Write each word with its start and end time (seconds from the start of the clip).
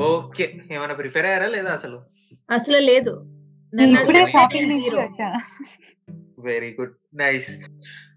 Okay. 0.00 0.44
ఏమైనా 0.72 0.94
prepare 0.94 1.26
అయ్యారా 1.26 1.46
లేదా 1.46 1.70
అసలు? 1.70 1.98
అసలు 2.48 2.78
లేదు. 2.80 3.12
Very 6.38 6.76
good. 6.80 6.94
నైస్. 7.14 7.50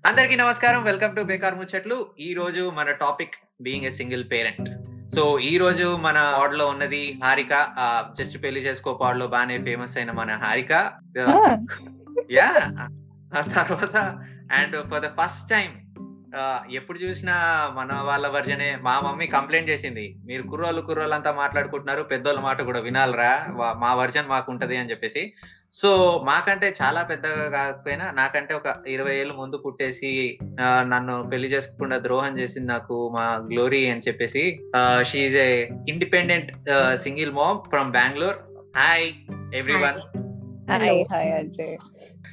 అందరికీ 0.05 0.35
నమస్కారం. 0.35 0.83
Welcome 0.83 1.15
to 1.15 1.21
Bekaar 1.21 1.55
Muchatlu. 1.55 2.09
ఈ 2.19 2.33
రోజు 2.33 2.71
మన 2.75 2.91
topic 2.91 3.35
being 3.61 3.85
a 3.85 3.89
single 3.89 4.31
parent. 4.31 4.69
So 5.15 5.39
ఈ 5.39 5.57
రోజు 5.57 5.97
మన 5.97 6.19
వార్డ్‌లో 6.37 6.67
ఉన్నది 6.67 7.19
హారిక. 7.23 7.53
జస్ట్ 8.19 8.43
పెళ్ళి 8.43 8.61
చేసుకో 8.61 8.93
పాడ్‌లో 8.93 9.27
బానే 9.27 9.57
ఫేమస్ 9.63 9.97
అయిన 9.97 10.11
మన 10.11 10.31
హారిక. 10.35 10.73
ఆ 13.35 13.41
తర్వాత 13.53 13.97
అండ్ 14.51 14.83
ఫర్ 14.89 15.01
ద 15.01 15.09
ఫస్ట్ 15.19 15.53
ఆహ్, 15.53 15.69
ఎప్పుడు 16.71 16.99
చూసినా 16.99 17.33
మన 17.73 17.93
వాళ్ళ 18.03 18.27
వర్జనే 18.27 18.75
మా 18.81 18.99
మమ్మీ 18.99 19.27
కంప్లెయింట్ 19.27 19.69
చేసింది. 19.69 20.15
మీరు 20.25 20.43
కుర్రోళ్ళు 20.43 20.81
కుర్రోళ్ళంతా 20.81 21.31
మాట్లాడుకుంటున్నారు. 21.31 22.03
పెద్దోళ్ళ 22.03 22.39
మాట 22.39 22.61
కూడా 22.61 22.79
వినాలిరా. 22.79 23.31
మా 23.77 23.93
వర్షన్ 23.93 24.27
మాకుంటది 24.27 24.77
అని 24.77 24.91
చెప్పేసి. 24.91 25.23
సో 25.73 25.89
మాకంటే 26.25 26.73
చాలా 26.81 27.03
పెద్దగా 27.03 27.49
కాకపోయినా 27.49 28.11
నాకంటే 28.11 28.53
ఒక 28.53 28.67
20 28.87 29.13
ఏళ్ళు 29.13 29.33
ముందు 29.33 29.57
పుట్టేసి 29.57 30.11
నన్ను 30.83 31.29
పెళ్ళి 31.29 31.47
చేసుకోకుండా 31.47 31.97
ద్రోహం 31.99 32.39
చేసింది 32.39 32.67
నాకు 32.67 33.09
మా 33.17 33.47
గ్లోరీ 33.53 33.89
అని 33.89 34.01
చెప్పేసి 34.07 34.43
ఆహ్, 34.75 35.03
she 35.03 35.19
is 35.19 35.35
a 35.35 35.49
independent 35.89 36.51
single 36.95 37.31
mom 37.31 37.69
from 37.69 37.91
Bengaluru. 37.91 38.39
Hi 38.77 39.07
everyone. 39.55 40.01
Hi. 40.69 40.81
Hello. 40.81 41.05
Hi 41.11 41.31
Ajay. 41.33 41.77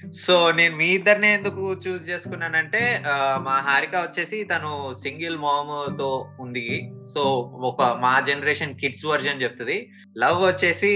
So 0.08 0.52
నేను 0.52 0.76
మీ 0.76 0.84
ఇద్దరినే 0.84 1.34
ఎందుకు 1.34 1.72
చూస్ 1.72 2.08
చేసుకున్నానంటే 2.08 3.02
మా 3.38 3.60
హారిక 3.60 3.96
వచ్చేసి 3.96 4.44
తను 4.44 4.94
సింగిల్ 4.94 5.38
మామ్తో 5.38 6.28
ఉంది. 6.40 6.92
సో 7.14 7.20
ఒక 7.60 7.82
మా 7.82 8.20
జనరేషన్ 8.20 8.74
కిడ్స్ 8.74 9.06
వర్జన్ 9.06 9.42
చెప్తుంది 9.42 9.90
లవ్ 10.18 10.42
వచ్చేసి 10.44 10.92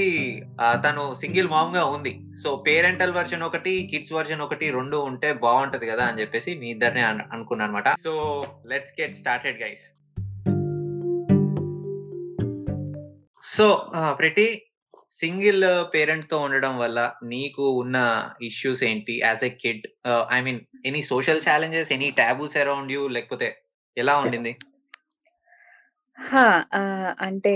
తను 0.74 1.14
సింగిల్ 1.14 1.48
మామ్గా 1.48 1.84
ఉంది. 1.84 2.20
సో 2.42 2.56
పేరెంటల్ 2.56 3.12
వర్జన్ 3.12 3.42
ఒకటి, 3.42 3.88
కిడ్స్ 3.90 4.12
వర్జన్ 4.12 4.40
ఒకటి 4.40 4.70
రెండు 4.70 4.96
ఉంటే 4.96 5.32
బాగుంటది 5.32 5.86
కదా! 5.86 6.04
అని 6.04 6.20
చెప్పేసి 6.20 6.58
మీ 6.58 6.70
ఇద్దరిని 6.70 7.02
అనుకున్నాను 7.04 7.76
అనమాట 7.76 7.94
so 8.04 8.44
let's 8.66 9.00
get 9.00 9.16
started 9.16 9.62
guys. 9.62 9.84
So 13.42 13.86
ప్రతి 14.10 14.62
సింగిల్ 15.24 15.64
పేరెంట్తో 15.94 16.38
ఉండడం 16.38 16.78
వల్ల 16.78 16.98
నీకు 17.24 17.70
ఉన్న 17.72 17.96
ఇష్యూస్ 18.42 18.84
ఏంటి 18.84 19.14
as 19.18 19.44
a 19.44 19.52
kid? 19.62 19.84
I 20.32 20.40
mean 20.40 20.60
any 20.86 21.02
social 21.02 21.42
challenges, 21.48 21.92
any 21.92 22.10
taboos 22.10 22.56
around 22.56 22.92
you 22.92 23.08
లేకపోతే 23.08 23.48
ఎలా 23.96 24.18
ఉండింది? 24.18 24.52
అంటే, 27.20 27.54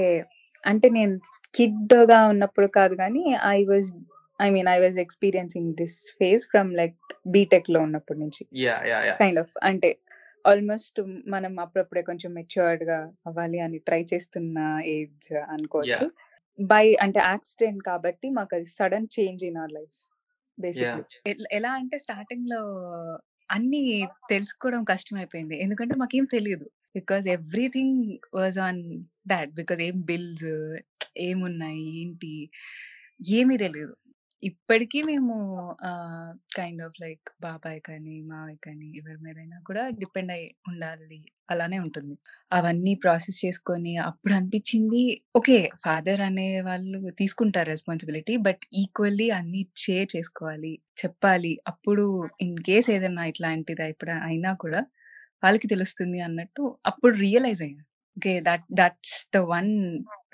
అంటే 0.65 0.89
నేను 0.89 1.15
కిడ్‌గా 1.55 2.27
ఉన్నప్పుడు 2.27 2.67
కాదు 2.67 2.95
గానీ 2.95 3.25
I 3.47 3.65
was 3.65 3.89
I 4.41 4.51
mean 4.51 4.69
I 4.69 4.79
was 4.81 4.99
experiencing 4.99 5.75
this 5.75 5.99
phase 6.19 6.45
from 6.47 6.71
like 6.77 6.99
బీటెక్‌లో 7.27 7.81
ఉన్నప్పటి 7.81 8.21
నుంచి. 8.21 8.43
కైండ్ 9.19 9.39
ఆఫ్ 9.39 9.55
అంటే 9.63 9.91
ఆల్‌మోస్ట్ 10.45 10.99
మనం 11.27 11.61
అప్పుడప్పుడే 11.61 12.03
కొంచెం 12.03 12.35
మెచ్యూర్డ్‌గా 12.35 12.99
అవ్వాలి 13.27 13.61
అని 13.61 13.79
ట్రై 13.79 14.07
చేస్తున్న 14.15 14.59
ఏజ్ 14.87 15.29
అనుకోవచ్చు. 15.49 16.07
బై 16.59 16.87
అంటే 16.97 17.21
యాక్సిడెంట్ 17.25 17.83
కాబట్టి 17.85 18.29
మాకది 18.31 18.69
sudden 18.79 19.09
change 19.17 19.43
in 19.45 19.59
our 19.59 19.75
lives 19.79 20.03
basically. 20.59 21.03
L 21.53 21.67
అంటే 21.73 21.99
స్టార్టింగ్‌లో 21.99 22.63
అన్నీ 23.51 23.83
తెలుసుకోవడం 24.29 24.83
కష్టమైపోయింది. 24.85 25.57
ఎందుకంటే 25.63 25.95
మాకేం 25.95 26.27
తెలీదు. 26.33 26.67
Because 26.95 27.27
everything 27.29 27.99
was 28.35 28.59
on 28.59 28.83
dad. 29.27 29.53
Because 29.55 29.83
ఏం 29.83 29.97
బిల్స్ 30.05 30.49
ఏమున్నాయి? 31.29 31.85
ఏంటి? 32.01 32.35
ఏమీ 33.39 33.57
తెలీదు. 33.59 33.95
ఇప్పటికి 34.43 34.99
మేము 35.03 35.35
ఆహ్, 35.89 36.29
కైండ్ 36.57 36.83
ఆఫ్ 36.83 36.99
లైక్ 37.01 37.29
బాబాయ్ 37.41 37.81
కానీ, 37.81 38.15
మావయ్య 38.29 38.59
కానీ 38.67 38.89
ఎవరి 38.99 39.17
మీదైనా 39.19 39.59
కూడా 39.65 39.83
డిపెండ్ 39.99 40.33
అయ్యి 40.35 40.49
ఉండాలి. 40.69 41.19
అలానే 41.49 41.79
ఉంటుంది. 41.79 42.15
అవన్నీ 42.53 42.93
ప్రాసెస్ 42.97 43.39
చేసుకొని 43.45 43.93
అప్పుడు 44.07 44.35
అనిపించింది 44.35 45.03
ఓకే. 45.35 45.57
ఫాదర్ 45.85 46.21
అనేవాళ్ళు 46.21 47.01
తీసుకుంటారు 47.19 47.69
రెస్పాన్సిబిలిటీ. 47.69 48.37
బట్ 48.47 48.63
ఈక్వల్లీ 48.75 49.29
అన్నీ 49.31 49.63
షేర్ 49.77 50.09
చేసుకోవాలి. 50.17 50.73
చెప్పాలి. 51.03 51.53
అప్పుడు 51.67 52.05
ఇన్ 52.41 52.59
కేస్ 52.61 52.91
ఏదైనా 52.91 53.25
ఇట్లాంటిది 53.25 53.87
ఎప్పుడు 53.89 54.15
అయినా 54.29 54.53
కూడా 54.57 54.83
వాళ్ళకి 55.43 55.67
తెలుస్తుంది 55.67 56.21
అన్నట్టు 56.21 56.63
అప్పుడు 56.87 57.15
రియలైజ్ 57.19 57.63
అయ్యా. 57.63 57.83
Okay. 58.17 58.35
That 58.49 58.67
that's 58.75 59.19
the 59.33 59.41
one 59.53 59.73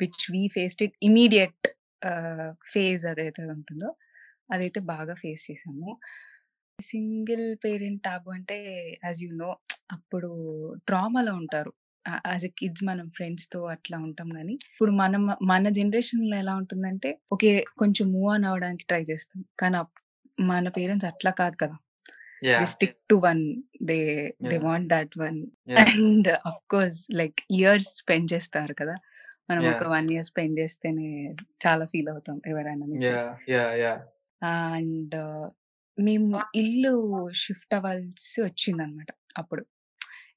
which 0.00 0.24
we 0.32 0.42
faced 0.54 0.82
it 0.82 0.96
immediate 1.02 1.64
ah, 2.02 2.52
phase 2.72 3.04
అదైతే 3.06 3.42
ఉంటుందో 3.56 3.90
అదైతే 4.50 4.80
బాగా 4.90 5.14
ఫేస్ 5.14 5.42
చేశాము. 5.48 5.90
సింగిల్ 6.78 7.46
పేరెంట్ 7.64 8.02
టాబూ 8.04 8.30
అంటే 8.32 8.56
యాస్ 9.04 9.20
యూ 9.22 9.30
నో 9.36 9.50
అప్పుడు 9.90 10.30
ట్రామాలో 10.86 11.32
ఉంటారు. 11.34 11.72
యాస్ 12.26 12.44
ఎ 12.44 12.52
కిడ్స్ 12.58 12.84
మనం 12.84 13.06
ఫ్రెండ్స్‌తో 13.16 13.60
అట్లా 13.74 13.96
ఉంటాం 14.06 14.28
గానీ, 14.36 14.54
ఇప్పుడు 14.70 14.92
మనం 14.94 15.22
మన 15.46 15.68
జనరేషన్‌లో 15.78 16.36
ఎలా 16.36 16.54
ఉంటుందంటే 16.62 17.10
ఓకే. 17.32 17.52
కొంచెం 17.78 18.06
మూవ్ 18.12 18.28
ఆన్ 18.34 18.46
అవ్వడానికి 18.46 18.86
ట్రై 18.86 19.02
చేస్తాం. 19.10 19.42
కానీ 19.58 19.76
అప్ 19.76 19.94
మన 20.38 20.68
పేరెంట్స్ 20.76 21.08
అట్లా 21.10 21.30
కాదు 21.40 21.56
కదా! 21.56 21.76
They 22.42 22.48
yeah! 22.50 22.70
Stick 22.72 22.98
to 23.10 23.16
one. 23.20 23.42
They 23.82 23.98
they 24.44 24.56
yeah! 24.56 24.64
Want 24.66 24.88
that 24.94 25.14
one. 25.18 25.38
Yeah! 25.72 25.92
And 25.94 26.30
of 26.44 26.60
course 26.70 27.00
like 27.14 27.40
years 27.58 27.90
spend 28.00 28.28
చేస్తారు 28.34 28.74
కదా! 28.74 28.96
మనం 29.48 29.62
ఒక 29.70 29.84
వన్ 29.88 30.08
ఇయర్ 30.12 30.26
స్పెండ్ 30.26 30.58
చేస్తేనే 30.58 31.08
చాలా 31.64 31.84
ఫీల్ 31.84 32.08
అవుతాం 32.08 32.36
ఎవరైనా 32.46 32.86
అండ్ 34.42 35.16
మేము 35.98 36.28
ఇల్లు 36.54 36.92
షిఫ్ట్ 37.42 37.74
అవ్వాల్సి 37.74 38.38
వచ్చింది 38.42 38.82
అనమాట 38.82 39.10
అప్పుడు. 39.36 39.62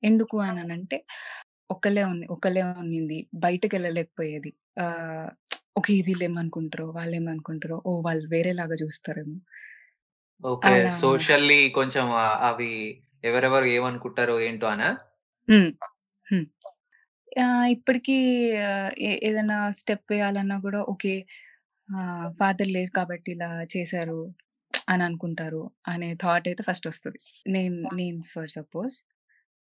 ఎందుకు 0.04 0.36
అని 0.48 0.74
అంటే 0.76 0.98
ఒకలే 1.70 2.04
ఉంది 2.04 2.26
ఒకలే 2.28 2.64
ఉన్నింది. 2.82 3.18
బయటకు 3.36 3.74
వెళ్ళలేకపోయేది. 3.76 4.52
ఒక 5.78 5.88
ఇది 5.92 6.14
ఏమనుకుంటారో 6.24 6.86
వాళ్ళు 6.90 7.16
ఏమనుకుంటారో 7.16 7.78
ఓ 7.86 7.94
వాళ్ళు 8.02 8.26
వేరేలాగా 8.28 8.76
చూస్తారేమో. 8.76 9.38
ఓకే. 10.44 10.72
సోషల్లీ 11.00 11.60
కొంచెం 11.70 12.08
అవి 12.50 12.72
ఎవరెవరు 13.24 13.68
ఏమనుకుంటారో 13.76 14.36
ఏంటో 14.42 14.68
అనా? 14.68 14.90
ఇప్పటికి 17.74 18.16
ఆహ్, 18.68 18.92
ఏ 19.02 19.12
ఏదైనా 19.28 19.58
స్టెప్ 19.80 20.06
వేయాలన్నా 20.12 20.58
కూడా 20.60 20.80
ఓకే. 20.94 21.14
ఆహ్, 21.90 22.28
ఫాదర్ 22.40 22.72
లేరు 22.76 22.92
కాబట్టి 22.92 23.30
ఇలా 23.36 23.50
చేశారు 23.76 24.20
అని 24.88 25.04
అనుకుంటారు 25.04 25.62
అనే 25.88 26.10
థాట్ 26.24 26.48
అయితే 26.50 26.64
ఫస్ట్ 26.64 26.88
వస్తది. 26.92 27.20
నేను 27.56 27.78
నేను 28.00 28.20
ఫర్ 28.34 28.52
సపోజ్ 28.58 28.96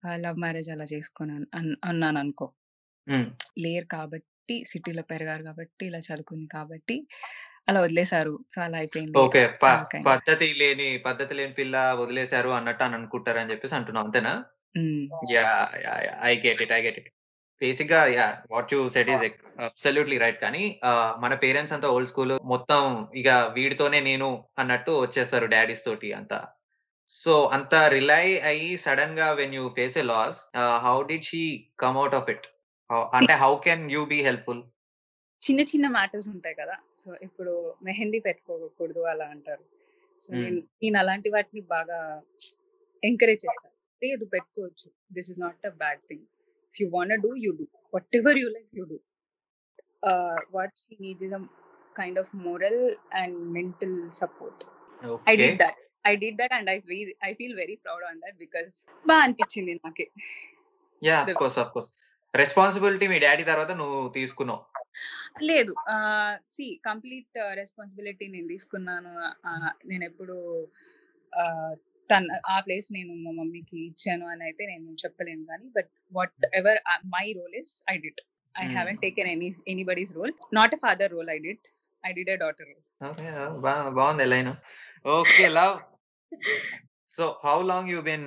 ఆహ్, 0.03 0.19
లవ్ 0.25 0.39
మ్యారేజ్ 0.45 0.71
అలా 0.75 0.87
చేసుకున్నాను 0.95 1.47
అన్ 1.59 1.71
అన్నాననుకో. 1.91 2.49
హ్మ్. 3.07 3.29
లేరు 3.65 3.87
కాబట్టి 3.95 4.29
సిటీలో 4.71 5.03
పెరిగారు 5.11 5.43
కాబట్టి, 5.49 5.83
ఇలా 5.91 6.01
చదువుకుంది 6.07 6.49
కాబట్టి 6.57 6.97
అలా 7.69 7.81
వదిలేసారు. 7.85 8.35
సో, 8.53 8.59
అలా 8.67 8.79
అయిపోయింది. 8.83 9.17
ఓకే. 9.21 9.43
ప 9.61 9.65
ఆ 9.67 9.77
కైండ్ 9.93 10.07
ఆఫ్. 10.07 10.13
పద్ధతి 10.13 10.49
లేని 10.61 10.89
పద్ధతి 11.07 11.35
లేని 11.39 11.55
పిల్ల 11.59 11.75
వదిలేసారు 12.01 12.51
అన్నట్టు 12.59 12.85
అని 12.87 12.97
అనుకుంటారని 12.99 13.53
చెప్పేసి 13.53 13.77
అంటున్నావు 13.79 14.07
అంతేనా? 14.07 14.35
హ్మ్. 14.75 15.05
Yeah! 15.35 15.65
Yeah! 15.87 16.03
Yeah! 16.07 16.19
I 16.29 16.35
get 16.45 16.63
it. 16.67 16.75
I 16.79 16.83
get 16.87 17.01
it. 17.03 17.11
బేసిక్‌గా 17.61 18.01
yeah! 18.13 18.37
What 18.53 18.71
you 18.75 18.81
said 18.95 19.11
is 19.13 19.25
absolutely 19.67 20.19
right. 20.23 20.39
కానీ 20.45 20.63
మన 21.25 21.33
పేరెంట్స్ 21.43 21.75
అంతా 21.77 21.89
ఓల్డ్ 21.95 22.11
స్కూల్ 22.13 22.35
మొత్తం 22.53 22.83
ఇగ 23.21 23.29
వీడితోనే 23.57 24.01
నేను 24.09 24.29
అన్నట్టు 24.63 24.93
వచ్చేస్తారు 25.05 25.49
డాడీస్ 25.55 25.85
తోటి 25.89 26.11
అంతా. 26.19 26.39
సో 27.11 27.35
అంత 27.57 27.75
రిలై 27.95 28.27
అయ్యి 28.51 28.71
సడెన్‌గా 28.85 29.29
when 29.41 29.55
you 29.59 29.65
face 29.79 29.97
a 29.97 30.07
loss 30.11 30.41
how 30.85 30.97
did 31.11 31.29
she 31.31 31.43
come 31.79 31.99
out 32.03 32.17
of 32.21 32.31
it? 32.35 32.47
అంటే 33.13 33.35
how 33.43 33.53
can 33.67 33.85
you 33.95 34.03
be 34.13 34.21
helpful? 34.29 34.63
చిన్న 35.43 35.61
చిన్న 35.71 35.87
మ్యాటర్స్ 35.91 36.29
ఉంటాయి 36.33 36.57
కదా! 36.59 36.75
సో, 36.97 37.09
ఇప్పుడు 37.27 37.53
మెహందీ 37.83 38.19
పెట్టుకోకూడదు 38.27 39.03
అలా 39.13 39.27
అంటారు. 39.35 39.65
సో. 40.21 40.31
నేను 40.83 40.97
అలాంటి 41.01 41.29
వాటిని 41.35 41.63
బాగా 41.71 41.99
ఎంకరేజ్ 43.03 43.43
చేస్తా. 43.45 43.69
లేదు 44.03 44.25
పెట్టుకోవచ్చు. 44.35 44.87
This 45.17 45.31
is 45.33 45.41
not 45.41 45.67
a 45.67 45.75
bad 45.81 46.03
thing. 46.11 46.27
if 46.73 46.81
you 46.81 46.89
want 46.91 47.11
to 47.11 47.19
do 47.19 47.33
you 47.37 47.53
do 47.61 47.67
whatever 47.91 48.33
you 48.37 48.49
like 48.57 48.69
you 48.73 48.87
do 48.87 48.99
uh, 50.03 50.37
what 50.51 50.71
she 50.83 50.97
needs 51.01 51.23
is 51.23 51.33
a 51.33 51.43
kind 51.95 52.19
of 52.19 52.33
moral 52.35 52.79
and 53.13 53.53
mental 53.53 53.95
support 54.11 54.65
okay. 55.05 55.33
i 55.33 55.37
did 55.37 55.59
that 55.59 55.75
i 56.05 56.15
did 56.17 56.37
that 56.39 56.53
and 56.53 56.71
i 56.71 56.79
feel 56.81 57.09
i 57.23 57.35
feel 57.35 57.55
very 57.63 57.77
proud 57.85 58.03
on 58.11 58.17
that 58.25 58.37
because 58.45 58.73
బా 59.11 59.17
అనిపించింది 59.25 59.75
నాకే 59.87 60.07
of 61.03 61.27
course 61.27 61.37
course 61.41 61.59
of 61.63 61.71
course 61.75 61.91
responsibility 62.35 63.07
me 63.13 63.17
daddy 63.25 63.45
తర్వాత 63.51 63.73
నువ్వు 63.81 64.01
తీసుకున్నావు 64.17 64.61
లేదు 65.49 65.73
C 66.55 66.67
complete 66.89 67.39
responsibility 67.61 68.27
నేను 68.35 68.49
తీసుకున్నాను 68.55 69.13
నేను 69.91 70.05
ఎప్పుడు 70.11 70.37
తన 72.11 72.41
ఆ 72.49 72.59
ప్లేస్ 72.67 72.89
నేను 72.97 73.13
మా 73.25 73.33
మమ్మీకి 73.39 73.79
ఇచ్చాను 73.89 74.27
అని 74.33 74.45
అయితే 74.49 74.63
నేను 74.73 74.97
చెప్పలేను 75.03 75.45
గానీ 75.51 75.69
but 75.77 75.91
whatever 76.61 76.81
my 77.15 77.27
role 77.39 77.57
is 77.63 77.73
I 77.93 77.97
did. 78.05 78.21
I 78.55 78.65
haven't 78.69 79.01
taken 79.01 79.27
any 79.27 79.49
anybody's 79.67 80.13
role. 80.13 80.33
Not 80.53 80.73
a 80.73 80.79
father 80.79 81.09
role. 81.13 81.29
I 81.31 81.39
did. 81.39 81.59
I 82.05 82.13
did 82.13 82.29
a 82.29 82.39
daughter 82.43 82.65
role. 82.71 82.81
Okay 83.01 83.27
బా 83.65 83.75
బాగుంది 83.99 84.25
line 84.33 84.51
okay 85.13 85.45
Love 85.59 85.77
so 87.15 87.27
how 87.45 87.55
long 87.71 87.91
you 87.95 88.01
been 88.09 88.27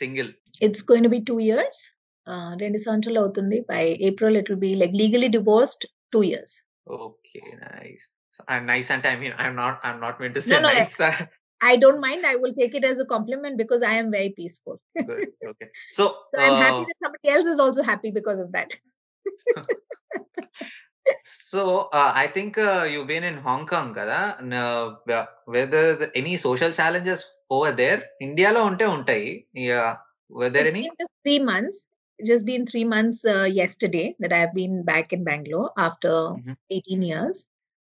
single 0.00 0.30
It's 0.60 0.82
going 0.82 1.04
to 1.06 1.10
be 1.14 1.20
two 1.30 1.38
years. 1.48 1.76
Uh, 2.26 2.50
రెండు 2.62 2.78
సంవత్సరాలు 2.86 3.20
అవుతుంది 3.24 3.58
by 3.70 3.84
April 4.08 4.38
it 4.40 4.48
will 4.52 4.62
be 4.66 4.72
like 4.82 4.96
legally 5.02 5.28
divorced 5.36 5.84
two 6.14 6.22
years 6.30 6.54
okay 7.00 7.42
nice 7.66 8.04
and 8.48 8.66
nice 8.72 8.90
అంటే 8.96 9.08
I 9.14 9.16
mean 9.22 9.36
I'm 9.44 9.58
not 9.62 9.78
I'm 9.86 10.02
not 10.06 10.18
mean 10.22 10.34
to 10.38 10.42
say 10.48 10.58
nice 10.68 10.96
I 11.62 11.76
don't 11.76 12.00
mind. 12.00 12.26
I 12.26 12.36
will 12.36 12.52
take 12.52 12.74
it 12.74 12.84
as 12.84 12.98
a 12.98 13.04
compliment 13.04 13.56
because 13.56 13.82
I 13.82 13.94
am 13.94 14.10
very 14.10 14.30
peaceful. 14.30 14.80
Good. 14.96 15.28
Okay. 15.46 15.68
So, 15.90 16.16
so 16.34 16.42
I'm 16.42 16.54
uh, 16.54 16.56
happy 16.56 16.84
that 16.84 16.96
somebody 17.02 17.28
else 17.28 17.46
is 17.46 17.60
also 17.60 17.82
happy 17.82 18.10
because 18.10 18.40
of 18.40 18.50
that. 18.52 18.76
so 21.24 21.88
uh, 21.92 22.12
I 22.14 22.26
think 22.26 22.58
uh, 22.58 22.86
you've 22.90 23.06
been 23.06 23.22
in 23.22 23.36
Hong 23.36 23.66
Kong, 23.66 23.94
right? 23.94 24.34
And, 24.38 24.52
uh, 24.52 24.96
whether 25.46 26.10
any 26.16 26.36
social 26.36 26.72
challenges 26.72 27.24
over 27.48 27.70
there? 27.70 28.04
India 28.20 28.52
lo 28.52 28.66
unte 28.66 28.82
untai. 28.82 29.46
Yeah. 29.52 29.96
Were 30.28 30.50
there 30.50 30.66
it's 30.66 30.74
any? 30.74 30.90
three 31.24 31.38
months. 31.38 31.84
Just 32.24 32.44
been 32.44 32.66
three 32.66 32.84
months 32.84 33.24
uh, 33.24 33.48
yesterday 33.50 34.16
that 34.18 34.32
I've 34.32 34.54
been 34.54 34.82
back 34.84 35.12
in 35.12 35.24
Bangalore 35.24 35.70
after 35.76 36.08
mm-hmm. 36.08 36.52
18 36.70 37.02
years. 37.02 37.44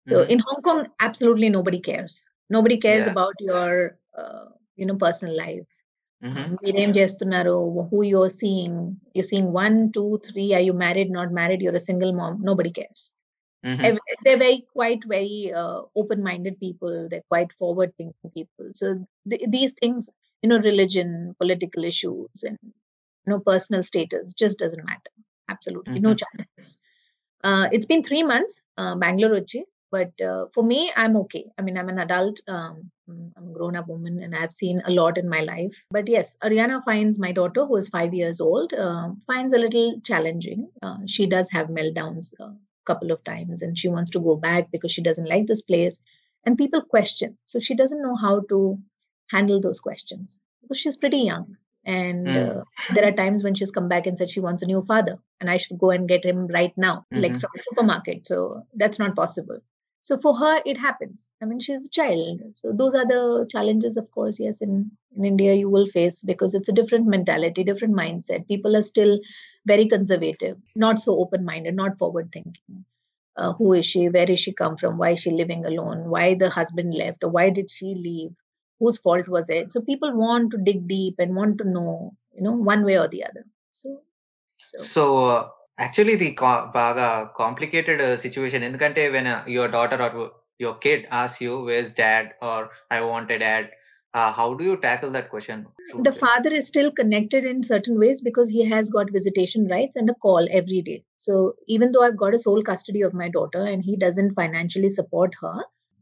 So 0.08 0.17
mm-hmm. 0.17 0.31
in 0.31 0.38
Hong 0.38 0.62
Kong, 0.62 0.87
absolutely 1.00 1.49
nobody 1.50 1.81
cares 1.81 2.25
Nobody 2.50 2.78
cares 2.78 3.08
Yeah. 3.08 3.13
about 3.13 3.36
your, 3.40 3.98
uh, 4.18 4.46
you 4.75 4.86
know, 4.86 4.98
personal 4.98 5.36
life. 5.38 5.68
మీరేం 6.63 6.90
చేస్తున్నారు 6.98 7.54
who 7.90 7.98
you're 8.12 8.34
seeing 8.42 8.74
you're 9.16 9.30
seeing 9.31 9.48
one 9.63 9.78
two 9.96 10.10
three 10.28 10.48
are 10.58 10.63
you 10.68 10.74
married 10.84 11.10
not 11.18 11.30
married 11.40 11.62
you're 11.63 11.80
a 11.80 11.88
single 11.90 12.13
mom 12.19 12.34
nobody 12.50 12.72
cares 12.80 13.02
Ev- 13.88 14.00
they're 14.24 14.42
very 14.46 14.60
quite 14.75 15.04
very 15.16 15.38
uh, 15.62 15.80
open-minded 16.02 16.56
people 16.66 16.96
they're 17.10 17.28
quite 17.34 17.52
forward-thinking 17.62 18.31
people 18.40 18.68
so 18.81 18.88
th- 19.31 19.46
these 19.58 19.74
things 19.81 20.10
you 20.44 20.50
know 20.52 20.60
religion 20.69 21.10
political 21.44 21.84
issues 21.94 22.44
and 22.50 22.60
you 22.63 23.30
know 23.31 23.40
personal 23.52 23.84
status 23.92 24.34
just 24.44 24.58
doesn't 24.63 24.86
matter 24.92 25.13
absolutely 25.56 26.02
no 26.08 26.13
Mhm. 26.13 26.22
challenges 26.24 26.69
uh, 27.48 27.68
it's 27.72 27.90
been 27.94 28.04
three 28.04 28.24
months 28.34 28.56
uh, 28.81 28.96
bangalore 29.06 29.36
వచ్చి 29.42 29.62
but 29.97 30.25
uh, 30.31 30.47
for 30.55 30.65
me 30.73 30.81
i'm 30.97 31.17
okay. 31.23 31.45
I 31.59 31.63
mean 31.63 31.79
i'm 31.79 31.89
an 31.95 31.99
adult 32.05 32.41
um, 32.57 32.91
i'm 33.09 33.49
a 33.51 33.53
grown-up 33.59 33.89
woman 33.95 34.23
and 34.23 34.35
i've 34.41 34.53
seen 34.61 34.83
a 34.87 34.91
lot 34.99 35.19
in 35.23 35.29
my 35.35 35.41
life. 35.49 35.77
But 35.99 36.09
yes 36.15 36.37
ariana 36.49 36.79
finds 36.91 37.19
my 37.27 37.33
daughter 37.41 37.65
who 37.67 37.77
is 37.83 37.89
five 37.99 38.15
years 38.21 38.41
old 38.41 38.73
uh, 38.87 39.09
finds 39.33 39.55
a 39.55 39.59
little 39.67 40.01
challenging. 40.11 40.69
Uh, 40.83 40.99
she 41.07 41.27
does 41.37 41.51
have 41.59 41.69
meltdowns 41.81 42.33
a 42.41 42.51
couple 42.93 43.11
of 43.17 43.23
times 43.25 43.63
and 43.63 43.79
she 43.79 43.89
wants 43.97 44.11
to 44.17 44.21
go 44.31 44.37
back 44.49 44.71
because 44.77 44.93
she 44.93 45.03
doesn't 45.11 45.33
like 45.35 45.47
this 45.47 45.63
place 45.63 45.99
and 46.45 46.59
people 46.59 46.83
question. 46.97 47.37
So 47.47 47.61
she 47.61 47.75
doesn't 47.75 48.03
know 48.03 48.17
how 48.17 48.35
to 48.51 48.79
handle 49.31 49.61
those 49.61 49.81
questions. 49.81 50.39
Because 50.63 50.79
she's 50.79 50.97
pretty 50.97 51.19
young 51.19 51.57
and 51.85 52.27
Mm. 52.27 52.59
uh, 52.59 52.65
there 52.95 53.07
are 53.09 53.13
times 53.19 53.45
when 53.45 53.55
she's 53.55 53.71
come 53.71 53.89
back 53.89 54.07
and 54.07 54.19
said 54.19 54.31
she 54.31 54.41
wants 54.47 54.63
a 54.65 54.67
new 54.71 54.81
father 54.89 55.13
and 55.41 55.49
i 55.55 55.57
should 55.65 55.79
go 55.83 55.91
and 55.97 56.09
get 56.13 56.25
him 56.31 56.41
right 56.57 56.73
now 56.85 56.95
like 57.13 57.35
Mhm. 57.35 57.41
from 57.43 57.51
the 57.55 57.63
supermarket. 57.67 58.27
So 58.31 58.39
that's 58.83 58.99
not 59.03 59.15
possible 59.21 59.61
so 60.08 60.17
for 60.25 60.32
her 60.41 60.56
it 60.64 60.79
happens. 60.87 61.31
I 61.43 61.47
mean 61.47 61.61
she's 61.67 61.87
a 61.87 61.94
child. 61.99 62.41
So 62.61 62.73
those 62.81 62.94
are 62.94 63.06
the 63.12 63.47
challenges 63.55 63.97
of 64.03 64.11
course 64.17 64.38
yes 64.44 64.61
in, 64.67 64.75
in 65.17 65.25
india 65.32 65.55
you 65.62 65.70
will 65.76 65.88
face 65.97 66.23
because 66.32 66.55
it's 66.58 66.69
a 66.73 66.79
different 66.81 67.06
mentality 67.14 67.64
different 67.70 67.97
mindset. 68.03 68.47
People 68.53 68.76
are 68.81 68.87
still 68.91 69.19
very 69.73 69.87
conservative 69.94 70.56
not 70.87 71.00
so 71.06 71.19
open 71.25 71.44
minded 71.44 71.75
not 71.82 71.99
forward 72.03 72.31
thinking 72.37 72.85
uh, 73.37 73.53
who 73.53 73.73
is 73.75 73.85
she? 73.85 74.08
Where 74.08 74.31
is 74.31 74.41
she 74.41 74.53
come 74.53 74.76
from? 74.76 74.99
Why 74.99 75.11
is 75.11 75.20
she 75.20 75.31
living 75.31 75.64
alone? 75.64 76.09
Why 76.09 76.35
the 76.35 76.49
husband 76.49 76.94
left? 76.94 77.25
Or 77.25 77.31
why 77.31 77.50
did 77.50 77.70
she 77.70 77.94
leave? 77.94 78.31
Whose 78.81 78.99
fault 78.99 79.29
was 79.29 79.50
it? 79.50 79.73
So 79.73 79.81
people 79.81 80.17
want 80.17 80.50
to 80.52 80.59
dig 80.59 80.87
deep 80.88 81.17
and 81.19 81.35
want 81.35 81.59
to 81.59 81.64
know 81.64 82.14
you 82.35 82.43
know 82.43 82.52
one 82.52 82.85
way 82.85 82.99
or 82.99 83.09
the 83.09 83.25
other. 83.25 83.44
So 83.73 84.00
so. 84.70 84.79
So 84.94 85.05
actually 85.80 86.13
ఇది 86.19 86.30
కా- 86.42 86.63
బాగా 86.80 87.08
complicated 87.42 88.02
situation 88.24 88.66
ఎందుకంటే 88.68 89.04
when 89.10 89.30
your 89.56 89.72
daughter 89.78 90.02
or 90.08 90.18
your 90.60 90.80
kid 90.86 91.06
as 91.22 91.36
you 91.46 91.54
ways 91.69 91.92
dad 92.02 92.28
are 92.52 92.66
I 92.92 93.00
want 93.10 93.31
dad 93.46 93.69
how 94.40 94.48
do 94.60 94.66
you 94.69 94.75
tackle 94.88 95.13
that 95.18 95.30
question 95.34 95.63
the 96.08 96.13
father 96.16 96.52
is 96.58 96.66
still 96.68 96.90
connected 97.00 97.44
in 97.46 97.58
certain 97.63 97.96
ways 98.02 98.19
because 98.28 98.50
he 98.50 98.62
has 98.66 98.86
got 98.90 99.08
visitation 99.12 99.62
rights 99.68 99.96
and 99.96 100.10
a 100.10 100.18
call 100.25 100.44
every 100.60 100.81
day. 100.81 100.96
So 101.18 101.34
even 101.68 101.88
though 101.92 102.04
I've 102.06 102.19
got 102.22 102.34
a 102.34 102.44
sole 102.44 102.63
custody 102.63 103.02
of 103.02 103.13
my 103.13 103.28
daughter 103.30 103.63
and 103.72 103.81
he 103.84 103.96
doesn't 103.98 104.31
financially 104.34 104.92
support 104.92 105.34
her, 105.42 105.58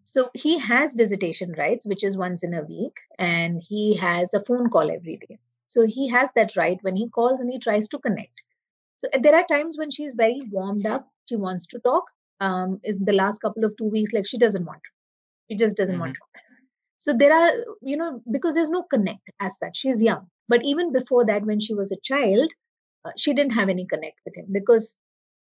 so 0.07 0.21
he 0.35 0.53
has 0.61 0.93
visitation 0.95 1.49
rights, 1.57 1.85
which 1.85 2.03
is 2.03 2.17
once 2.17 2.43
in 2.43 2.53
a 2.53 2.65
week, 2.65 2.97
and 3.29 3.53
he 3.69 3.83
has 3.97 4.27
a 4.33 4.43
phone 4.43 4.69
call 4.69 4.89
every 4.91 5.17
day. 5.17 5.35
So 5.71 5.87
he 5.87 6.05
has 6.09 6.29
that 6.33 6.53
right 6.55 6.79
when 6.81 6.95
he 6.95 7.07
calls 7.09 7.39
and 7.39 7.51
he 7.51 7.59
tries 7.59 7.87
to 7.89 7.99
connect. 7.99 8.37
So 9.04 9.20
there 9.20 9.34
are 9.34 9.44
times 9.44 9.76
when 9.76 9.90
she's 9.90 10.14
very 10.14 10.40
warmed 10.50 10.86
up, 10.86 11.06
she 11.28 11.36
wants 11.36 11.66
to 11.66 11.78
talk. 11.80 12.04
Um, 12.40 12.80
is 12.82 12.98
the 12.98 13.12
last 13.12 13.40
couple 13.40 13.64
of 13.64 13.76
two 13.76 13.84
weeks 13.84 14.12
like 14.12 14.26
she 14.26 14.38
doesn't 14.38 14.64
want 14.64 14.80
to. 14.82 14.90
She 15.50 15.56
just 15.56 15.76
doesn't 15.76 15.98
want 15.98 16.14
to. 16.14 16.20
So 16.98 17.12
there 17.12 17.32
are, 17.32 17.52
you 17.82 17.96
know, 17.96 18.22
because 18.30 18.54
there's 18.54 18.70
no 18.70 18.82
connect 18.84 19.30
as 19.40 19.56
such. 19.58 19.76
She's 19.76 20.02
young. 20.02 20.26
But 20.48 20.64
even 20.64 20.92
before 20.92 21.24
that, 21.26 21.44
when 21.44 21.60
she 21.60 21.74
was 21.74 21.92
a 21.92 22.00
child, 22.02 22.50
uh, 23.04 23.10
she 23.16 23.34
didn't 23.34 23.52
have 23.52 23.68
any 23.68 23.86
connect 23.86 24.20
with 24.24 24.36
him 24.36 24.46
because 24.52 24.94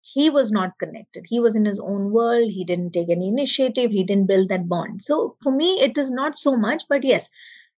he 0.00 0.30
was 0.30 0.50
not 0.52 0.78
connected. 0.78 1.24
He 1.28 1.40
was 1.40 1.56
in 1.56 1.64
his 1.64 1.80
own 1.80 2.12
world. 2.12 2.50
He 2.50 2.64
didn't 2.64 2.92
take 2.92 3.10
any 3.10 3.28
initiative. 3.28 3.90
He 3.90 4.04
didn't 4.04 4.26
build 4.26 4.48
that 4.48 4.68
bond. 4.68 5.02
So 5.02 5.36
for 5.42 5.52
me, 5.52 5.80
it 5.80 5.98
is 5.98 6.10
not 6.10 6.38
so 6.38 6.56
much. 6.56 6.84
But 6.88 7.04
yes, 7.04 7.28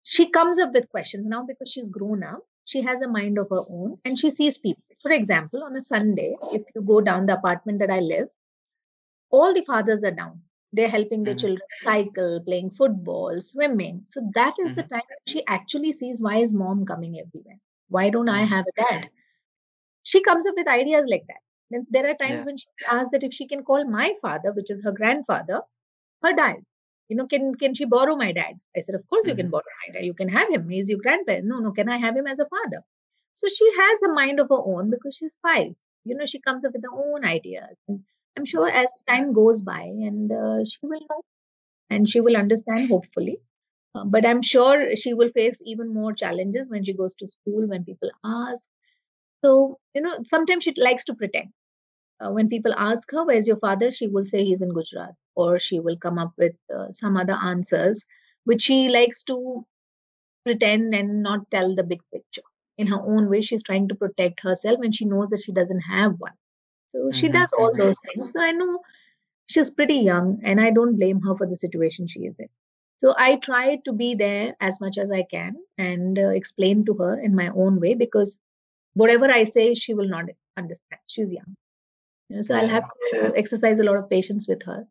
she 0.04 0.30
comes 0.30 0.60
up 0.60 0.74
with 0.74 0.90
questions 0.90 1.26
now 1.26 1.46
because 1.46 1.72
she's 1.72 1.90
grown 1.90 2.24
up. 2.24 2.40
She 2.66 2.82
has 2.82 3.02
a 3.02 3.08
mind 3.08 3.38
of 3.38 3.50
her 3.52 3.64
own 3.70 4.00
and 4.04 4.18
she 4.18 4.32
sees 4.32 4.58
people. 4.58 4.84
For 5.02 5.12
example, 5.12 5.64
on 5.64 5.76
a 5.76 5.82
Sunday, 5.82 6.36
if 6.52 6.64
you 6.76 6.82
go 6.82 7.02
down 7.02 7.28
the 7.28 7.38
apartment 7.38 7.80
that 7.80 7.92
I 7.92 8.00
live, 8.00 8.30
all 9.30 9.54
the 9.54 9.64
fathers 9.66 10.04
are 10.04 10.12
down. 10.12 10.44
They're 10.74 10.88
helping 10.90 11.24
their 11.24 11.34
Mhm. 11.34 11.36
children 11.36 11.68
cycle, 11.74 12.40
playing 12.46 12.72
football, 12.72 13.40
swimming. 13.42 14.04
So 14.06 14.22
that 14.36 14.56
is 14.60 14.74
the 14.76 14.84
time 14.84 15.02
she 15.26 15.46
actually 15.48 15.92
sees 15.92 16.22
why 16.22 16.38
is 16.38 16.54
mom 16.54 16.86
coming 16.86 17.20
everywhere? 17.20 17.60
Why 17.90 18.10
don't 18.10 18.30
I 18.30 18.44
Mhm. 18.44 18.46
have 18.46 18.66
a 18.68 18.82
dad? 18.82 19.10
She 20.04 20.22
comes 20.24 20.46
up 20.48 20.56
with 20.58 20.68
ideas 20.68 21.08
like 21.10 21.26
that. 21.28 21.42
Then 21.72 21.88
there 21.90 22.08
are 22.10 22.16
times 22.16 22.44
Yeah. 22.44 22.46
when 22.46 22.58
she 22.58 22.68
asks 22.90 23.12
that 23.14 23.24
if 23.24 23.34
she 23.34 23.48
can 23.48 23.64
call 23.64 23.86
my 23.86 24.16
father, 24.22 24.54
which 24.54 24.72
is 24.72 24.84
her 24.84 24.92
grandfather, 24.92 25.62
her 26.24 26.34
dad. 26.34 26.58
You 27.12 27.16
know, 27.20 27.28
can 27.34 27.56
can 27.64 27.74
she 27.80 27.86
borrow 27.94 28.16
my 28.22 28.32
dad? 28.40 28.54
I 28.78 28.82
said, 28.82 28.96
of 29.00 29.06
course 29.14 29.28
you 29.32 29.36
can 29.40 29.48
Mhm. 29.48 29.52
borrow 29.56 29.74
my 29.82 29.94
dad. 29.94 30.06
You 30.10 30.14
can 30.22 30.30
have 30.38 30.50
him. 30.56 30.70
He's 30.76 30.90
your 30.94 31.00
grandparent. 31.06 31.46
No, 31.54 31.60
no, 31.66 31.72
can 31.80 31.90
I 31.96 31.98
have 32.06 32.16
him 32.22 32.28
as 32.34 32.40
a 32.46 32.48
father? 32.56 32.82
So 33.42 33.50
she 33.58 33.68
has 33.82 34.04
a 34.04 34.14
mind 34.20 34.40
of 34.44 34.50
her 34.56 34.62
own 34.74 34.90
because 34.96 35.16
she's 35.18 35.38
five. 35.50 35.74
You 36.12 36.16
know, 36.18 36.28
she 36.34 36.40
comes 36.48 36.66
up 36.66 36.74
with 36.74 36.84
her 36.90 36.98
own 37.06 37.26
ideas. 37.34 37.76
And 37.88 38.04
I'm 38.38 38.46
sure 38.54 38.70
as 38.84 38.88
time 39.14 39.34
goes 39.42 39.62
by, 39.74 39.82
and 40.10 40.32
uh, 40.44 40.64
she 40.74 40.80
will 40.94 41.06
know 41.10 41.22
and 41.90 42.10
she 42.10 42.22
will 42.22 42.38
understand, 42.38 42.90
hopefully. 42.90 43.38
Uh, 43.96 44.06
but 44.06 44.26
I'm 44.26 44.42
sure 44.42 44.96
she 44.96 45.14
will 45.14 45.32
face 45.32 45.62
even 45.66 45.94
more 45.94 46.14
challenges 46.14 46.70
when 46.70 46.86
she 46.86 46.94
goes 46.94 47.16
to 47.16 47.28
school, 47.28 47.68
when 47.68 47.86
people 47.86 48.12
ask. 48.26 48.68
So, 49.46 49.80
you 49.96 50.02
know, 50.02 50.18
sometimes 50.24 50.64
she 50.66 50.74
likes 50.78 51.04
to 51.06 51.16
pretend. 51.16 51.50
Uh, 52.24 52.32
when 52.32 52.50
people 52.50 52.74
ask 52.78 53.12
her, 53.12 53.26
Where's 53.26 53.48
your 53.48 53.58
father? 53.58 53.92
she 53.92 54.08
will 54.08 54.26
say 54.26 54.46
he's 54.46 54.62
in 54.62 54.74
Gujarat, 54.74 55.16
or 55.36 55.60
she 55.60 55.80
will 55.80 55.98
come 55.98 56.20
up 56.20 56.34
with 56.38 56.56
uh, 56.76 56.92
some 56.94 57.18
other 57.18 57.38
answers, 57.44 58.06
which 58.46 58.62
she 58.64 58.90
likes 58.90 59.24
to 59.24 59.66
pretend 60.46 60.94
and 60.96 61.24
not 61.24 61.50
tell 61.52 61.76
the 61.76 61.84
big 61.84 62.02
picture. 62.14 62.44
In 62.78 62.88
her 62.88 63.02
own 63.02 63.30
way, 63.30 63.42
she's 63.42 63.64
trying 63.64 63.88
to 63.90 63.96
protect 63.96 64.42
herself 64.42 64.80
and 64.82 64.94
she 64.96 65.06
knows 65.06 65.30
that 65.30 65.42
she 65.42 65.52
doesn't 65.52 65.82
have 65.82 66.14
one. 66.20 66.34
So 66.88 67.12
she 67.12 67.30
Mhm, 67.30 67.34
does 67.34 67.54
all 67.54 67.74
mhm. 67.74 67.78
those 67.78 68.00
things. 68.00 68.32
So 68.32 68.42
I 68.42 68.52
know 68.52 68.80
she's 69.48 69.72
pretty 69.72 69.96
young, 69.96 70.42
and 70.44 70.62
I 70.62 70.72
don't 70.72 70.98
blame 70.98 71.22
her 71.22 71.36
for 71.38 71.48
the 71.48 71.56
situation 71.58 72.08
she 72.08 72.22
is 72.22 72.40
in. 72.40 72.50
So 73.00 73.16
I 73.18 73.38
try 73.38 73.78
to 73.86 73.94
be 73.94 74.16
there 74.16 74.56
as 74.62 74.80
much 74.82 74.98
as 74.98 75.12
I 75.12 75.24
can 75.24 75.56
and 75.78 76.20
uh, 76.20 76.30
explain 76.30 76.86
to 76.86 76.94
her 76.96 77.20
in 77.20 77.36
my 77.36 77.50
own 77.50 77.80
way 77.80 77.96
because 77.96 78.38
whatever 78.94 79.32
I 79.32 79.46
say, 79.46 79.76
she 79.76 79.94
will 79.94 80.10
not 80.10 80.26
understand. 80.58 81.02
She's 81.08 81.34
young. 81.34 81.56
You 82.32 82.38
know, 82.38 82.44
so 82.44 82.56
I'll 82.56 82.70
have 82.70 82.86
to 83.12 83.34
exercise 83.36 83.78
a 83.80 83.84
lot 83.84 83.98
of 83.98 84.10
patience 84.10 84.48
with 84.48 84.64
her. 84.64 84.88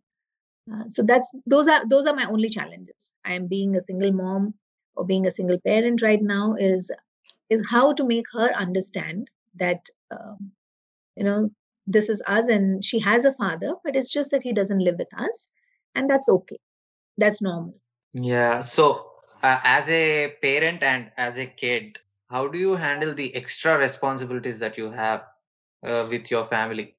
Uh, 0.70 0.84
so 0.88 1.02
that's 1.02 1.30
those 1.46 1.68
are 1.68 1.88
those 1.88 2.04
are 2.04 2.14
my 2.14 2.26
only 2.26 2.50
challenges. 2.50 3.12
I 3.24 3.32
am 3.32 3.46
being 3.46 3.76
a 3.76 3.84
single 3.84 4.12
mom 4.12 4.52
or 4.94 5.06
being 5.06 5.26
a 5.26 5.30
single 5.30 5.58
parent 5.58 6.02
right 6.02 6.20
now 6.20 6.54
is 6.58 6.92
is 7.48 7.62
how 7.66 7.94
to 7.94 8.04
make 8.04 8.26
her 8.34 8.52
understand 8.52 9.30
that 9.54 9.88
um, 10.10 10.50
you 11.16 11.24
know 11.24 11.50
this 11.86 12.10
is 12.10 12.22
us 12.26 12.46
and 12.48 12.84
she 12.84 12.98
has 12.98 13.24
a 13.24 13.32
father, 13.32 13.72
but 13.84 13.96
it's 13.96 14.12
just 14.12 14.32
that 14.32 14.42
he 14.42 14.52
doesn't 14.52 14.84
live 14.84 14.98
with 14.98 15.14
us, 15.16 15.48
and 15.94 16.10
that's 16.10 16.28
okay. 16.28 16.60
That's 17.16 17.40
normal. 17.40 17.74
Yeah. 18.12 18.60
So, 18.60 19.12
uh, 19.42 19.60
as 19.64 19.88
a 19.88 20.34
parent 20.42 20.82
and 20.82 21.10
as 21.16 21.38
a 21.38 21.46
kid, 21.46 21.98
how 22.28 22.48
do 22.48 22.58
you 22.58 22.76
handle 22.76 23.14
the 23.14 23.34
extra 23.34 23.78
responsibilities 23.78 24.58
that 24.58 24.76
you 24.76 24.90
have 24.90 25.24
uh, 25.82 26.06
with 26.10 26.30
your 26.30 26.44
family? 26.44 26.96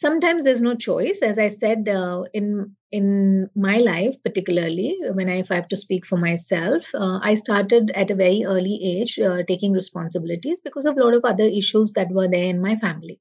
Sometimes 0.00 0.44
there's 0.44 0.60
no 0.66 0.74
choice 0.74 1.20
as 1.22 1.38
i 1.38 1.48
said 1.48 1.88
uh, 1.88 2.22
in 2.40 2.46
in 2.98 3.06
my 3.66 3.76
life 3.78 4.16
particularly 4.24 4.88
when 5.18 5.28
i 5.28 5.36
if 5.44 5.50
i 5.50 5.54
have 5.60 5.68
to 5.68 5.76
speak 5.82 6.06
for 6.10 6.16
myself 6.24 6.90
uh, 6.94 7.18
i 7.30 7.34
started 7.42 7.90
at 8.02 8.10
a 8.10 8.14
very 8.22 8.44
early 8.54 8.76
age 8.92 9.18
uh, 9.18 9.42
taking 9.50 9.72
responsibilities 9.78 10.60
because 10.68 10.86
of 10.92 10.96
a 10.96 11.00
lot 11.04 11.14
of 11.20 11.24
other 11.32 11.48
issues 11.62 11.92
that 11.92 12.10
were 12.18 12.28
there 12.28 12.50
in 12.54 12.60
my 12.60 12.76
family. 12.84 13.18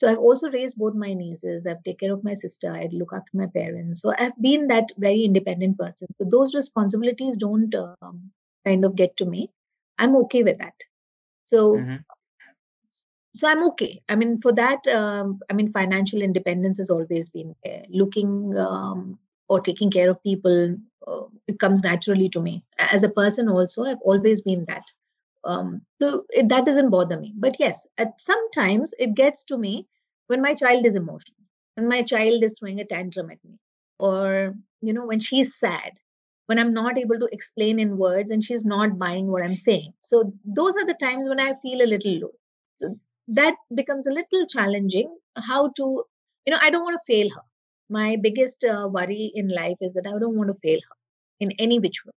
So 0.00 0.10
i've 0.10 0.18
also 0.30 0.50
raised 0.50 0.78
both 0.82 0.94
my 1.02 1.12
nieces 1.14 1.66
i've 1.66 1.82
taken 1.84 1.98
care 2.08 2.14
of 2.16 2.24
my 2.28 2.34
sister 2.42 2.72
i 2.72 2.88
look 2.92 3.12
after 3.18 3.36
my 3.42 3.48
parents. 3.58 4.02
So 4.02 4.14
i've 4.18 4.38
been 4.48 4.68
that 4.68 4.92
very 4.98 5.24
independent 5.24 5.78
person. 5.78 6.08
So 6.18 6.24
those 6.36 6.54
responsibilities 6.54 7.36
don't 7.46 7.74
um, 7.84 8.32
kind 8.66 8.84
of 8.84 8.96
get 8.96 9.16
to 9.18 9.26
me. 9.26 9.50
I'm 9.98 10.16
okay 10.24 10.42
with 10.50 10.58
that. 10.58 10.74
So 11.46 11.60
Mhm. 11.76 12.04
So 13.34 13.48
i'm 13.48 13.64
okay. 13.64 14.02
I 14.08 14.16
mean 14.16 14.40
for 14.40 14.52
that 14.52 14.86
um, 14.88 15.40
i 15.50 15.52
mean 15.52 15.72
financial 15.72 16.22
independence 16.22 16.78
has 16.78 16.90
always 16.90 17.30
been 17.30 17.54
there. 17.64 17.84
Looking 17.90 18.56
um, 18.58 19.18
or 19.48 19.60
taking 19.60 19.90
care 19.90 20.10
of 20.10 20.22
people 20.22 20.76
uh, 21.06 21.22
it 21.48 21.58
comes 21.58 21.82
naturally 21.82 22.28
to 22.30 22.40
me. 22.40 22.64
As 22.78 23.02
a 23.02 23.08
person 23.08 23.48
also 23.48 23.84
i've 23.84 24.02
always 24.02 24.42
been 24.42 24.64
that. 24.66 24.84
Um, 25.44 25.82
so 26.00 26.24
it, 26.30 26.48
that 26.50 26.64
doesn't 26.66 26.90
bother 26.90 27.18
me. 27.18 27.32
But 27.36 27.56
yes 27.58 27.86
at 27.98 28.20
sometimes 28.20 28.92
it 28.98 29.14
gets 29.14 29.44
to 29.44 29.58
me 29.58 29.86
when 30.28 30.42
my 30.42 30.54
child 30.54 30.86
is 30.86 30.96
emotional 30.96 31.42
when 31.74 31.88
my 31.88 32.02
child 32.02 32.42
is 32.42 32.58
throwing 32.58 32.80
a 32.80 32.84
tantrum 32.84 33.30
at 33.30 33.42
me 33.44 33.58
or 33.98 34.54
you 34.80 34.92
know 34.92 35.06
when 35.06 35.18
she's 35.18 35.58
sad 35.58 35.92
when 36.46 36.58
i'm 36.58 36.72
not 36.74 36.98
able 36.98 37.18
to 37.18 37.28
explain 37.32 37.78
in 37.78 37.96
words 37.96 38.30
and 38.30 38.44
she's 38.44 38.64
not 38.64 38.98
buying 38.98 39.28
what 39.28 39.42
i'm 39.42 39.54
saying. 39.54 39.92
So 40.00 40.32
those 40.44 40.76
are 40.76 40.86
the 40.86 40.94
times 40.94 41.28
when 41.28 41.40
i 41.40 41.54
feel 41.62 41.82
a 41.82 41.92
little 41.92 42.18
low. 42.20 42.32
So 42.78 42.98
that 43.28 43.56
becomes 43.74 44.06
a 44.06 44.12
little 44.12 44.46
challenging 44.46 45.08
how 45.50 45.68
to 45.80 46.04
you 46.46 46.52
know 46.52 46.58
i 46.62 46.70
don't 46.70 46.84
want 46.84 46.98
to 47.00 47.12
fail 47.12 47.28
her 47.36 47.42
my 47.90 48.16
biggest 48.26 48.64
uh, 48.64 48.88
worry 48.98 49.32
in 49.34 49.48
life 49.48 49.78
is 49.80 49.94
that 49.94 50.06
i 50.06 50.18
don't 50.24 50.36
want 50.42 50.48
to 50.54 50.58
fail 50.68 50.80
her 50.88 50.96
in 51.40 51.52
any 51.58 51.78
which 51.78 52.04
way 52.06 52.12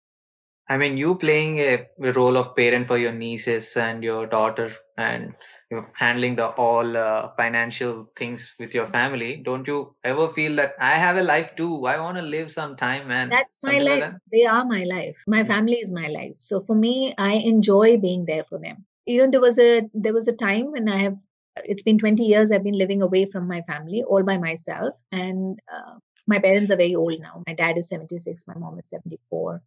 I 0.68 0.76
mean, 0.78 0.96
you 0.96 1.14
playing 1.16 1.58
a, 1.58 1.86
role 2.12 2.36
of 2.36 2.56
parent 2.56 2.86
for 2.88 2.98
your 2.98 3.12
nieces 3.12 3.76
and 3.76 4.02
your 4.02 4.26
daughter, 4.26 4.72
and 4.96 5.34
you 5.70 5.76
know, 5.76 5.86
handling 5.94 6.36
the 6.36 6.48
all 6.50 6.96
uh, 6.96 7.30
financial 7.36 8.10
things 8.16 8.54
with 8.58 8.74
your 8.74 8.86
family. 8.88 9.36
Don't 9.44 9.66
you 9.66 9.94
ever 10.04 10.28
feel 10.32 10.56
that 10.56 10.74
I 10.80 10.90
have 10.90 11.16
a 11.16 11.22
life 11.22 11.54
too? 11.56 11.86
I 11.86 12.00
want 12.00 12.16
to 12.18 12.22
live 12.22 12.50
some 12.50 12.76
time, 12.76 13.08
man. 13.08 13.30
that's 13.30 13.58
my 13.62 13.78
Something 13.78 13.86
like 13.86 14.00
life 14.00 14.10
that. 14.10 14.20
they 14.32 14.44
are 14.44 14.64
my 14.64 14.82
life 14.84 15.16
my 15.26 15.42
Mm. 15.42 15.46
family 15.52 15.78
is 15.86 15.92
my 15.92 16.08
life 16.08 16.34
so 16.38 16.60
for 16.68 16.74
me 16.74 17.14
i 17.18 17.32
enjoy 17.52 17.96
being 17.98 18.24
there 18.26 18.44
for 18.50 18.58
them 18.58 18.84
you 19.06 19.18
know 19.18 19.30
there 19.30 19.40
was 19.40 19.58
a 19.58 19.82
there 19.94 20.12
was 20.12 20.28
a 20.28 20.32
time 20.32 20.72
when 20.72 20.88
i 20.88 20.98
have 20.98 21.16
it's 21.64 21.82
been 21.82 21.98
20 21.98 22.24
years 22.24 22.50
i've 22.50 22.64
been 22.64 22.78
living 22.78 23.02
away 23.02 23.24
from 23.24 23.48
my 23.48 23.62
family 23.62 24.02
all 24.02 24.22
by 24.22 24.36
myself. 24.36 24.94
And 25.10 25.58
uh, 25.74 25.94
my 26.26 26.38
parents 26.38 26.70
are 26.70 26.76
very 26.76 26.94
old 26.94 27.20
now. 27.20 27.42
My 27.46 27.54
dad 27.54 27.78
is 27.78 27.88
76 27.88 28.44
my 28.46 28.54
mom 28.54 28.78
is 28.78 28.88
74 28.90 29.62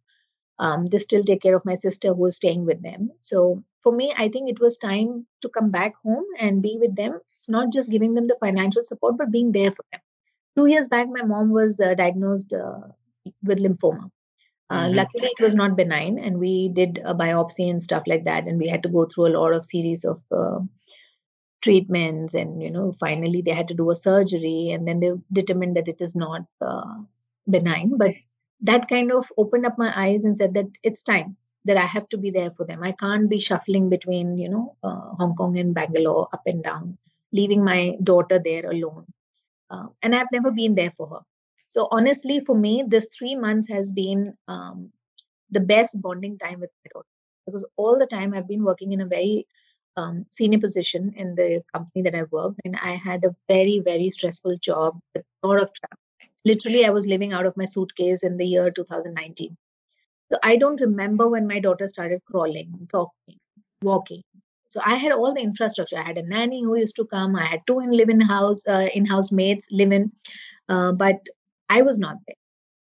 um, 0.58 0.86
they 0.88 0.98
still 0.98 1.24
take 1.24 1.40
care 1.42 1.56
of 1.56 1.64
my 1.64 1.74
sister 1.74 2.12
who 2.14 2.26
is 2.26 2.36
staying 2.36 2.66
with 2.66 2.82
them. 2.82 3.10
So 3.20 3.64
for 3.82 3.92
me 3.92 4.12
i 4.16 4.28
think 4.28 4.50
it 4.50 4.60
was 4.60 4.76
time 4.76 5.26
to 5.42 5.48
come 5.48 5.70
back 5.70 5.94
home 6.04 6.24
and 6.38 6.62
be 6.62 6.76
with 6.78 6.94
them. 6.96 7.18
It's 7.38 7.48
not 7.48 7.72
just 7.72 7.90
giving 7.90 8.14
them 8.14 8.28
the 8.28 8.36
financial 8.40 8.84
support 8.84 9.16
but 9.16 9.32
being 9.32 9.52
there 9.52 9.72
for 9.72 9.84
them. 9.90 10.00
Two 10.56 10.66
years 10.66 10.88
back 10.88 11.08
my 11.08 11.22
mom 11.22 11.50
was 11.50 11.80
uh, 11.80 11.94
diagnosed 11.94 12.52
uh, 12.52 12.80
with 13.42 13.58
lymphoma 13.58 14.10
uh, 14.70 14.88
Mhm. 14.88 14.94
luckily, 14.94 15.28
it 15.28 15.40
was 15.42 15.54
not 15.54 15.76
benign, 15.76 16.18
and 16.18 16.38
we 16.38 16.68
did 16.70 17.00
a 17.04 17.14
biopsy 17.14 17.70
and 17.70 17.82
stuff 17.82 18.04
like 18.06 18.24
that, 18.24 18.46
and 18.48 18.58
we 18.58 18.68
had 18.68 18.82
to 18.84 18.88
go 18.88 19.06
through 19.06 19.28
a 19.28 19.36
lot 19.38 19.52
of 19.52 19.64
series 19.64 20.04
of 20.04 20.22
uh, 20.32 20.60
treatments, 21.62 22.34
and 22.34 22.62
you 22.62 22.70
know, 22.70 22.94
finally 23.00 23.42
they 23.42 23.52
had 23.52 23.68
to 23.68 23.74
do 23.74 23.90
a 23.90 23.96
surgery, 23.96 24.70
and 24.70 24.86
then 24.86 25.00
they 25.00 25.10
determined 25.32 25.76
that 25.76 25.88
it 25.88 26.00
is 26.00 26.14
not 26.14 26.42
uh, 26.60 26.94
benign. 27.48 27.96
But 27.96 28.12
that 28.62 28.88
kind 28.88 29.12
of 29.12 29.30
opened 29.36 29.66
up 29.66 29.78
my 29.78 29.92
eyes 29.96 30.24
and 30.24 30.36
said 30.36 30.54
that 30.54 30.66
it's 30.82 31.02
time 31.02 31.36
that 31.64 31.76
I 31.76 31.86
have 31.86 32.08
to 32.10 32.18
be 32.18 32.30
there 32.30 32.50
for 32.52 32.64
them. 32.64 32.82
I 32.82 32.92
can't 32.92 33.28
be 33.28 33.38
shuffling 33.38 33.88
between 33.90 34.36
you 34.38 34.48
know 34.48 34.76
uh, 34.82 35.10
Hong 35.20 35.34
Kong 35.36 35.58
and 35.58 35.74
Bangalore 35.74 36.28
up 36.32 36.42
and 36.46 36.62
down, 36.62 36.96
leaving 37.32 37.64
my 37.64 37.96
daughter 38.02 38.40
there 38.42 38.70
alone 38.70 39.06
uh, 39.70 39.86
and 40.02 40.14
I've 40.14 40.32
never 40.32 40.50
been 40.50 40.74
there 40.74 40.92
for 40.96 41.06
her. 41.08 41.20
So 41.70 41.86
honestly, 41.92 42.40
for 42.40 42.56
me, 42.56 42.84
this 42.86 43.08
three 43.16 43.36
months 43.36 43.68
has 43.68 43.92
been 43.92 44.34
um, 44.48 44.90
the 45.50 45.60
best 45.60 46.00
bonding 46.00 46.36
time 46.36 46.60
with 46.60 46.70
my 46.84 46.90
daughter 46.92 47.06
because 47.46 47.64
all 47.76 47.98
the 47.98 48.06
time 48.06 48.34
I've 48.34 48.48
been 48.48 48.64
working 48.64 48.92
in 48.92 49.00
a 49.00 49.06
very 49.06 49.46
um, 49.96 50.26
senior 50.30 50.58
position 50.58 51.12
in 51.16 51.34
the 51.34 51.62
company 51.72 52.02
that 52.02 52.14
I 52.14 52.24
worked, 52.30 52.60
and 52.64 52.76
I 52.82 52.96
had 52.96 53.24
a 53.24 53.34
very 53.48 53.80
very 53.80 54.10
stressful 54.10 54.56
job 54.58 54.98
a 55.16 55.46
lot 55.46 55.62
of 55.62 55.70
travel. 55.72 56.30
Literally, 56.44 56.86
I 56.86 56.90
was 56.90 57.06
living 57.06 57.32
out 57.32 57.46
of 57.46 57.56
my 57.56 57.64
suitcase 57.64 58.22
in 58.22 58.36
the 58.36 58.46
year 58.46 58.70
2019. 58.70 59.56
So 60.32 60.38
I 60.42 60.56
don't 60.56 60.80
remember 60.80 61.28
when 61.28 61.46
my 61.46 61.60
daughter 61.60 61.88
started 61.88 62.22
crawling, 62.24 62.88
talking, 62.90 63.36
walking. 63.82 64.22
So 64.68 64.80
I 64.84 64.94
had 64.94 65.12
all 65.12 65.34
the 65.34 65.40
infrastructure. 65.40 65.98
I 65.98 66.06
had 66.06 66.18
a 66.18 66.22
nanny 66.22 66.62
who 66.62 66.76
used 66.76 66.96
to 66.96 67.04
come. 67.04 67.34
I 67.34 67.44
had 67.44 67.60
two 67.66 67.80
in 67.80 67.90
live-in 67.90 68.20
house, 68.20 68.62
uh, 68.68 68.86
in-house 68.94 69.32
maids 69.32 69.66
live-in, 69.70 70.12
uh, 70.68 70.92
but 70.92 71.18
I 71.70 71.82
was 71.82 71.98
not 71.98 72.18
there. 72.26 72.36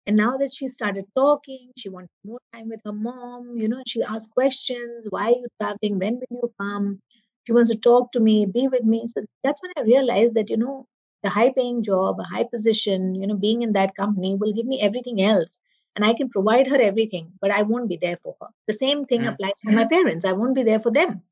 And 0.06 0.16
now 0.16 0.38
that 0.38 0.52
she 0.54 0.68
started 0.68 1.06
talking, 1.16 1.70
she 1.76 1.88
wanted 1.90 2.10
more 2.24 2.40
time 2.54 2.68
with 2.70 2.80
her 2.86 2.92
mom. 2.92 3.58
You 3.58 3.68
know, 3.68 3.82
she 3.86 4.02
asked 4.02 4.30
questions. 4.32 5.06
Why 5.10 5.26
are 5.26 5.30
you 5.30 5.48
traveling? 5.60 5.98
When 5.98 6.16
will 6.20 6.38
you 6.42 6.52
come? 6.60 7.00
She 7.46 7.52
wants 7.52 7.70
to 7.70 7.76
talk 7.76 8.12
to 8.12 8.20
me, 8.20 8.46
be 8.46 8.68
with 8.68 8.84
me. 8.84 9.06
So 9.08 9.24
that's 9.44 9.62
when 9.62 9.72
I 9.78 9.82
realized 9.82 10.34
that, 10.34 10.50
you 10.50 10.56
know, 10.58 10.86
the 11.22 11.30
high 11.30 11.52
paying 11.52 11.82
job, 11.82 12.20
a 12.20 12.24
high 12.24 12.44
position, 12.44 13.14
you 13.16 13.26
know, 13.26 13.36
being 13.36 13.62
in 13.62 13.72
that 13.74 13.96
company 13.96 14.36
will 14.36 14.52
give 14.54 14.66
me 14.66 14.80
everything 14.80 15.22
else. 15.22 15.58
And 15.96 16.04
I 16.04 16.14
can 16.14 16.28
provide 16.30 16.68
her 16.68 16.80
everything, 16.80 17.32
but 17.40 17.50
I 17.50 17.62
won't 17.62 17.88
be 17.88 17.98
there 17.98 18.18
for 18.22 18.36
her. 18.40 18.48
The 18.68 18.74
same 18.74 19.04
thing 19.04 19.22
Mm. 19.22 19.34
applies 19.34 19.60
for 19.64 19.72
my 19.72 19.86
parents. 19.86 20.24
I 20.24 20.32
won't 20.32 20.54
be 20.54 20.64
there 20.64 20.80
for 20.80 20.92
them 20.92 21.22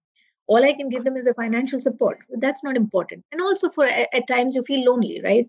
all 0.46 0.64
i 0.64 0.72
can 0.74 0.88
give 0.88 1.04
them 1.04 1.16
is 1.16 1.26
a 1.26 1.34
financial 1.34 1.80
support 1.80 2.18
that's 2.44 2.62
not 2.64 2.76
important 2.76 3.24
and 3.32 3.40
also 3.40 3.70
for 3.70 3.86
at 3.86 4.26
times 4.28 4.54
you 4.54 4.62
feel 4.62 4.84
lonely 4.90 5.20
right 5.24 5.48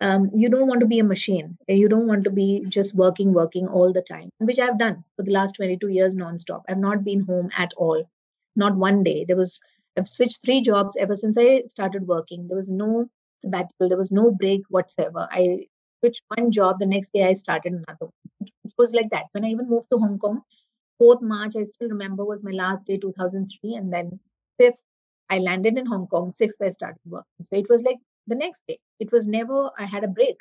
um, 0.00 0.30
you 0.34 0.48
don't 0.48 0.68
want 0.68 0.80
to 0.80 0.86
be 0.86 0.98
a 0.98 1.04
machine. 1.04 1.56
You 1.68 1.88
don't 1.88 2.06
want 2.06 2.24
to 2.24 2.30
be 2.30 2.64
just 2.68 2.94
working 2.94 3.32
working 3.32 3.66
all 3.68 3.92
the 3.92 4.02
time 4.02 4.30
which 4.38 4.58
i've 4.58 4.78
done 4.78 5.04
for 5.16 5.22
the 5.22 5.32
last 5.32 5.52
22 5.56 5.88
years 5.88 6.14
nonstop. 6.14 6.62
I've 6.68 6.78
not 6.78 7.04
been 7.04 7.20
home 7.20 7.50
at 7.56 7.72
all. 7.76 8.04
Not 8.56 8.76
one 8.76 9.02
day. 9.02 9.24
There 9.26 9.36
was 9.36 9.60
i've 9.96 10.08
switched 10.08 10.42
three 10.42 10.60
jobs 10.60 10.96
ever 10.98 11.16
since 11.16 11.38
i 11.38 11.62
started 11.68 12.06
working. 12.06 12.46
There 12.48 12.56
was 12.56 12.68
no 12.70 13.08
sabbatical. 13.40 13.88
There 13.88 13.98
was 13.98 14.12
no 14.12 14.30
break 14.30 14.62
whatsoever. 14.68 15.28
I 15.30 15.66
switched 16.00 16.22
one 16.36 16.50
job 16.52 16.78
the 16.78 16.86
next 16.86 17.10
day 17.14 17.24
i 17.24 17.32
started 17.32 17.72
another 17.72 18.12
it 18.40 18.72
was 18.78 18.92
like 18.92 19.10
that. 19.10 19.24
When 19.32 19.44
i 19.44 19.48
even 19.48 19.68
moved 19.68 19.88
to 19.92 19.98
hong 19.98 20.18
kong 20.18 20.42
4th 21.02 21.22
march 21.22 21.56
i 21.56 21.64
still 21.64 21.88
remember 21.88 22.24
was 22.24 22.42
my 22.42 22.52
last 22.52 22.86
day 22.86 22.98
2003 22.98 23.74
and 23.74 23.92
then 23.92 24.18
5th 24.60 24.82
i 25.30 25.38
landed 25.38 25.78
in 25.78 25.86
hong 25.86 26.06
kong. 26.08 26.32
6th 26.32 26.60
i 26.62 26.70
started 26.70 27.00
working. 27.06 27.44
So 27.44 27.56
it 27.56 27.70
was 27.70 27.82
like 27.82 27.98
the 28.26 28.34
next 28.34 28.62
day. 28.68 28.78
It 29.00 29.12
was 29.12 29.26
never 29.28 29.70
i 29.78 29.84
had 29.86 30.04
a 30.04 30.08
break. 30.18 30.36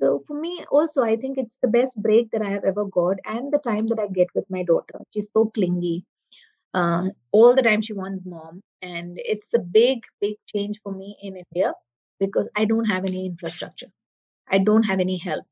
So 0.00 0.22
for 0.26 0.38
me 0.40 0.64
also 0.70 1.02
i 1.02 1.16
think 1.16 1.38
it's 1.38 1.58
the 1.62 1.68
best 1.76 2.00
break 2.02 2.30
that 2.32 2.42
i 2.42 2.50
have 2.50 2.64
ever 2.64 2.84
got 2.86 3.18
and 3.26 3.52
the 3.52 3.58
time 3.58 3.86
that 3.88 3.98
i 4.00 4.08
get 4.08 4.28
with 4.34 4.50
my 4.50 4.62
daughter. 4.64 5.00
She's 5.14 5.30
so 5.32 5.46
clingy. 5.46 6.04
Uh, 6.74 7.08
all 7.32 7.54
the 7.54 7.62
time 7.62 7.82
she 7.82 7.92
wants 7.92 8.24
mom. 8.26 8.62
And 8.82 9.18
it's 9.24 9.54
a 9.54 9.58
big 9.58 10.00
big 10.20 10.36
change 10.54 10.80
for 10.82 10.92
me 10.92 11.16
in 11.22 11.36
india 11.44 11.72
because 12.20 12.48
i 12.56 12.64
don't 12.64 12.86
have 12.94 13.04
any 13.04 13.26
infrastructure. 13.26 13.90
I 14.50 14.58
don't 14.58 14.84
have 14.84 15.00
any 15.00 15.18
help. 15.18 15.44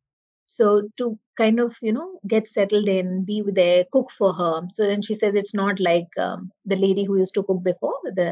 So 0.46 0.88
to 0.98 1.18
kind 1.36 1.60
of 1.60 1.76
you 1.82 1.92
know 1.92 2.20
get 2.28 2.48
settled 2.48 2.88
in 2.88 3.24
be 3.24 3.42
there 3.46 3.84
cook 3.92 4.10
for 4.12 4.32
her. 4.34 4.62
So 4.74 4.86
then 4.86 5.02
she 5.02 5.16
says 5.16 5.34
it's 5.34 5.54
not 5.54 5.80
like 5.80 6.08
um, 6.18 6.52
the 6.66 6.76
lady 6.76 7.04
who 7.04 7.18
used 7.18 7.34
to 7.34 7.42
cook 7.44 7.62
before 7.62 7.98
the 8.04 8.30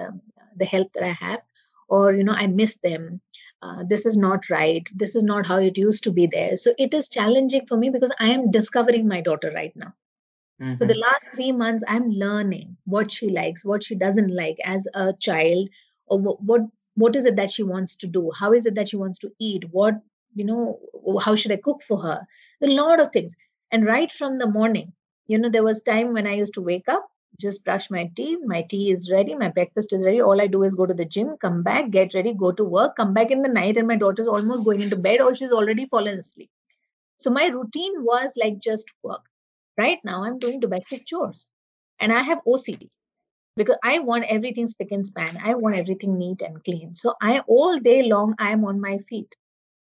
the 0.56 0.66
help 0.66 0.92
that 0.94 1.04
i 1.04 1.12
have 1.26 1.40
or 1.90 2.14
you 2.14 2.24
know 2.24 2.34
i 2.44 2.46
miss 2.48 2.76
them. 2.78 3.20
Uh, 3.62 3.84
this 3.88 4.06
is 4.06 4.16
not 4.18 4.50
right. 4.50 4.88
This 4.96 5.16
is 5.16 5.24
not 5.24 5.46
how 5.46 5.56
it 5.58 5.78
used 5.78 6.04
to 6.04 6.12
be 6.12 6.26
there. 6.26 6.56
So 6.58 6.74
it 6.78 6.94
is 6.94 7.08
challenging 7.08 7.66
for 7.66 7.76
me 7.78 7.90
because 7.90 8.12
i 8.20 8.28
am 8.30 8.50
discovering 8.50 9.08
my 9.08 9.20
daughter 9.22 9.52
right 9.54 9.74
now. 9.76 9.94
For 10.78 10.86
the 10.86 10.94
Mhm. 10.94 11.04
last 11.06 11.28
three 11.34 11.52
months 11.52 11.84
i'm 11.88 12.10
learning 12.10 12.76
what 12.84 13.12
she 13.12 13.28
likes 13.30 13.64
what 13.64 13.84
she 13.84 13.94
doesn't 13.94 14.34
like 14.34 14.58
as 14.64 14.86
a 14.94 15.12
child 15.14 15.68
or 16.06 16.18
wh- 16.20 16.42
what 16.42 16.62
what 16.96 17.16
is 17.16 17.26
it 17.26 17.36
that 17.36 17.50
she 17.52 17.62
wants 17.62 17.96
to 17.96 18.06
do? 18.08 18.30
How 18.38 18.52
is 18.52 18.66
it 18.66 18.74
that 18.74 18.88
she 18.88 18.96
wants 18.96 19.18
to 19.20 19.32
eat? 19.38 19.64
What 19.72 19.94
you 20.34 20.44
know 20.44 20.80
how 21.22 21.34
should 21.36 21.52
i 21.52 21.56
cook 21.56 21.82
for 21.82 22.02
her? 22.02 22.26
A 22.62 22.66
lot 22.66 23.00
of 23.00 23.10
things. 23.12 23.34
And 23.70 23.86
right 23.86 24.10
from 24.12 24.38
the 24.38 24.48
morning 24.48 24.92
you 25.28 25.38
know 25.38 25.48
there 25.50 25.64
was 25.64 25.80
time 25.82 26.12
when 26.12 26.26
i 26.26 26.34
used 26.34 26.54
to 26.54 26.60
wake 26.62 26.88
up 26.88 27.08
just 27.38 27.64
brush 27.64 27.90
my 27.90 28.04
teeth 28.16 28.38
my 28.46 28.62
tea 28.70 28.90
is 28.92 29.10
ready 29.10 29.34
my 29.34 29.48
breakfast 29.48 29.92
is 29.92 30.04
ready 30.06 30.20
all 30.20 30.40
i 30.40 30.46
do 30.46 30.62
is 30.62 30.74
go 30.74 30.86
to 30.86 30.94
the 30.94 31.04
gym 31.04 31.36
come 31.40 31.62
back 31.62 31.90
get 31.90 32.14
ready 32.14 32.32
go 32.34 32.52
to 32.52 32.64
work 32.64 32.96
come 32.96 33.14
back 33.14 33.30
in 33.30 33.42
the 33.42 33.48
night 33.48 33.76
and 33.76 33.86
my 33.88 33.96
daughter's 33.96 34.28
almost 34.28 34.64
going 34.64 34.80
into 34.82 34.96
bed 34.96 35.20
or 35.20 35.34
she's 35.34 35.52
already 35.52 35.86
fallen 35.86 36.18
asleep 36.18 36.50
so 37.16 37.30
my 37.30 37.46
routine 37.46 38.04
was 38.04 38.32
like 38.36 38.58
just 38.58 38.86
work 39.02 39.22
Right 39.78 39.98
now, 40.04 40.24
I'm 40.24 40.38
doing 40.38 40.60
domestic 40.60 41.06
chores 41.06 41.48
and 42.00 42.12
I 42.12 42.22
have 42.22 42.40
OCD. 42.46 42.90
because 43.56 43.76
I 43.84 43.98
want 44.00 44.24
everything 44.24 44.68
spick 44.68 44.92
and 44.92 45.06
span. 45.06 45.38
I 45.42 45.54
want 45.54 45.76
everything 45.76 46.18
neat 46.18 46.42
and 46.42 46.62
clean. 46.64 46.94
So 46.94 47.14
I 47.22 47.40
all 47.48 47.78
day 47.78 48.02
long 48.04 48.34
I 48.38 48.50
am 48.52 48.64
on 48.64 48.80
my 48.80 48.98
feet. 49.08 49.36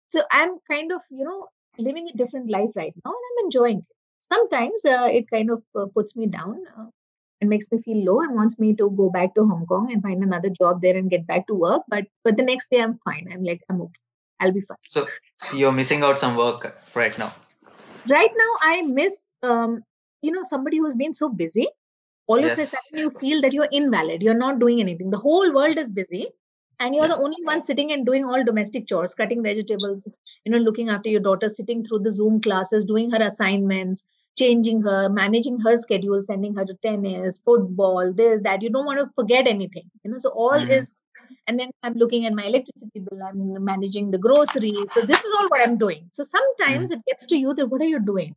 So 0.07 0.23
I'm 0.31 0.59
kind 0.71 0.91
of 0.91 1.01
you 1.11 1.25
know 1.25 1.49
living 1.77 2.09
a 2.09 2.17
different 2.17 2.49
life 2.49 2.71
right 2.75 2.93
now, 3.05 3.11
and 3.11 3.25
I'm 3.29 3.45
enjoying 3.45 3.79
it. 3.79 3.95
Sometimes 4.33 4.85
uh, 4.85 5.09
it 5.11 5.29
kind 5.29 5.51
of 5.51 5.63
uh, 5.75 5.87
puts 5.93 6.15
me 6.15 6.27
down. 6.27 6.61
Uh, 6.77 6.87
and 7.41 7.49
makes 7.49 7.65
me 7.71 7.81
feel 7.81 8.03
low 8.05 8.21
and 8.21 8.35
wants 8.35 8.59
me 8.59 8.75
to 8.75 8.89
go 8.91 9.09
back 9.09 9.33
to 9.35 9.47
Hong 9.47 9.65
Kong 9.65 9.91
and 9.91 10.01
find 10.01 10.23
another 10.23 10.49
job 10.49 10.81
there 10.81 10.95
and 10.97 11.09
get 11.09 11.25
back 11.27 11.47
to 11.47 11.53
work. 11.53 11.83
But 11.87 12.05
but 12.23 12.37
the 12.37 12.43
next 12.43 12.69
day 12.69 12.81
I'm 12.81 12.99
fine. 13.05 13.29
I'm 13.31 13.43
like 13.43 13.61
I'm 13.69 13.81
okay. 13.81 13.99
I'll 14.39 14.51
be 14.51 14.61
fine. 14.61 14.77
So 14.87 15.07
you're 15.53 15.71
missing 15.71 16.03
out 16.03 16.19
some 16.19 16.35
work 16.35 16.77
right 16.95 17.17
now. 17.17 17.33
Right 18.07 18.31
now 18.35 18.51
I 18.61 18.81
miss 18.83 19.21
um 19.43 19.83
you 20.21 20.31
know 20.31 20.43
somebody 20.43 20.77
who's 20.77 20.95
been 20.95 21.13
so 21.13 21.29
busy. 21.29 21.67
All 22.27 22.43
of 22.43 22.51
a 22.59 22.65
sudden 22.65 22.99
you 22.99 23.11
feel 23.19 23.41
that 23.41 23.53
you're 23.53 23.69
invalid. 23.71 24.21
You're 24.21 24.35
not 24.35 24.59
doing 24.59 24.79
anything. 24.79 25.09
The 25.09 25.17
whole 25.17 25.53
world 25.53 25.77
is 25.79 25.91
busy. 25.91 26.27
And 26.79 26.95
you're 26.95 27.07
Yeah. 27.07 27.15
the 27.15 27.21
only 27.23 27.43
one 27.43 27.63
sitting 27.63 27.91
and 27.91 28.05
doing 28.05 28.23
all 28.23 28.43
domestic 28.43 28.87
chores, 28.87 29.13
cutting 29.13 29.43
vegetables, 29.43 30.07
you 30.45 30.51
know, 30.51 30.59
looking 30.59 30.89
after 30.89 31.09
your 31.09 31.19
daughter, 31.19 31.49
sitting 31.49 31.83
through 31.83 31.99
the 31.99 32.11
Zoom 32.11 32.39
classes, 32.39 32.85
doing 32.85 33.09
her 33.11 33.21
assignments, 33.21 34.03
changing 34.39 34.81
her, 34.83 35.09
managing 35.09 35.59
her 35.61 35.75
schedule, 35.77 36.21
sending 36.25 36.55
her 36.55 36.65
to 36.65 36.75
tennis, 36.87 37.39
football, 37.45 38.13
this, 38.13 38.41
that. 38.43 38.61
You 38.63 38.69
don't 38.69 38.85
want 38.85 38.99
to 38.99 39.09
forget 39.15 39.47
anything. 39.47 39.89
You 40.03 40.11
know, 40.11 40.19
so 40.19 40.29
all 40.45 40.59
Mhm. 40.65 40.79
is 40.79 40.91
and 41.47 41.59
then 41.59 41.71
I'm 41.83 41.93
looking 41.95 42.25
at 42.25 42.33
my 42.33 42.43
electricity 42.45 42.99
bill, 42.99 43.21
I'm 43.27 43.63
managing 43.65 44.11
the 44.11 44.19
groceries. 44.19 44.93
So 44.93 45.01
this 45.01 45.23
is 45.25 45.33
all 45.39 45.47
what 45.49 45.61
I'm 45.67 45.77
doing. 45.77 46.09
So 46.13 46.23
sometimes 46.23 46.91
it 46.91 47.03
gets 47.07 47.25
to 47.27 47.37
you 47.37 47.53
that 47.55 47.67
what 47.69 47.81
are 47.81 47.91
you 47.95 47.99
doing? 47.99 48.35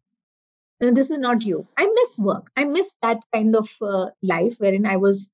And 0.81 0.97
this 0.97 1.11
is 1.11 1.19
not 1.19 1.43
you. 1.43 1.67
I 1.79 1.87
miss 1.87 2.19
work. 2.19 2.51
I 2.57 2.65
miss 2.65 2.95
that 3.03 3.21
kind 3.33 3.57
of 3.57 3.71
uh, 3.81 4.11
life 4.23 4.57
wherein 4.59 4.87
I 4.87 4.97
was 4.97 5.31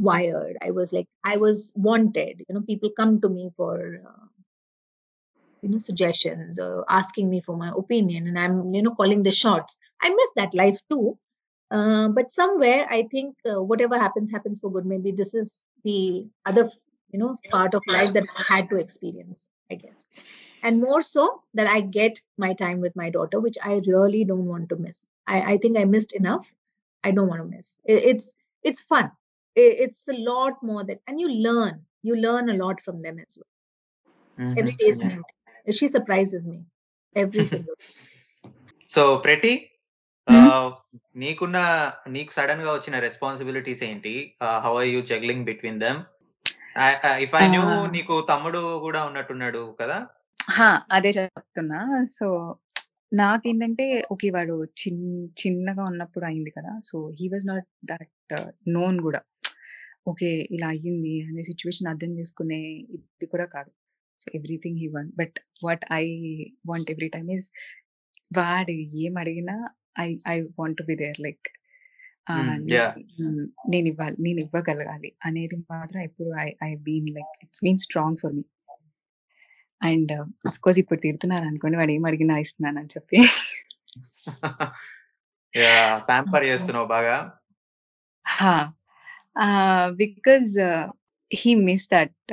wired. 0.00 0.56
I 0.62 0.70
was 0.72 0.92
like, 0.92 1.06
I 1.24 1.36
was 1.38 1.72
wanted. 1.76 2.44
You 2.48 2.54
know, 2.56 2.62
people 2.62 2.90
come 2.90 3.20
to 3.22 3.28
me 3.30 3.50
for, 3.56 4.02
uh, 4.06 4.26
you 5.62 5.68
know, 5.70 5.78
suggestions 5.78 6.58
or 6.58 6.84
asking 6.88 7.30
me 7.30 7.40
for 7.40 7.56
my 7.56 7.72
opinion, 7.76 8.26
and 8.26 8.38
I'm, 8.38 8.74
you 8.74 8.82
know, 8.82 8.94
calling 8.94 9.22
the 9.22 9.32
shots. 9.32 9.76
I 10.02 10.10
miss 10.10 10.30
that 10.36 10.54
life 10.54 10.78
too. 10.90 11.18
Uh, 11.70 12.08
but 12.08 12.32
somewhere, 12.32 12.86
I 12.90 13.04
think 13.10 13.36
uh, 13.50 13.62
whatever 13.62 13.98
happens, 13.98 14.30
happens 14.30 14.58
for 14.58 14.70
good. 14.72 14.86
Maybe 14.86 15.12
this 15.12 15.34
is 15.34 15.64
the 15.84 16.26
other, 16.46 16.70
you 17.12 17.18
know, 17.18 17.36
part 17.50 17.74
of 17.74 17.82
life 17.86 18.12
that 18.14 18.24
I 18.36 18.54
had 18.54 18.70
to 18.70 18.76
experience, 18.76 19.48
I 19.70 19.74
guess. 19.74 20.08
And 20.62 20.80
more 20.80 21.00
so 21.02 21.42
that 21.54 21.66
I 21.66 21.80
get 21.80 22.20
my 22.38 22.54
time 22.54 22.80
with 22.80 22.96
my 22.96 23.10
daughter, 23.10 23.40
which 23.40 23.58
I 23.62 23.80
really 23.86 24.24
don't 24.24 24.46
want 24.46 24.68
to 24.70 24.76
miss. 24.76 25.06
I, 25.26 25.54
I 25.54 25.58
think 25.58 25.76
I 25.78 25.84
missed 25.84 26.12
enough. 26.12 26.52
I 27.04 27.10
don't 27.12 27.28
want 27.28 27.42
to 27.42 27.56
miss. 27.56 27.78
It, 27.84 28.02
it's 28.04 28.34
it's 28.62 28.80
fun. 28.82 29.12
It, 29.54 29.76
it's 29.90 30.08
a 30.08 30.14
lot 30.14 30.62
more 30.62 30.84
than, 30.84 30.98
and 31.06 31.20
you 31.20 31.28
learn. 31.28 31.86
You 32.02 32.16
learn 32.16 32.48
a 32.50 32.54
lot 32.54 32.80
from 32.80 33.02
them 33.02 33.18
as 33.18 33.36
well. 33.36 33.46
Every 34.58 34.72
Mhm. 34.72 34.78
day 34.78 34.88
is 34.88 35.02
Yeah. 35.02 35.08
new. 35.08 35.24
She 35.68 35.88
surprises 35.88 36.44
me 36.44 36.58
every 37.16 37.44
single. 37.52 37.76
day. 37.76 37.94
So 38.90 39.02
pretty 39.18 39.52
Mhm. 40.28 40.70
నీకున్న 41.16 41.58
నీకు 42.08 42.32
సడన్గా 42.32 42.70
వచ్చిన 42.72 42.98
responsibilities 42.98 43.82
ఏంటి 43.84 44.12
how 44.64 44.72
are 44.80 44.88
you 44.88 45.00
juggling 45.10 45.44
between 45.44 45.80
them 45.80 46.00
if 47.22 47.34
I 47.34 47.44
knew. 47.48 47.62
నీకు 47.90 48.14
తమ్ముడు 48.30 48.60
కూడా 48.78 49.04
ఉన్నట్టున్నాడు 49.04 49.62
కదా 49.80 49.98
హా! 50.38 50.68
అదే 50.92 51.10
చెప్తున్నా. 51.10 51.78
సో, 52.18 52.26
నాకేంటంటే 53.12 53.86
ఓకే. 54.10 54.30
వాడు 54.30 54.64
చిన్ 54.80 55.02
చిన్నగా 55.40 55.84
ఉన్నప్పుడు 55.84 56.24
అయింది 56.24 56.50
కదా! 56.50 56.72
So, 56.84 56.96
he 57.20 57.28
was 57.28 57.46
not 57.46 57.66
that 57.84 58.06
known 58.68 58.98
గూడా. 59.00 59.20
ఓకే. 60.06 60.30
ఇలా 60.50 60.68
అయ్యింది 60.68 61.14
అనే 61.22 61.42
సిట్యుయేషన్ 61.42 61.88
అర్థం 61.88 62.18
చేసుకునే 62.18 62.60
ఇది 62.96 63.26
కూడా 63.26 63.46
కాదు. 63.46 63.70
So, 64.20 64.28
everything 64.34 64.78
he 64.78 64.88
want. 64.88 65.12
But 65.16 65.36
what 65.64 65.84
I 65.94 66.04
want 66.66 66.90
every 66.90 67.08
time 67.10 67.30
is 67.30 67.46
వాడు 68.30 68.74
ఏం 69.02 69.14
అడిగినా 69.18 69.56
I 70.00 70.08
I 70.28 70.36
want 70.58 70.82
be 70.86 70.96
there 70.96 71.20
like 71.20 71.46
ah, 72.26 72.38
hmm. 72.40 72.58
నే 72.66 72.76
యాహ్! 72.76 72.96
హ్మ్. 73.18 73.44
నేనివ్వాలి. 73.70 74.16
నేనివ్వగలగాలి 74.20 75.10
అనేది 75.24 75.56
మాత్రం 75.70 76.00
ఎప్పుడు 76.02 76.30
I 76.40 76.48
I 76.64 76.72
been 76.86 77.10
like 77.10 77.34
it's 77.44 77.62
been 77.64 77.82
strong 77.86 78.20
for 78.22 78.34
me. 78.34 78.44
And 79.80 80.12
of course 80.48 80.78
ఇప్పుడు 80.78 81.00
తిడుతున్నారనుకోండి 81.00 81.76
వాడు 81.76 81.92
ఏం 81.92 82.04
అడిగినా 82.06 82.36
ఇస్తున్నానని 82.44 82.92
చెప్పి. 82.96 83.18
యాహ్! 85.54 85.96
ప్యాంపర్ 86.08 86.46
చేస్తున్నావు 86.50 86.88
బాగా. 86.88 87.16
బికాజ్ 89.98 90.54
హి 91.30 91.50
మిస్డ్ 91.66 91.92
దట్ 91.94 92.32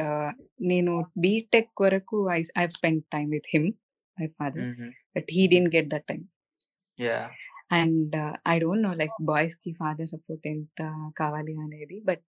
నేను 0.72 0.92
బీటెక్ 1.24 1.82
వరకు 1.86 2.18
I 2.32 2.40
I 2.58 2.62
have 2.62 2.74
spent 2.78 3.06
time 3.16 3.30
with 3.36 3.50
him 3.54 3.68
my 4.18 4.28
father. 4.38 4.66
But 5.16 5.30
he 5.36 5.44
didn't 5.54 5.74
get 5.76 5.90
that 5.94 6.08
time. 6.12 6.24
And 7.72 8.16
I 8.48 8.56
don't 8.60 8.86
know 8.88 8.94
like 8.94 9.16
బాయ్స్‌కి 9.32 9.72
ఫాదర్ 9.82 10.10
సపోర్ట్ 10.14 10.46
ఎంత 10.48 10.82
కావాలి 11.18 11.56
అనేది. 11.66 11.98
బట్ 12.10 12.28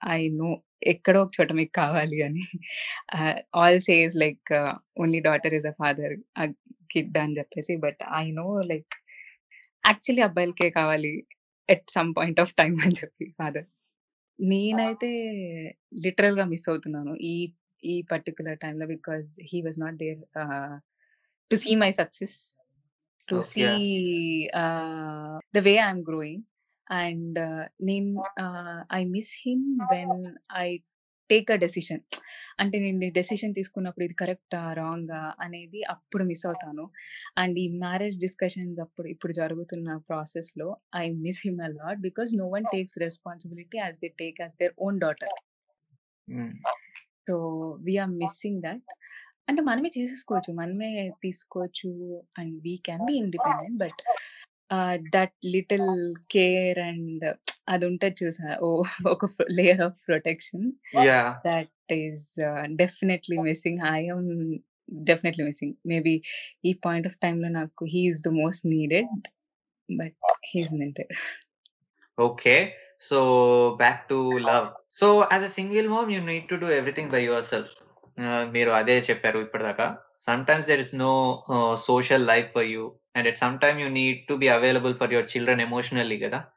ఐ 0.00 0.20
నో 0.40 0.50
ఎక్కడో 0.92 1.18
ఒక 1.22 1.32
చోట 1.38 1.50
మీకు 1.52 1.74
కావాలి 1.82 2.18
అని. 2.28 2.44
All 3.60 3.80
says 3.88 4.14
like 4.16 4.52
only 5.02 5.20
daughter 5.28 5.54
is 5.58 5.68
a 5.72 5.74
father 5.82 6.14
kid 6.92 7.18
అని 7.24 7.36
చెప్పేసి. 7.38 7.74
But 7.86 8.02
I 8.22 8.26
know 8.40 8.46
like 8.72 8.94
actually 9.84 10.22
అబ్బాయిలకే 10.28 10.70
కావాలి 10.80 11.12
at 11.68 11.86
some 11.96 12.10
point 12.18 12.40
of 12.44 12.54
time 12.60 12.76
అని 12.86 12.96
చెప్పి 13.02 13.26
ఫాదర్. 13.38 13.68
నేనైతే 14.39 15.09
లిటరల్‌గా 16.05 16.45
మిస్ 16.45 16.69
అవుతున్నాను. 16.69 17.13
ఈ 17.25 17.35
ఈ 17.83 17.95
పర్టిక్యులర్ 18.11 18.59
టైమ్‌లో 18.59 18.85
because 18.87 19.25
he 19.51 19.61
was 19.61 19.79
not 19.79 19.97
there 19.97 20.21
ఆహ్, 20.43 20.75
to 21.51 21.57
see 21.63 21.73
my 21.75 21.91
success. 21.91 22.37
To 23.27 23.37
see 23.51 23.63
okay. 23.63 23.71
ఆహ్, 24.61 25.37
the 25.53 25.61
way 25.67 25.73
I 25.75 25.83
am 25.83 26.03
growing. 26.09 26.43
And 26.87 27.39
నేను 27.81 28.11
ఆహ్, 28.39 28.81
I 28.93 29.01
miss 29.07 29.33
him 29.45 29.65
when 29.91 30.17
I 30.57 30.67
take 31.30 31.50
a 31.50 31.56
decision. 31.56 32.02
అంటే 32.60 32.78
నేను 32.78 33.12
డెసిషన్ 33.12 33.54
తీసుకున్నప్పుడు 33.54 34.04
ఇది 34.04 34.14
కరెక్టా? 34.14 34.72
రాంగా? 34.72 35.34
అనేది 35.40 35.82
అప్పుడు 35.90 36.24
మిస్ 36.24 36.46
అవుతాను. 36.46 36.84
అండ్ 37.38 37.58
ఈ 37.58 37.68
మ్యారేజ్ 37.78 38.20
డిస్కషన్స్ 38.20 38.80
అప్పుడు 38.80 39.08
ఇప్పుడు 39.08 39.32
జరుగుతున్న 39.32 39.96
ప్రాసెస్‌లో 40.08 40.68
I 40.96 41.10
miss 41.10 41.42
him 41.44 41.60
a 41.60 41.68
lot 41.72 42.00
because 42.00 42.34
no 42.34 42.48
one 42.48 42.64
takes 42.72 42.98
responsibility 42.98 43.78
as 43.78 43.98
they 44.02 44.08
take 44.20 44.40
as 44.40 44.54
their 44.60 44.74
own 44.80 45.00
daughter. 45.00 45.34
So, 47.28 47.34
we 47.80 47.96
are 47.96 48.10
missing 48.10 48.62
that. 48.62 48.84
అంటే 49.48 49.62
మనమే 49.62 49.90
చేసేసుకోవచ్చు. 49.98 50.52
మనమే 50.54 50.90
తీసుకోవచ్చు 51.22 51.90
and 52.38 52.62
we 52.62 52.82
can 52.84 53.04
be 53.06 53.14
independent. 53.14 53.78
But 53.78 54.00
that 55.14 55.36
little 55.54 55.90
care 56.30 56.80
and 56.88 57.24
అది 57.68 57.84
ఉంటది 57.86 58.16
చూసారా? 58.20 58.56
Oh! 58.62 58.92
ఒక 59.14 59.24
layer 59.58 59.82
of 59.82 59.96
protection 60.06 60.66
yeah! 61.04 61.32
That 61.48 61.72
is 61.98 62.28
definitely 62.80 63.38
missing. 63.48 63.80
I 63.92 63.98
am 64.06 64.28
definitely 65.04 65.44
missing. 65.44 65.74
Maybe 65.86 66.14
ఈ 66.64 66.72
పాయింట్ 66.86 67.06
ఆఫ్ 67.06 67.18
టైమ్‌లో 67.22 67.50
నాకు 67.58 67.84
he 67.86 68.02
is 68.10 68.22
the 68.22 68.32
most 68.40 68.64
needed. 68.66 69.12
But 69.88 70.16
he 70.50 70.62
there. 70.92 71.14
Okay. 72.18 72.56
So, 73.00 73.18
back 73.76 74.02
to 74.08 74.18
Love. 74.48 74.66
So, 74.92 75.06
as 75.32 75.44
a 75.44 75.52
single 75.54 75.88
mom 75.88 76.10
you 76.12 76.20
need 76.24 76.48
to 76.48 76.56
do 76.56 76.68
everything 76.72 77.12
by 77.12 77.22
yourself. 77.24 77.70
Ah, 78.18 78.46
మీరు 78.52 78.70
అదే 78.72 78.96
చెప్పారు 79.08 79.38
ఇప్పటిదాకా. 79.46 79.86
Sometimes 80.26 80.68
there 80.68 80.80
is 80.80 80.94
no 81.00 81.12
ah, 81.56 81.76
social 81.86 82.26
life 82.26 82.48
for 82.56 82.68
you 82.68 82.84
and 83.14 83.26
at 83.26 83.38
some 83.38 83.58
time 83.58 83.78
you 83.78 83.90
need 83.90 84.26
to 84.28 84.36
be 84.38 84.48
available 84.48 84.94
for 84.94 85.10
your 85.10 85.22
children 85.24 85.60
emotionally 85.60 86.18
kada. 86.18 86.48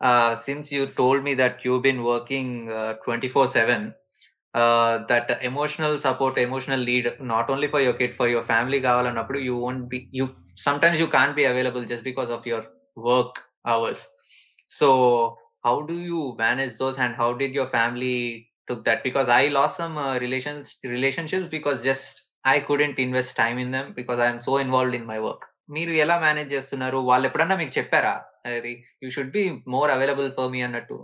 Uh, 0.00 0.36
since 0.36 0.70
you 0.72 0.86
told 0.86 1.22
me 1.24 1.34
that 1.34 1.64
you've 1.64 1.82
been 1.82 2.02
working 2.04 2.70
uh, 2.70 2.94
24/7, 3.04 3.94
uh, 4.54 4.98
that 5.08 5.38
emotional 5.42 5.98
support 5.98 6.38
emotional 6.38 6.80
lead 6.80 7.10
not 7.20 7.50
only 7.50 7.68
for 7.68 7.80
your 7.80 7.94
kid 7.94 8.14
for 8.16 8.28
your 8.28 8.42
family 8.44 8.80
gavala, 8.80 9.10
kavalannappudu 9.12 9.42
you 9.50 9.56
won't 9.56 9.88
be 9.88 10.08
you 10.12 10.34
sometimes 10.56 10.98
you 11.00 11.08
can't 11.08 11.36
be 11.36 11.44
available 11.44 11.84
just 11.84 12.04
because 12.04 12.30
of 12.30 12.46
your 12.46 12.64
work 12.96 13.42
hours. 13.64 14.08
So 14.68 15.38
how 15.64 15.82
do 15.82 15.98
you 15.98 16.34
manage 16.38 16.78
those 16.78 16.98
and 16.98 17.14
how 17.14 17.32
did 17.32 17.54
your 17.54 17.66
family 17.68 18.48
took 18.68 18.84
that? 18.84 19.02
Because 19.04 19.28
i 19.28 19.48
lost 19.48 19.76
some 19.76 19.98
relations 20.26 20.76
relationships 20.84 21.48
because 21.58 21.82
just 21.82 22.22
i 22.44 22.58
couldn't 22.60 22.98
invest 22.98 23.36
time 23.36 23.58
in 23.58 23.70
them 23.70 23.92
because 23.94 24.18
i 24.18 24.26
am 24.26 24.40
so 24.40 24.58
involved 24.58 24.94
in 24.94 25.06
my 25.06 25.20
work. 25.20 25.46
మీరు 25.75 25.91
ఎలా 26.03 26.15
manage 26.25 26.49
చేస్తున్నారు? 26.55 26.99
వాళ్ళు 27.09 27.25
ఎప్పుడన్నా 27.29 27.55
మీకు 27.61 27.73
చెప్పారా? 27.79 28.13
అది 28.57 28.73
you 29.03 29.09
should 29.15 29.33
be 29.37 29.43
more 29.75 29.91
available 29.95 30.29
for 30.39 30.51
me 30.55 30.61
అన్నట్టు. 30.67 30.97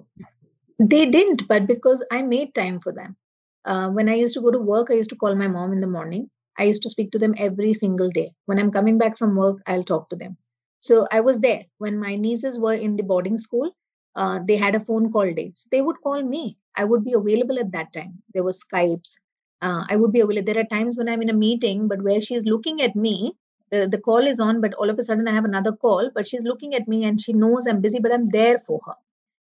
They 0.91 1.03
didn't, 1.13 1.41
but 1.51 1.63
because 1.71 1.99
I 2.15 2.19
made 2.34 2.49
time 2.62 2.75
for 2.84 2.91
them. 2.97 3.12
Uh, 3.65 3.88
when 3.95 4.08
I 4.13 4.17
used 4.23 4.36
to 4.38 4.43
go 4.45 4.51
to 4.56 4.63
work, 4.73 4.88
I 4.93 4.97
used 4.99 5.13
to 5.13 5.19
call 5.21 5.34
my 5.43 5.47
mom 5.56 5.69
in 5.75 5.82
the 5.86 5.93
morning. 5.95 6.23
I 6.62 6.65
used 6.71 6.84
to 6.86 6.91
speak 6.93 7.10
to 7.13 7.19
them 7.23 7.34
every 7.47 7.71
single 7.84 8.12
day. 8.19 8.27
When 8.49 8.60
I'm 8.62 8.71
coming 8.77 8.97
back 9.03 9.15
from 9.21 9.32
work, 9.43 9.58
I'll 9.69 9.88
talk 9.91 10.03
to 10.12 10.17
them. 10.21 10.34
So 10.88 10.95
I 11.17 11.21
was 11.27 11.38
there 11.45 11.63
when 11.84 11.95
my 12.06 12.13
nieces 12.25 12.56
were 12.65 12.77
in 12.88 12.93
the 12.99 13.08
boarding 13.12 13.39
school. 13.45 13.67
uh, 14.17 14.39
they 14.47 14.58
had 14.58 14.75
a 14.75 14.80
phone 14.80 15.12
call 15.12 15.32
day. 15.32 15.51
So 15.56 15.67
they 15.71 15.82
would 15.82 16.01
call 16.01 16.23
me. 16.23 16.58
I 16.75 16.84
would 16.84 17.03
be 17.06 17.13
available 17.13 17.60
at 17.60 17.71
that 17.71 17.93
time. 17.93 18.13
There 18.34 18.43
were 18.43 18.51
Skypes. 18.51 19.12
Uh, 19.62 19.84
I 19.89 19.95
would 19.95 20.12
be 20.12 20.21
available. 20.21 20.45
There 20.51 20.62
are 20.62 20.75
times 20.75 20.97
when 20.97 21.08
I'm 21.08 21.21
in 21.21 21.30
a 21.30 21.41
meeting, 21.47 21.88
but 21.88 22.01
where 22.01 22.19
she's 22.19 22.45
looking 22.45 22.82
at 22.82 22.95
me, 22.95 23.34
the, 23.72 23.88
the 23.88 23.98
call 23.98 24.26
is 24.26 24.40
on, 24.40 24.61
but 24.61 24.74
all 24.74 24.90
of 24.90 24.98
a 25.00 25.04
sudden 25.04 25.28
I 25.28 25.32
have 25.35 25.46
another 25.46 25.72
call, 25.72 26.11
but 26.14 26.26
she's 26.28 26.44
looking 26.44 26.74
at 26.76 26.88
me 26.88 27.04
and 27.04 27.20
she 27.20 27.32
knows 27.32 27.66
I'm 27.66 27.80
busy, 27.82 28.00
but 28.00 28.12
I'm 28.12 28.28
there 28.28 28.58
for 28.58 28.80
her 28.87 28.94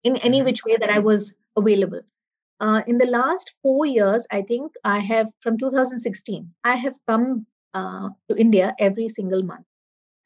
in 0.03 0.17
any 0.17 0.41
Mhm. 0.41 0.45
which 0.45 0.65
way 0.65 0.77
that 0.77 0.89
I 0.89 0.99
was 0.99 1.35
available. 1.57 2.01
Uh, 2.59 2.81
in 2.87 2.97
the 2.99 3.07
last 3.07 3.53
four 3.61 3.85
years, 3.85 4.27
I 4.31 4.41
think 4.43 4.73
I 4.85 4.99
have 4.99 5.29
from 5.41 5.57
2016, 5.57 6.53
I 6.63 6.75
have 6.75 6.97
come 7.07 7.45
uh, 7.75 8.09
to 8.29 8.37
India 8.37 8.75
every 8.79 9.09
single 9.09 9.43
month. 9.43 9.65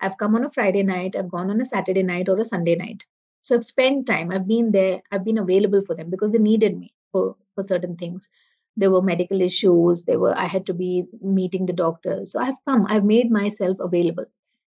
I've 0.01 0.17
come 0.17 0.35
on 0.35 0.45
a 0.45 0.49
Friday 0.51 0.83
night, 0.83 1.15
I've 1.15 1.29
gone 1.29 1.49
on 1.51 1.61
a 1.61 1.65
Saturday 1.65 2.03
night 2.03 2.29
or 2.29 2.37
a 2.39 2.45
Sunday 2.45 2.75
night. 2.75 3.05
So 3.41 3.55
I've 3.55 3.65
spent 3.65 4.07
time, 4.07 4.31
I've 4.31 4.47
been 4.47 4.71
there, 4.71 5.01
I've 5.11 5.23
been 5.23 5.37
available 5.39 5.83
for 5.85 5.95
them 5.95 6.09
because 6.09 6.31
they 6.31 6.39
needed 6.39 6.77
me 6.77 6.93
for, 7.11 7.35
for 7.55 7.63
certain 7.63 7.95
things. 7.97 8.29
There 8.77 8.91
were 8.91 9.01
medical 9.01 9.41
issues, 9.41 10.05
there 10.05 10.19
were 10.19 10.37
I 10.37 10.47
had 10.47 10.65
to 10.67 10.73
be 10.73 11.05
meeting 11.21 11.65
the 11.67 11.73
doctors. 11.73 12.31
So 12.33 12.39
I've 12.39 12.55
come, 12.67 12.85
I've 12.89 13.05
made 13.05 13.31
myself 13.31 13.77
available. 13.79 14.25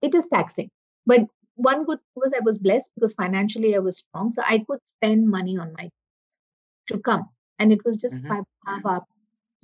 It 0.01 0.15
is 0.15 0.27
taxing. 0.29 0.69
But 1.05 1.21
one 1.55 1.85
good 1.85 1.99
thing 1.99 2.23
was 2.23 2.33
I 2.35 2.43
was 2.43 2.59
blessed 2.59 2.91
because 2.95 3.13
financially 3.13 3.75
I 3.75 3.79
was 3.79 3.97
strong. 3.99 4.31
So 4.33 4.43
I 4.45 4.59
could 4.59 4.79
spend 4.87 5.29
money 5.29 5.57
on 5.57 5.73
my 5.77 5.89
to 6.87 6.99
come. 6.99 7.29
And 7.59 7.71
it 7.71 7.83
was 7.85 7.97
just 7.97 8.15
Mhm. 8.15 8.27
five 8.27 8.43
and 8.65 8.83
a 8.85 8.89
half 8.89 9.03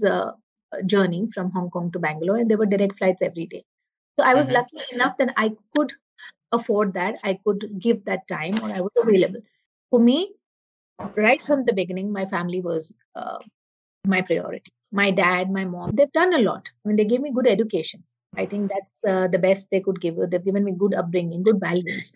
hours 0.04 0.12
uh, 0.14 0.82
journey 0.86 1.30
from 1.34 1.52
Hong 1.52 1.70
Kong 1.70 1.92
to 1.92 2.00
Bangalore, 2.00 2.38
and 2.38 2.50
there 2.50 2.58
were 2.58 2.66
direct 2.66 2.98
flights 2.98 3.22
every 3.22 3.48
day. 3.48 3.64
So 4.20 4.26
I 4.26 4.36
was 4.36 4.48
Mhm. 4.48 4.54
lucky 4.54 4.78
enough 4.94 5.18
that 5.18 5.34
I 5.38 5.52
could 5.76 5.94
afford 6.52 6.94
that. 6.94 7.18
I 7.24 7.40
could 7.46 7.80
give 7.80 8.06
that 8.06 8.28
time, 8.28 8.60
or 8.62 8.72
I 8.72 8.82
was 8.82 8.92
available. 9.02 9.42
For 9.92 10.00
me, 10.00 10.34
right 11.16 11.44
from 11.44 11.66
the 11.66 11.74
beginning, 11.74 12.12
my 12.12 12.26
family 12.26 12.62
was 12.62 12.94
uh, 13.16 13.40
my 14.06 14.22
priority. 14.22 14.72
My 14.92 15.12
dad, 15.12 15.52
my 15.52 15.66
mom, 15.66 15.96
they've 15.96 16.12
done 16.12 16.34
a 16.34 16.40
lot. 16.40 16.70
I 16.86 16.88
mean, 16.88 16.98
they 16.98 17.06
gave 17.06 17.22
me 17.22 17.32
good 17.34 17.48
education. 17.48 18.04
I 18.38 18.46
think 18.46 18.72
that's 18.72 19.04
uh, 19.08 19.28
the 19.28 19.40
best 19.40 19.68
they 19.72 19.80
could 19.80 20.02
give. 20.02 20.16
They've 20.30 20.44
given 20.44 20.64
me 20.64 20.74
good 20.78 20.94
upbringing, 20.94 21.44
good 21.44 21.60
values. 21.60 22.12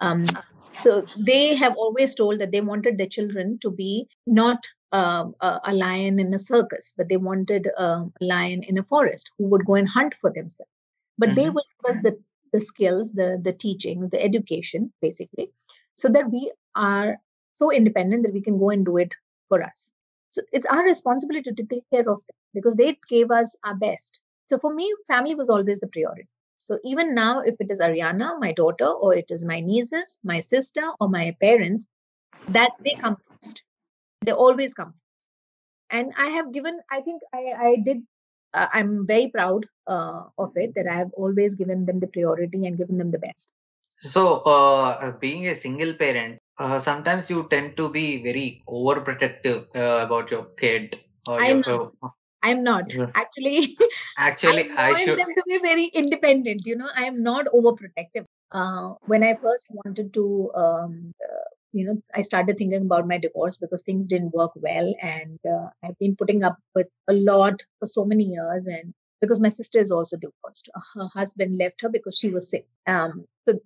Um, 0.00 0.26
so 0.72 1.06
they 1.16 1.54
have 1.56 1.74
always 1.76 2.14
told 2.14 2.38
that 2.40 2.52
they 2.52 2.60
wanted 2.60 2.98
their 2.98 3.06
children 3.06 3.58
to 3.60 3.70
be 3.70 4.08
not 4.26 4.66
um, 4.92 5.34
a, 5.40 5.74
lion 5.74 6.18
in 6.18 6.32
a 6.32 6.38
circus, 6.38 6.94
but 6.96 7.08
they 7.08 7.16
wanted 7.16 7.68
um, 7.78 8.12
a 8.20 8.24
lion 8.24 8.62
in 8.62 8.78
a 8.78 8.82
forest 8.82 9.30
who 9.38 9.44
would 9.46 9.66
go 9.66 9.74
and 9.74 9.88
hunt 9.88 10.14
for 10.14 10.30
themselves. 10.30 10.70
But 11.18 11.34
they 11.34 11.48
Mhm. 11.48 11.54
will 11.54 11.64
give 11.82 11.96
us 11.96 12.02
the, 12.02 12.18
the 12.52 12.60
skills, 12.60 13.12
the, 13.12 13.40
the 13.42 13.52
teaching, 13.52 14.08
the 14.08 14.22
education, 14.22 14.92
basically, 15.00 15.50
so 15.94 16.08
that 16.08 16.30
we 16.30 16.52
are 16.74 17.18
so 17.54 17.70
independent 17.72 18.22
that 18.22 18.32
we 18.32 18.40
can 18.40 18.58
go 18.58 18.70
and 18.70 18.84
do 18.84 18.96
it 18.98 19.14
for 19.48 19.62
us. 19.62 19.92
So 20.30 20.42
it's 20.52 20.66
our 20.66 20.82
responsibility 20.82 21.52
to 21.52 21.64
take 21.64 21.84
care 21.90 22.08
of 22.08 22.20
them 22.26 22.36
because 22.54 22.74
they 22.74 22.98
gave 23.08 23.30
us 23.30 23.56
our 23.64 23.74
best. 23.74 24.20
So 24.46 24.58
for 24.58 24.74
me, 24.74 24.94
family 25.06 25.34
was 25.34 25.48
always 25.48 25.80
the 25.80 25.88
priority. 25.88 26.28
So 26.58 26.78
even 26.84 27.14
now, 27.14 27.40
if 27.40 27.54
it 27.60 27.70
is 27.70 27.80
Ariana, 27.80 28.38
my 28.40 28.52
daughter, 28.52 28.86
or 28.86 29.14
it 29.14 29.26
is 29.30 29.44
my 29.44 29.60
nieces, 29.60 30.18
my 30.24 30.40
sister, 30.40 30.82
or 31.00 31.08
my 31.08 31.34
parents, 31.40 31.86
that 32.48 32.72
they 32.84 32.94
come 32.94 33.16
first. 33.28 33.62
They 34.22 34.32
always 34.32 34.74
come. 34.74 34.94
And 35.90 36.12
I 36.18 36.26
have 36.26 36.52
given, 36.52 36.80
I 36.90 37.00
think 37.00 37.22
I, 37.32 37.52
I 37.58 37.76
did, 37.76 38.02
uh, 38.52 38.66
I'm 38.72 39.06
very 39.06 39.28
proud 39.28 39.66
uh, 39.86 40.24
of 40.36 40.52
it 40.56 40.74
that 40.74 40.86
I 40.86 40.96
have 40.96 41.10
always 41.14 41.54
given 41.54 41.86
them 41.86 42.00
the 42.00 42.08
priority 42.08 42.66
and 42.66 42.76
given 42.76 42.98
them 42.98 43.10
the 43.10 43.18
best. 43.18 43.52
So, 44.00 44.40
uh, 44.40 45.12
being 45.12 45.48
a 45.48 45.54
single 45.54 45.94
parent, 45.94 46.38
uh, 46.58 46.78
sometimes 46.78 47.30
you 47.30 47.46
tend 47.50 47.76
to 47.76 47.88
be 47.88 48.22
very 48.22 48.62
overprotective 48.68 49.66
uh, 49.76 50.04
about 50.06 50.30
your 50.30 50.44
kid 50.56 50.98
or 51.26 51.40
I'm 51.40 51.62
your. 51.66 51.92
Uh, 52.02 52.08
I'm 52.42 52.62
not. 52.62 52.94
Actually, 53.14 53.76
actually, 54.18 54.64
I 54.76 54.90
I 54.90 54.94
want 54.94 55.04
should. 55.04 55.18
them 55.18 55.28
to 55.34 55.42
be 55.46 55.58
very 55.58 55.86
independent. 55.86 56.66
You 56.66 56.76
know, 56.76 56.88
I 56.94 57.04
am 57.04 57.22
not 57.22 57.46
overprotective. 57.46 58.24
Uh, 58.52 58.94
when 59.06 59.22
I 59.24 59.34
first 59.42 59.66
wanted 59.70 60.12
to, 60.14 60.50
um, 60.54 61.12
uh, 61.24 61.44
you 61.72 61.84
know, 61.86 62.00
I 62.14 62.22
started 62.22 62.56
thinking 62.58 62.82
about 62.82 63.06
my 63.08 63.18
divorce 63.18 63.56
because 63.56 63.82
things 63.82 64.06
didn't 64.06 64.34
work 64.34 64.52
well, 64.56 64.94
and 65.02 65.38
uh, 65.46 65.68
I've 65.84 65.98
been 65.98 66.16
putting 66.16 66.44
up 66.44 66.58
with 66.74 66.88
a 67.08 67.12
lot 67.14 67.62
for 67.78 67.86
so 67.86 68.04
many 68.04 68.24
years, 68.24 68.66
and 68.66 68.92
because 69.20 69.40
my 69.40 69.48
sister 69.50 69.80
is 69.80 69.90
also 69.90 70.16
divorced, 70.16 70.68
her 70.94 71.08
husband 71.14 71.56
left 71.58 71.80
her 71.82 71.88
because 71.88 72.16
she 72.16 72.30
was 72.30 72.50
sick. 72.50 72.66
Um, 72.86 73.26
so 73.48 73.58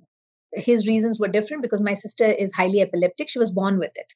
his 0.54 0.86
reasons 0.86 1.18
were 1.18 1.28
different 1.28 1.62
because 1.62 1.82
my 1.82 1.94
sister 1.94 2.26
is 2.30 2.52
highly 2.52 2.80
epileptic; 2.80 3.28
she 3.28 3.38
was 3.38 3.50
born 3.50 3.78
with 3.78 3.92
it. 3.96 4.12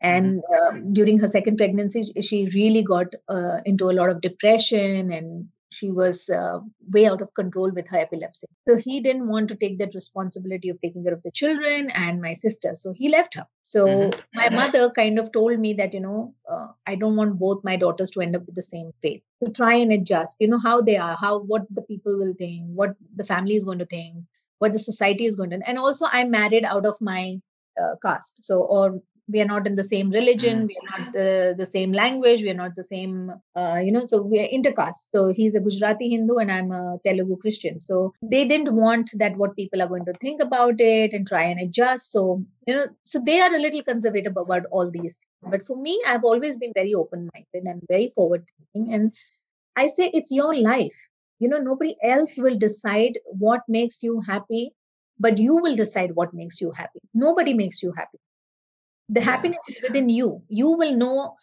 And 0.00 0.42
uh, 0.54 0.72
during 0.92 1.18
her 1.20 1.28
second 1.28 1.56
pregnancy 1.56 2.02
she 2.20 2.48
really 2.54 2.82
got 2.82 3.06
uh, 3.28 3.58
into 3.64 3.90
a 3.90 3.92
lot 3.98 4.10
of 4.10 4.20
depression 4.20 5.10
and 5.10 5.48
she 5.70 5.90
was 5.90 6.28
uh, 6.30 6.60
way 6.92 7.06
out 7.06 7.20
of 7.22 7.34
control 7.34 7.70
with 7.72 7.88
her 7.88 7.98
epilepsy. 7.98 8.46
So 8.68 8.76
he 8.76 9.00
didn't 9.00 9.28
want 9.28 9.48
to 9.48 9.56
take 9.56 9.78
that 9.78 9.94
responsibility 9.94 10.68
of 10.68 10.80
taking 10.80 11.02
care 11.04 11.12
of 11.14 11.22
the 11.22 11.32
children 11.32 11.90
and 11.90 12.20
my 12.20 12.34
sister. 12.34 12.74
So 12.74 12.92
he 12.92 13.08
left 13.08 13.34
her. 13.34 13.46
So 13.62 13.86
Mhm. 13.88 14.20
my 14.34 14.48
mother 14.50 14.90
kind 14.90 15.18
of 15.18 15.32
told 15.32 15.58
me 15.58 15.72
that 15.80 15.94
you 15.94 16.00
know 16.00 16.34
uh, 16.48 16.68
i 16.86 16.94
don't 16.94 17.16
want 17.16 17.38
both 17.38 17.64
my 17.70 17.76
daughters 17.76 18.10
to 18.12 18.20
end 18.20 18.36
up 18.36 18.46
with 18.46 18.54
the 18.54 18.62
same 18.68 18.92
fate. 19.02 19.24
To 19.44 19.50
try 19.50 19.74
and 19.74 19.92
adjust. 19.92 20.36
You 20.38 20.48
know 20.48 20.58
how 20.68 20.80
they 20.82 20.96
are 20.96 21.16
how 21.24 21.32
what 21.54 21.66
the 21.80 21.82
people 21.82 22.16
will 22.22 22.34
think 22.44 22.68
what 22.82 22.94
the 23.16 23.24
family 23.32 23.56
is 23.56 23.64
going 23.64 23.78
to 23.80 23.86
think 23.96 24.24
what 24.58 24.72
the 24.72 24.78
society 24.78 25.24
is 25.26 25.36
going 25.36 25.50
to 25.50 25.60
and 25.66 25.78
also 25.78 26.06
i'm 26.12 26.30
married 26.30 26.64
out 26.64 26.86
of 26.86 26.96
my 27.00 27.36
uh, 27.82 27.94
caste. 28.04 28.36
So 28.48 28.62
or 28.62 29.00
we 29.32 29.40
are 29.40 29.46
not 29.46 29.66
in 29.66 29.74
the 29.74 29.84
same 29.84 30.10
religion 30.10 30.56
Mm. 30.62 30.68
we 30.70 30.76
are 30.82 30.88
not 30.98 31.08
uh, 31.24 31.52
the 31.60 31.66
same 31.66 31.92
language 31.92 32.42
we 32.42 32.50
are 32.50 32.60
not 32.62 32.74
the 32.76 32.84
same 32.84 33.32
uh, 33.60 33.78
you 33.84 33.90
know 33.94 34.04
so 34.10 34.20
we 34.32 34.38
are 34.42 34.48
intercaste 34.56 35.04
so 35.14 35.20
he's 35.38 35.54
a 35.54 35.62
gujarati 35.66 36.08
hindu 36.14 36.36
and 36.42 36.52
i'm 36.56 36.70
a 36.80 36.98
telugu 37.06 37.36
christian. 37.44 37.76
So 37.88 38.12
they 38.34 38.42
didn't 38.50 38.72
want 38.82 39.10
that 39.22 39.36
what 39.42 39.56
people 39.60 39.80
are 39.82 39.88
going 39.94 40.04
to 40.10 40.16
think 40.24 40.42
about 40.48 40.76
it 40.80 41.12
and 41.14 41.26
try 41.32 41.44
and 41.52 41.60
adjust. 41.66 42.12
So 42.16 42.22
you 42.68 42.74
know 42.76 42.86
so 43.12 43.18
they 43.28 43.38
are 43.44 43.52
a 43.54 43.62
little 43.66 43.82
conservative 43.92 44.36
about 44.44 44.66
all 44.70 44.90
these. 44.98 45.14
Things. 45.16 45.50
but 45.52 45.62
for 45.68 45.76
me 45.86 45.94
i've 46.10 46.24
always 46.28 46.54
been 46.60 46.74
very 46.76 46.92
open 47.00 47.22
minded 47.32 47.64
and 47.70 47.80
very 47.94 48.06
forward 48.18 48.42
thinking 48.52 48.84
and 48.96 49.06
i 49.82 49.86
say 49.96 50.06
it's 50.18 50.32
your 50.38 50.52
life 50.68 51.00
you 51.44 51.48
know 51.52 51.62
nobody 51.68 51.96
else 52.14 52.38
will 52.46 52.58
decide 52.66 53.18
what 53.46 53.62
makes 53.78 54.02
you 54.08 54.20
happy 54.32 54.62
but 55.28 55.38
you 55.46 55.56
will 55.64 55.76
decide 55.76 56.12
what 56.16 56.34
makes 56.34 56.60
you 56.60 56.72
happy. 56.72 57.00
Nobody 57.14 57.54
makes 57.54 57.82
you 57.82 57.92
happy. 57.96 58.18
The 59.08 59.20
Yeah. 59.20 59.26
happiness 59.32 59.68
is 59.68 59.80
within 59.82 60.08
you. 60.10 60.42
You 60.48 60.68
will 60.70 60.94
know 60.96 61.36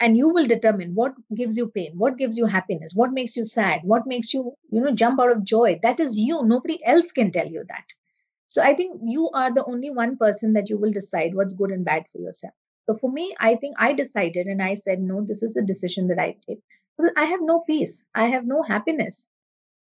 and 0.00 0.16
you 0.16 0.28
will 0.30 0.46
determine 0.46 0.94
what 0.94 1.14
gives 1.34 1.56
you 1.56 1.68
pain 1.68 1.92
what 1.98 2.16
gives 2.18 2.36
you 2.38 2.46
happiness 2.46 2.94
what 2.96 3.12
makes 3.12 3.36
you 3.36 3.44
sad 3.46 3.80
what 3.84 4.06
makes 4.06 4.32
you 4.34 4.54
you 4.70 4.80
know 4.80 4.92
jump 4.92 5.20
out 5.20 5.32
of 5.32 5.44
joy. 5.44 5.78
That 5.82 6.00
is 6.00 6.18
you. 6.20 6.42
Nobody 6.44 6.84
else 6.84 7.12
can 7.12 7.30
tell 7.32 7.48
you 7.48 7.64
that. 7.68 7.84
So 8.48 8.62
i 8.62 8.74
think 8.74 9.00
you 9.04 9.30
are 9.30 9.52
the 9.54 9.64
only 9.66 9.90
one 9.90 10.16
person 10.16 10.52
that 10.54 10.68
you 10.70 10.78
will 10.78 10.92
decide 10.92 11.34
what's 11.34 11.54
good 11.54 11.70
and 11.70 11.84
bad 11.84 12.04
for 12.12 12.18
yourself. 12.20 12.54
So 12.86 12.96
for 12.96 13.10
me 13.12 13.34
i 13.40 13.54
think 13.56 13.76
i 13.78 13.92
decided 13.92 14.46
and 14.46 14.62
i 14.62 14.74
said 14.74 15.00
no 15.00 15.22
this 15.24 15.42
is 15.42 15.56
a 15.56 15.62
decision 15.72 16.08
that 16.08 16.18
i 16.18 16.32
take. 16.46 16.62
Because 16.96 17.12
i 17.16 17.24
have 17.24 17.40
no 17.42 17.60
peace. 17.72 18.04
I 18.14 18.26
have 18.28 18.46
no 18.46 18.62
happiness 18.62 19.26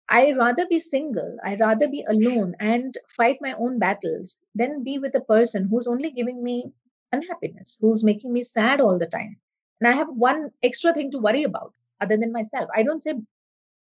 I 0.09 0.31
rather 0.33 0.65
be 0.67 0.79
single. 0.79 1.37
I 1.43 1.55
rather 1.55 1.87
be 1.87 2.03
alone 2.07 2.55
and 2.59 2.97
fight 3.09 3.37
my 3.41 3.53
own 3.53 3.79
battles 3.79 4.37
than 4.53 4.83
be 4.83 4.99
with 4.99 5.15
a 5.15 5.21
person 5.21 5.67
who's 5.69 5.87
only 5.87 6.11
giving 6.11 6.43
me 6.43 6.71
unhappiness, 7.11 7.77
who's 7.81 8.03
making 8.03 8.33
me 8.33 8.43
sad 8.43 8.79
all 8.81 8.97
the 8.99 9.07
time. 9.07 9.37
And 9.79 9.87
I 9.87 9.93
have 9.95 10.09
one 10.09 10.51
extra 10.63 10.93
thing 10.93 11.11
to 11.11 11.19
worry 11.19 11.43
about 11.43 11.73
other 12.01 12.17
than 12.17 12.31
myself. 12.31 12.69
I 12.75 12.83
don't 12.83 13.01
say 13.03 13.13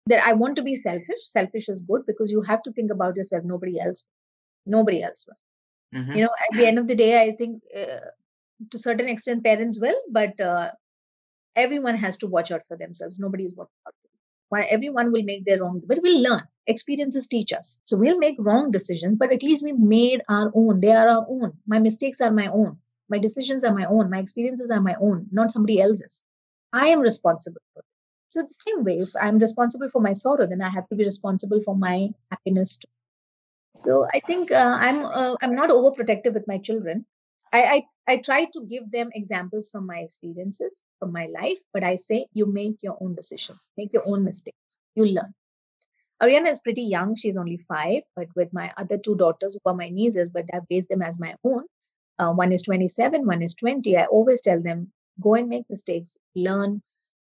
that 0.07 0.25
I 0.25 0.33
want 0.33 0.57
to 0.57 0.63
be 0.63 0.77
selfish. 0.77 1.23
Selfish 1.27 1.69
is 1.69 1.83
good 1.83 2.07
because 2.07 2.31
you 2.31 2.43
have 2.43 2.63
to 2.65 2.73
think 2.73 2.91
about 2.91 3.17
yourself. 3.17 3.45
Nobody 3.45 3.81
else. 3.81 4.03
Nobody 4.67 5.03
else 5.03 5.27
will. 5.27 6.01
Mhm. 6.01 6.17
You 6.17 6.23
know, 6.23 6.31
at 6.51 6.57
the 6.59 6.67
end 6.67 6.79
of 6.79 6.87
the 6.89 6.95
day, 6.97 7.21
I 7.23 7.33
think 7.37 7.63
uh, 7.77 8.11
to 8.71 8.79
certain 8.79 9.09
extent 9.09 9.45
parents 9.45 9.79
will, 9.81 10.01
but 10.11 10.39
uh, 10.41 10.71
everyone 11.57 11.97
has 11.97 12.17
to 12.19 12.27
watch 12.27 12.51
out 12.51 12.63
for 12.69 12.77
themselves. 12.77 13.19
Nobody 13.19 13.45
is 13.47 13.55
watching 13.57 13.81
out. 13.87 13.95
Why 14.53 14.65
everyone 14.65 15.13
will 15.13 15.23
make 15.23 15.47
their 15.47 15.61
wrong, 15.61 15.81
but 15.87 16.03
we'll 16.03 16.21
learn. 16.21 16.43
Experiences 16.67 17.27
teach 17.27 17.55
us. 17.55 17.81
So 17.85 17.97
we'll 17.97 18.19
make 18.19 18.37
wrong 18.39 18.71
decisions, 18.71 19.17
but 19.17 19.33
at 19.33 19.43
least 19.43 19.65
we 19.65 19.73
made 19.73 20.21
our 20.29 20.53
own. 20.55 20.81
They 20.81 20.93
are 20.93 21.09
our 21.09 21.25
own. 21.27 21.55
My 21.67 21.79
mistakes 21.79 22.21
are 22.21 22.31
my 22.31 22.49
own. 22.49 22.77
My 23.09 23.17
decisions 23.17 23.65
are 23.65 23.73
my 23.73 23.87
own. 23.87 24.11
My 24.11 24.19
experiences 24.19 24.71
are 24.71 24.83
my 24.83 24.95
own, 25.01 25.27
not 25.33 25.53
somebody 25.53 25.81
else's. 25.81 26.21
I 26.75 26.89
am 26.89 27.01
responsible 27.01 27.63
for 27.73 27.81
it. 27.81 27.87
So 28.29 28.43
the 28.43 28.59
same 28.67 28.85
way, 28.85 28.99
if 28.99 29.09
I'm 29.19 29.39
responsible 29.39 29.89
for 29.89 30.03
my 30.03 30.13
sorrow, 30.13 30.47
then 30.47 30.61
I 30.61 30.69
have 30.69 30.87
to 30.91 30.97
be 30.97 31.05
responsible 31.07 31.63
for 31.63 31.75
my 31.75 32.11
happiness 32.31 32.77
too. 32.77 32.89
So 33.75 34.07
I 34.13 34.21
think 34.21 34.53
uh, 34.53 34.77
I'm 34.79 35.07
uh, 35.07 35.35
I'm 35.41 35.55
not 35.55 35.71
overprotective 35.71 36.35
with 36.35 36.47
my 36.47 36.59
children. 36.59 37.07
I, 37.53 37.63
I 37.75 37.87
I 38.15 38.17
try 38.19 38.47
to 38.47 38.65
give 38.67 38.91
them 38.91 39.11
examples 39.15 39.71
from 39.71 39.87
my 39.87 39.99
experiences, 39.99 40.83
from 40.99 41.13
my 41.13 41.27
life, 41.27 41.61
but 41.73 41.85
I 41.85 41.97
say 41.97 42.27
you 42.33 42.47
make 42.47 42.83
your 42.83 42.97
own 43.01 43.15
decision, 43.15 43.57
make 43.77 43.93
your 43.93 44.03
own 44.07 44.25
mistakes, 44.25 44.79
you 44.95 45.07
learn. 45.07 45.35
Ariana 46.23 46.49
is 46.49 46.61
pretty 46.61 46.83
young; 46.83 47.15
she's 47.17 47.37
only 47.37 47.59
five. 47.69 48.03
But 48.17 48.29
with 48.37 48.53
my 48.53 48.73
other 48.79 48.99
two 48.99 49.17
daughters, 49.17 49.55
who 49.55 49.71
are 49.71 49.77
my 49.77 49.89
nieces, 49.91 50.31
but 50.31 50.47
I've 50.55 50.67
raised 50.71 50.89
them 50.89 51.03
as 51.03 51.19
my 51.19 51.35
own, 51.45 51.65
Uh, 52.19 52.33
one 52.33 52.53
is 52.53 52.63
27, 52.63 53.27
one 53.27 53.43
is 53.43 53.55
20. 53.55 53.97
I 53.97 54.07
always 54.07 54.41
tell 54.43 54.61
them 54.63 54.93
go 55.21 55.35
and 55.35 55.49
make 55.49 55.69
mistakes, 55.71 56.17
learn, 56.35 56.83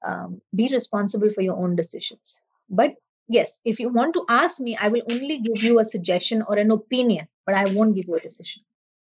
um, 0.06 0.42
be 0.56 0.70
responsible 0.72 1.32
for 1.32 1.42
your 1.42 1.58
own 1.58 1.76
decisions. 1.76 2.42
But 2.70 2.96
yes, 3.28 3.60
if 3.66 3.80
you 3.80 3.90
want 3.90 4.14
to 4.16 4.26
ask 4.30 4.60
me, 4.62 4.78
I 4.78 4.88
will 4.90 5.04
only 5.12 5.40
give 5.40 5.64
you 5.64 5.80
a 5.80 5.86
suggestion 5.86 6.44
or 6.48 6.58
an 6.58 6.72
opinion, 6.72 7.28
but 7.46 7.56
I 7.56 7.66
won't 7.74 7.96
give 7.96 8.08
you 8.08 8.16
a 8.16 8.20
decision. 8.30 8.64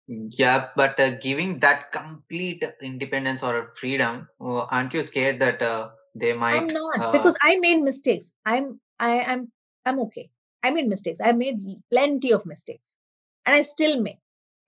Yeah, 0.08 0.68
but 0.74 0.98
uh, 0.98 1.10
giving 1.20 1.58
that 1.60 1.92
complete 1.92 2.64
independence 2.80 3.42
or 3.42 3.74
freedom, 3.76 4.26
uh, 4.40 4.64
aren't 4.64 4.94
you 4.94 5.02
scared 5.02 5.38
that 5.40 5.60
uh, 5.60 5.90
they 6.14 6.32
might? 6.32 6.54
I'm 6.54 6.66
not 6.68 6.98
Uh, 6.98 7.12
because 7.12 7.36
I 7.42 7.56
made 7.58 7.82
mistakes. 7.82 8.32
I'm 8.46 8.80
I 8.98 9.10
am 9.32 9.52
I'm 9.84 10.00
okay. 10.00 10.30
I 10.62 10.70
made 10.70 10.88
mistakes. 10.88 11.20
I 11.22 11.32
made 11.32 11.60
plenty 11.90 12.32
of 12.32 12.46
mistakes, 12.46 12.96
and 13.44 13.54
I 13.54 13.60
still 13.60 14.00
make. 14.00 14.18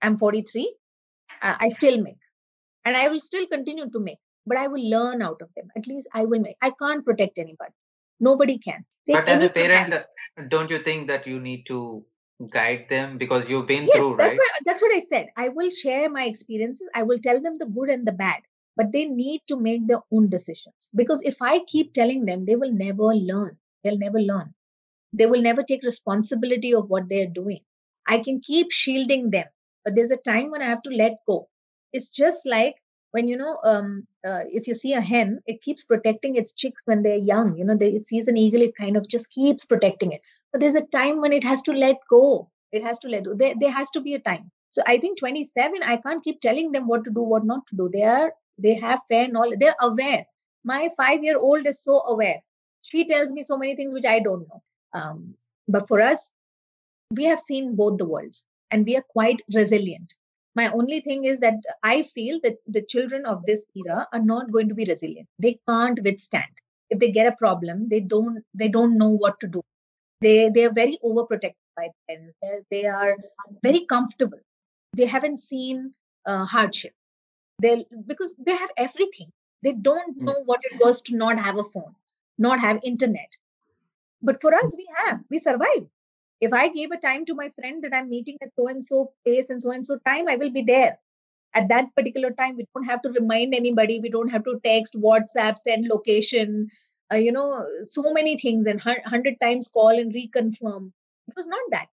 I'm 0.03 0.17
43. 0.17 0.75
uh, 1.41 1.55
I 1.59 1.69
still 1.69 1.99
make, 2.01 2.21
and 2.85 2.95
I 2.95 3.07
will 3.07 3.19
still 3.19 3.47
continue 3.47 3.89
to 3.89 3.99
make. 3.99 4.19
But 4.45 4.57
I 4.57 4.67
will 4.67 4.87
learn 4.87 5.23
out 5.23 5.41
of 5.41 5.49
them. 5.55 5.69
At 5.75 5.87
least 5.87 6.07
I 6.13 6.25
will 6.25 6.39
make. 6.39 6.57
I 6.61 6.71
can't 6.71 7.03
protect 7.03 7.39
anybody. 7.39 7.73
Nobody 8.19 8.59
can. 8.59 8.85
But 9.07 9.27
as 9.27 9.43
a 9.43 9.49
parent, 9.49 9.93
uh, 9.93 10.03
don't 10.49 10.69
you 10.69 10.79
think 10.79 11.07
that 11.07 11.25
you 11.25 11.39
need 11.39 11.65
to 11.67 12.05
guide 12.49 12.87
them 12.89 13.17
because 13.17 13.49
you've 13.49 13.67
been 13.67 13.89
Yes, 13.91 13.91
through, 13.91 14.15
that's 14.17 14.35
right? 14.35 14.37
what 14.37 14.51
that's 14.65 14.81
what 14.81 14.93
I 14.93 14.99
said. 14.99 15.29
I 15.37 15.49
will 15.49 15.69
share 15.69 16.09
my 16.09 16.25
experiences. 16.25 16.89
I 16.95 17.03
will 17.03 17.19
tell 17.19 17.41
them 17.41 17.57
the 17.57 17.65
good 17.65 17.89
and 17.89 18.05
the 18.07 18.11
bad, 18.11 18.41
but 18.75 18.91
they 18.91 19.05
need 19.05 19.41
to 19.47 19.55
make 19.57 19.87
their 19.87 20.01
own 20.11 20.29
decisions. 20.29 20.89
Because 20.95 21.21
if 21.23 21.41
I 21.41 21.59
keep 21.67 21.93
telling 21.93 22.25
them, 22.25 22.45
they 22.45 22.55
will 22.55 22.71
never 22.71 23.13
learn. 23.15 23.57
They'll 23.83 23.97
never 23.97 24.19
learn. 24.19 24.53
They 25.13 25.25
will 25.25 25.41
never 25.41 25.63
take 25.63 25.83
responsibility 25.83 26.73
of 26.73 26.89
what 26.89 27.09
they're 27.09 27.27
doing. 27.27 27.61
I 28.07 28.19
can 28.19 28.39
keep 28.41 28.71
shielding 28.71 29.31
them, 29.31 29.47
but 29.85 29.95
there's 29.95 30.11
a 30.11 30.17
time 30.17 30.51
when 30.51 30.61
I 30.61 30.65
have 30.65 30.83
to 30.83 30.89
let 30.91 31.17
go. 31.27 31.49
It's 31.93 32.09
just 32.09 32.45
like 32.45 32.75
when 33.11 33.27
you 33.27 33.37
know, 33.37 33.59
um, 33.63 34.07
uh, 34.25 34.41
if 34.51 34.67
you 34.67 34.73
see 34.73 34.93
a 34.93 35.01
hen, 35.01 35.39
it 35.45 35.61
keeps 35.61 35.83
protecting 35.83 36.35
its 36.35 36.53
chicks 36.53 36.81
when 36.85 37.03
they're 37.03 37.15
young. 37.15 37.57
You 37.57 37.65
know, 37.65 37.75
they, 37.75 37.91
it 37.91 38.07
sees 38.07 38.27
an 38.27 38.37
eagle, 38.37 38.61
it 38.61 38.75
kind 38.75 38.95
of 38.97 39.07
just 39.07 39.29
keeps 39.31 39.65
protecting 39.65 40.11
it. 40.13 40.21
But 40.51 40.61
there's 40.61 40.75
a 40.75 40.85
time 40.87 41.21
when 41.21 41.33
it 41.33 41.43
has 41.43 41.61
to 41.63 41.71
let 41.71 41.97
go. 42.09 42.49
It 42.71 42.83
has 42.83 42.99
to 42.99 43.07
let 43.07 43.25
go. 43.25 43.33
There, 43.33 43.53
there 43.59 43.71
has 43.71 43.89
to 43.91 44.01
be 44.01 44.15
a 44.15 44.19
time. 44.19 44.51
So 44.69 44.81
I 44.87 44.97
think 44.97 45.19
27, 45.19 45.83
I 45.83 45.97
can't 45.97 46.23
keep 46.23 46.39
telling 46.41 46.71
them 46.71 46.87
what 46.87 47.03
to 47.03 47.11
do, 47.11 47.21
what 47.21 47.45
not 47.45 47.67
to 47.69 47.75
do. 47.75 47.89
They 47.91 48.03
are, 48.03 48.33
they 48.57 48.75
have 48.75 48.99
fair 49.09 49.27
knowledge. 49.27 49.59
They're 49.59 49.75
aware. 49.81 50.25
My 50.63 50.89
five-year-old 50.95 51.67
is 51.67 51.83
so 51.83 52.01
aware. 52.07 52.41
She 52.81 53.07
tells 53.07 53.29
me 53.29 53.43
so 53.43 53.57
many 53.57 53.75
things 53.75 53.93
which 53.93 54.05
I 54.05 54.19
don't 54.19 54.47
know. 54.47 54.63
Um, 54.93 55.35
but 55.67 55.87
for 55.87 56.01
us, 56.01 56.31
we 57.11 57.25
have 57.25 57.39
seen 57.39 57.75
both 57.75 57.97
the 57.97 58.05
worlds 58.05 58.45
and 58.71 58.85
we 58.85 58.95
are 58.95 59.05
quite 59.09 59.41
resilient. 59.53 60.13
My 60.55 60.69
only 60.71 60.99
thing 61.01 61.25
is 61.25 61.39
that 61.39 61.55
I 61.83 62.03
feel 62.03 62.39
that 62.43 62.57
the 62.67 62.81
children 62.81 63.25
of 63.25 63.45
this 63.45 63.65
era 63.75 64.07
are 64.13 64.21
not 64.21 64.51
going 64.51 64.67
to 64.69 64.75
be 64.75 64.85
resilient. 64.85 65.27
They 65.39 65.59
can't 65.67 65.99
withstand. 66.03 66.51
If 66.89 66.99
they 66.99 67.09
get 67.09 67.31
a 67.31 67.37
problem, 67.37 67.87
they 67.89 68.01
don't 68.01 68.43
they 68.53 68.67
don't 68.67 68.97
know 68.97 69.09
what 69.09 69.39
to 69.39 69.47
do. 69.47 69.63
They 70.21 70.49
they 70.49 70.65
are 70.65 70.73
very 70.73 70.97
overprotected 71.03 71.55
by 71.77 71.89
parents. 72.09 72.37
They, 72.71 72.85
are 72.85 73.17
very 73.63 73.85
comfortable. 73.85 74.39
They 74.95 75.05
haven't 75.05 75.37
seen 75.37 75.93
uh, 76.25 76.45
hardship. 76.45 76.93
They 77.61 77.85
because 78.07 78.35
they 78.39 78.55
have 78.55 78.71
everything. 78.77 79.31
They 79.63 79.73
don't 79.73 80.17
Mm. 80.19 80.25
know 80.27 80.41
what 80.45 80.61
it 80.63 80.79
was 80.83 81.01
to 81.03 81.15
not 81.15 81.39
have 81.39 81.57
a 81.57 81.63
phone, 81.63 81.95
not 82.37 82.59
have 82.59 82.79
internet. 82.83 83.29
But 84.21 84.41
for 84.41 84.53
us, 84.53 84.75
we 84.77 84.87
have. 84.97 85.19
We 85.29 85.39
survive. 85.39 85.87
if 86.45 86.53
I 86.53 86.69
gave 86.69 86.91
a 86.91 86.97
time 86.97 87.25
to 87.27 87.35
my 87.35 87.49
friend 87.57 87.83
that 87.83 87.93
I'm 87.97 88.09
meeting 88.09 88.37
at 88.43 88.49
so 88.57 88.67
and 88.67 88.83
so 88.85 89.13
place 89.25 89.49
and 89.49 89.61
so 89.61 89.71
and 89.71 89.85
so 89.85 89.97
time, 90.09 90.27
I 90.27 90.35
will 90.35 90.51
be 90.51 90.63
there 90.63 90.99
at 91.53 91.69
that 91.69 91.95
particular 91.95 92.31
time. 92.31 92.57
We 92.57 92.65
don't 92.75 92.85
have 92.91 93.01
to 93.03 93.09
remind 93.11 93.55
anybody. 93.55 93.99
We 94.01 94.09
don't 94.09 94.29
have 94.35 94.43
to 94.45 94.59
text, 94.65 94.95
WhatsApp, 95.07 95.57
send 95.59 95.87
location, 95.87 96.69
uh, 97.11 97.15
you 97.17 97.31
know, 97.31 97.65
so 97.83 98.13
many 98.13 98.37
things 98.37 98.65
and 98.65 98.79
hundred 98.81 99.39
times 99.41 99.67
call 99.67 99.89
and 99.89 100.13
reconfirm. 100.13 100.91
It 101.27 101.35
was 101.35 101.47
not 101.47 101.61
that. 101.71 101.87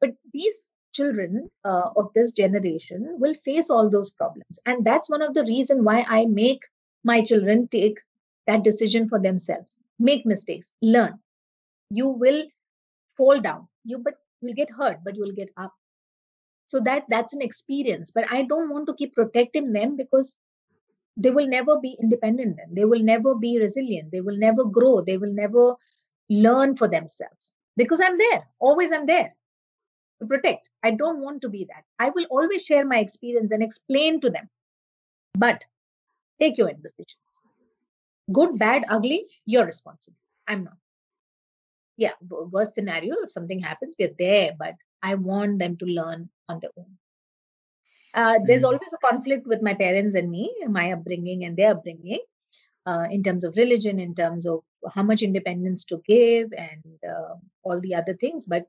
But 0.00 0.10
these 0.32 0.54
children 0.92 1.50
uh, 1.64 1.90
of 1.96 2.12
this 2.14 2.32
generation 2.32 3.16
will 3.18 3.34
face 3.44 3.70
all 3.70 3.88
those 3.90 4.10
problems, 4.10 4.58
and 4.66 4.84
that's 4.84 5.10
one 5.10 5.22
of 5.22 5.34
the 5.34 5.44
reason 5.44 5.84
why 5.84 6.04
I 6.08 6.26
make 6.26 6.62
my 7.04 7.22
children 7.22 7.68
take 7.68 7.98
that 8.46 8.64
decision 8.64 9.08
for 9.08 9.18
themselves. 9.18 9.76
Make 9.98 10.26
mistakes, 10.26 10.72
learn. 10.82 11.18
You 11.90 12.08
will 12.08 12.44
fall 13.16 13.40
down 13.40 13.68
you 13.84 13.98
but 13.98 14.14
you'll 14.40 14.54
get 14.54 14.70
hurt 14.70 14.98
but 15.04 15.16
you'll 15.16 15.32
get 15.32 15.50
up 15.56 15.72
so 16.66 16.80
that 16.80 17.04
that's 17.08 17.32
an 17.34 17.42
experience 17.42 18.10
but 18.10 18.24
i 18.30 18.42
don't 18.42 18.70
want 18.70 18.86
to 18.86 18.94
keep 18.94 19.14
protecting 19.14 19.72
them 19.72 19.96
because 19.96 20.34
they 21.16 21.30
will 21.30 21.46
never 21.46 21.78
be 21.78 21.96
independent 22.00 22.56
then. 22.56 22.74
They 22.74 22.84
will 22.84 23.02
never 23.02 23.34
be 23.34 23.58
resilient. 23.58 24.10
They 24.10 24.20
will 24.20 24.36
never 24.36 24.64
grow. 24.64 25.00
They 25.00 25.16
will 25.16 25.32
never 25.32 25.76
learn 26.28 26.76
for 26.76 26.88
themselves. 26.88 27.54
Because 27.76 28.00
i'm 28.00 28.18
there. 28.18 28.46
Always 28.58 28.92
i'm 28.92 29.06
there 29.06 29.34
to 30.20 30.26
protect. 30.26 30.70
I 30.82 30.92
don't 30.92 31.20
want 31.20 31.42
to 31.42 31.48
be 31.48 31.66
that. 31.66 31.84
I 31.98 32.10
will 32.10 32.26
always 32.30 32.64
share 32.64 32.84
my 32.86 32.98
experience 32.98 33.50
and 33.50 33.62
explain 33.62 34.20
to 34.20 34.30
them. 34.30 34.48
But 35.34 35.64
take 36.40 36.58
your 36.58 36.68
own 36.68 36.82
decisions. 36.82 37.18
Good 38.32 38.58
bad 38.58 38.84
ugly 38.88 39.24
you're 39.44 39.66
responsible. 39.66 40.18
I'm 40.48 40.64
not. 40.64 40.76
Yeah, 41.96 42.12
worst 42.28 42.74
scenario, 42.74 43.14
if 43.22 43.30
something 43.30 43.60
happens, 43.60 43.94
we're 43.98 44.14
there, 44.18 44.50
but 44.58 44.74
I 45.02 45.14
want 45.14 45.60
them 45.60 45.76
to 45.76 45.84
learn 45.86 46.28
on 46.48 46.58
their 46.60 46.70
own. 46.76 46.98
Uh, 48.14 48.38
there's 48.46 48.62
Mm. 48.62 48.66
always 48.66 48.92
a 48.92 48.98
conflict 48.98 49.46
with 49.46 49.62
my 49.62 49.74
parents 49.74 50.14
and 50.14 50.30
me, 50.30 50.54
my 50.68 50.92
upbringing 50.92 51.44
and 51.44 51.56
their 51.56 51.72
upbringing, 51.72 52.20
uh, 52.86 53.06
in 53.10 53.22
terms 53.22 53.44
of 53.44 53.56
religion, 53.56 53.98
in 53.98 54.14
terms 54.14 54.46
of 54.46 54.60
how 54.94 55.02
much 55.02 55.22
independence 55.22 55.84
to 55.84 56.00
give, 56.06 56.52
and 56.52 56.98
uh, 57.12 57.34
all 57.64 57.80
the 57.80 57.94
other 57.94 58.14
things. 58.14 58.46
But 58.46 58.66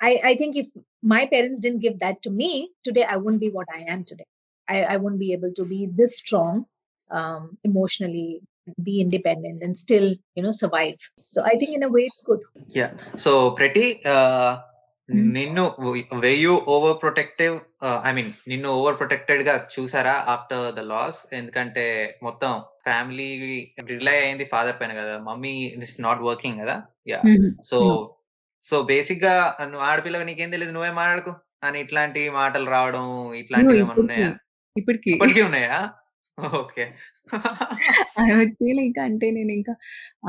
I, 0.00 0.20
I 0.24 0.34
think 0.36 0.56
if 0.56 0.68
my 1.02 1.26
parents 1.26 1.60
didn't 1.60 1.80
give 1.80 1.98
that 1.98 2.22
to 2.22 2.30
me 2.30 2.70
today, 2.84 3.04
I 3.04 3.16
wouldn't 3.16 3.40
be 3.40 3.50
what 3.50 3.66
I 3.74 3.80
am 3.82 4.04
today. 4.04 4.26
I, 4.68 4.84
I 4.84 4.96
wouldn't 4.96 5.20
be 5.20 5.32
able 5.32 5.52
to 5.54 5.64
be 5.64 5.88
this 5.92 6.16
strong 6.18 6.66
um, 7.10 7.58
emotionally, 7.64 8.40
be 8.82 9.00
independent, 9.00 9.62
and 9.62 9.76
still, 9.76 10.14
you 10.36 10.42
know, 10.42 10.52
survive. 10.52 10.96
So 11.18 11.42
I 11.42 11.50
think 11.58 11.74
in 11.74 11.82
a 11.82 11.88
way 11.90 12.02
it's 12.02 12.22
good. 12.22 12.40
Yeah. 12.68 12.92
So, 13.16 13.50
Pretty, 13.52 14.04
uh. 14.04 14.60
నిన్ను 15.14 15.74
way 16.18 16.34
you 16.34 16.62
over 16.68 17.02
protective 17.02 17.60
I 18.04 18.12
mean 18.12 18.32
నిన్ను 18.48 18.68
over 18.68 18.98
ప్రొటెక్టెడ్గా 18.98 19.68
చూసారా 19.78 20.12
after 20.12 20.74
the 20.74 20.78
loss 20.78 21.26
ఎందుకంటే 21.32 22.18
మొత్తం 22.22 22.60
family 22.84 23.28
rely 23.86 24.18
అయింది 24.18 24.44
father 24.44 24.80
పైన 24.80 24.92
కదా. 24.92 25.18
Mummy 25.18 25.64
is 25.82 26.00
not 26.00 26.20
working 26.20 26.60
కదా. 26.60 26.82
యా 27.08 27.20
సో 27.64 27.78
సో 28.62 28.82
బేసిక్గా 28.82 29.56
నువ్వు 29.62 29.80
ఆడపిల్లగా 29.80 30.24
నీకేం 30.24 30.50
తెలియదు 30.50 30.72
నువ్వే 30.72 30.90
మాట్లాడుకో? 30.90 31.34
అని 31.64 31.80
ఇట్లాంటి 31.80 32.30
మాటలు 32.30 32.70
రావడం 32.70 33.32
ఇట్లాంటివి 33.34 33.78
ఏమైనా 33.78 33.92
ఇప్పటికి. 33.92 34.00
ఉన్నాయా? 34.00 34.36
ఇప్పటికి. 34.76 35.10
ఇప్పటికీ 35.10 35.42
ఉన్నాయా? 35.42 35.90
Okay. 36.38 36.84
I 38.22 38.26
would 38.32 38.54
say 38.58 38.68
like 38.72 38.98
అంటే 38.98 39.26
నేను 39.30 39.52
ఇంకా 39.52 39.74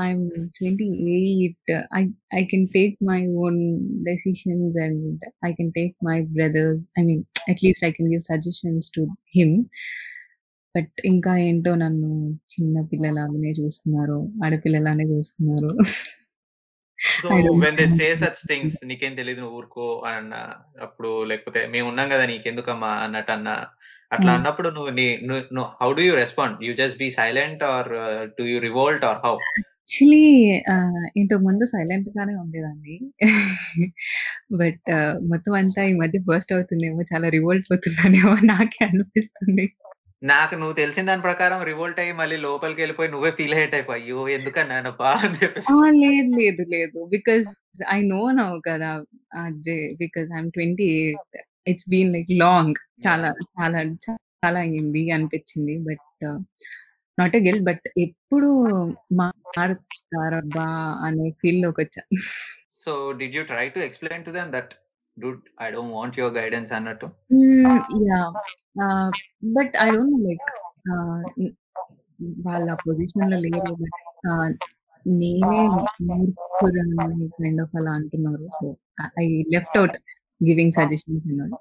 I'm 0.02 0.24
twenty 0.58 0.88
eight 1.14 1.70
I 1.94 2.02
I 2.34 2.42
can 2.44 2.66
take 2.68 2.96
my 3.02 3.20
own 3.44 3.60
decisions 4.02 4.78
and 4.78 5.04
I 5.44 5.52
can 5.52 5.72
take 5.72 5.94
my 6.04 6.16
brothers 6.34 6.84
I 6.98 7.04
mean 7.04 7.22
at least 7.48 7.84
I 7.84 7.92
can 7.92 8.10
give 8.12 8.24
suggestions 8.30 8.88
to 8.90 9.04
him 9.34 9.54
but 10.74 10.92
ఇంకా 11.04 11.32
ఏంటో 11.46 11.74
నన్ను 11.76 12.10
చిన్న 12.54 12.82
పిల్లలాగానే 12.90 13.52
చూస్తున్నారు 13.52 14.18
ఆడపిల్లలానే 14.44 15.04
చూస్తున్నారు. 15.04 15.70
So 16.98 17.28
I 17.28 17.42
don't 17.42 17.60
when 17.62 17.76
they 17.76 17.84
know. 17.86 17.96
Say 17.98 18.08
such 18.16 18.40
things 18.48 18.76
నీకేం 18.84 19.14
తెలియదు 19.14 19.40
నువ్వు 19.40 19.56
ఊరుకో 19.58 19.86
అన్న 20.10 20.34
అప్పుడు 20.80 21.10
లేకపోతే 21.24 21.60
మేము 21.66 21.86
ఉన్నాం 21.88 22.08
కదా 22.10 22.24
నీకెందుకమ్మా 22.26 22.90
అన్నట్టు 23.04 23.32
అన్న 23.32 23.50
అట్లా. 24.12 24.32
అన్నప్పుడు 24.32 24.68
నువ్వు 24.68 24.90
నీ 24.90 25.06
నువ్వు 25.22 25.68
how 25.80 25.88
do 25.92 26.02
you 26.02 26.14
respond 26.14 26.56
you 26.64 26.72
just 26.74 26.98
be 26.98 27.08
silent 27.10 27.62
or 27.70 27.90
do 28.38 28.44
you 28.44 28.58
revolt 28.60 29.04
or 29.04 29.20
how 29.24 29.34
actually 29.84 30.26
ఇంతకు 31.16 31.42
ముందు 31.46 31.64
సైలెంట్ 31.70 32.08
గానే 32.08 32.34
ఉండేదాన్ని. 32.34 32.96
బట్ 34.60 34.90
మొత్తం 35.32 35.52
అంతా 35.52 35.82
ఈ 35.84 35.94
మధ్య 35.94 36.18
బర్స్ట్ 36.28 36.52
అవుతుందేమో 36.52 37.02
చాలా 37.12 37.28
రివోల్ట్ 37.28 37.68
అవుతున్నానేమో 37.70 38.34
నాకే 38.50 38.84
అనిపిస్తుంది. 38.84 39.66
నాకు 40.22 40.54
నువ్వు 40.54 40.74
తెలిసిన 40.74 41.06
దాని 41.06 41.22
ప్రకారం 41.22 41.60
రివోల్ట్ 41.62 42.00
అయ్యి 42.00 42.12
మళ్ళీ 42.12 42.36
లోపలికి 42.38 42.80
వెళ్ళిపోయి 42.80 43.08
నువ్వే 43.10 43.30
ఫీల్ 43.30 43.54
అయ్యేట్ 43.54 43.74
అయిపో 43.74 43.92
అయ్యో 43.92 44.28
ఎందుకన్నానబ్బా 44.28 45.10
అని 45.22 45.38
చెప్పేసి. 45.42 45.68
ఆ, 45.72 45.88
లేదు 46.02 46.30
లేదు 46.38 46.64
లేదు. 46.74 46.98
బికాస్ 47.08 47.46
ఐ 47.92 48.00
నో 48.12 48.30
నౌ 48.32 48.50
కదా 48.68 48.92
because 49.98 50.28
I'm 50.36 50.52
twenty 50.52 50.88
eight 50.98 51.38
it's 51.66 51.88
been 51.88 52.12
like 52.12 52.30
long 52.30 52.74
చాలా 53.06 53.28
చాలా 53.52 53.80
చాలా 54.38 54.60
అయింది 54.60 55.10
అనిపించింది 55.10 55.78
but 55.78 56.24
not 57.18 57.36
a 57.36 57.40
guilt 57.40 57.60
but 57.60 57.88
ఎప్పుడు 57.98 58.50
మారుతారబ్బా 59.12 60.68
అనే 61.06 61.30
ఫీల్లోకి 61.30 61.80
వచ్చా 61.80 62.02
so 62.78 63.12
did 63.12 63.34
you 63.34 63.42
try 63.44 63.68
to 63.68 63.78
explain 63.78 64.24
to 64.24 64.30
them 64.30 64.52
that 64.52 64.72
dude 65.16 65.40
i 65.58 65.70
don't 65.70 65.90
want 65.90 66.12
your 66.16 66.30
guidance 66.30 66.70
అన్నట్టు! 66.72 67.06
ఆహ్, 68.82 69.10
బట్ 69.44 69.74
ఐ 69.76 69.90
డోంట్ 69.90 70.24
లైక్ 70.24 70.46
వాళ్ళ 72.46 72.74
పొజిషన్‌లో 72.74 73.38
లేరు. 73.40 73.74
బట్ 73.74 74.64
నేనే 75.06 75.60
మూర్ఖురాలిని 76.02 77.28
కైండ్ 77.28 77.60
ఆఫ్ 77.60 77.76
అలా 77.76 77.90
అంటున్నారు. 77.90 78.48
So, 78.52 78.66
I 79.18 79.26
left 79.54 79.78
out 79.78 79.96
giving 80.42 80.70
suggestions 80.72 81.22
and 81.26 81.40
all. 81.42 81.52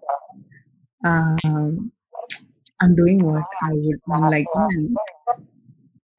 Uh, 1.01 1.71
I'm 2.79 2.95
doing 2.95 3.19
what 3.23 3.49
I 3.61 3.73
would 3.75 3.99
I'm 4.07 4.25
like. 4.29 4.51
And 4.57 4.97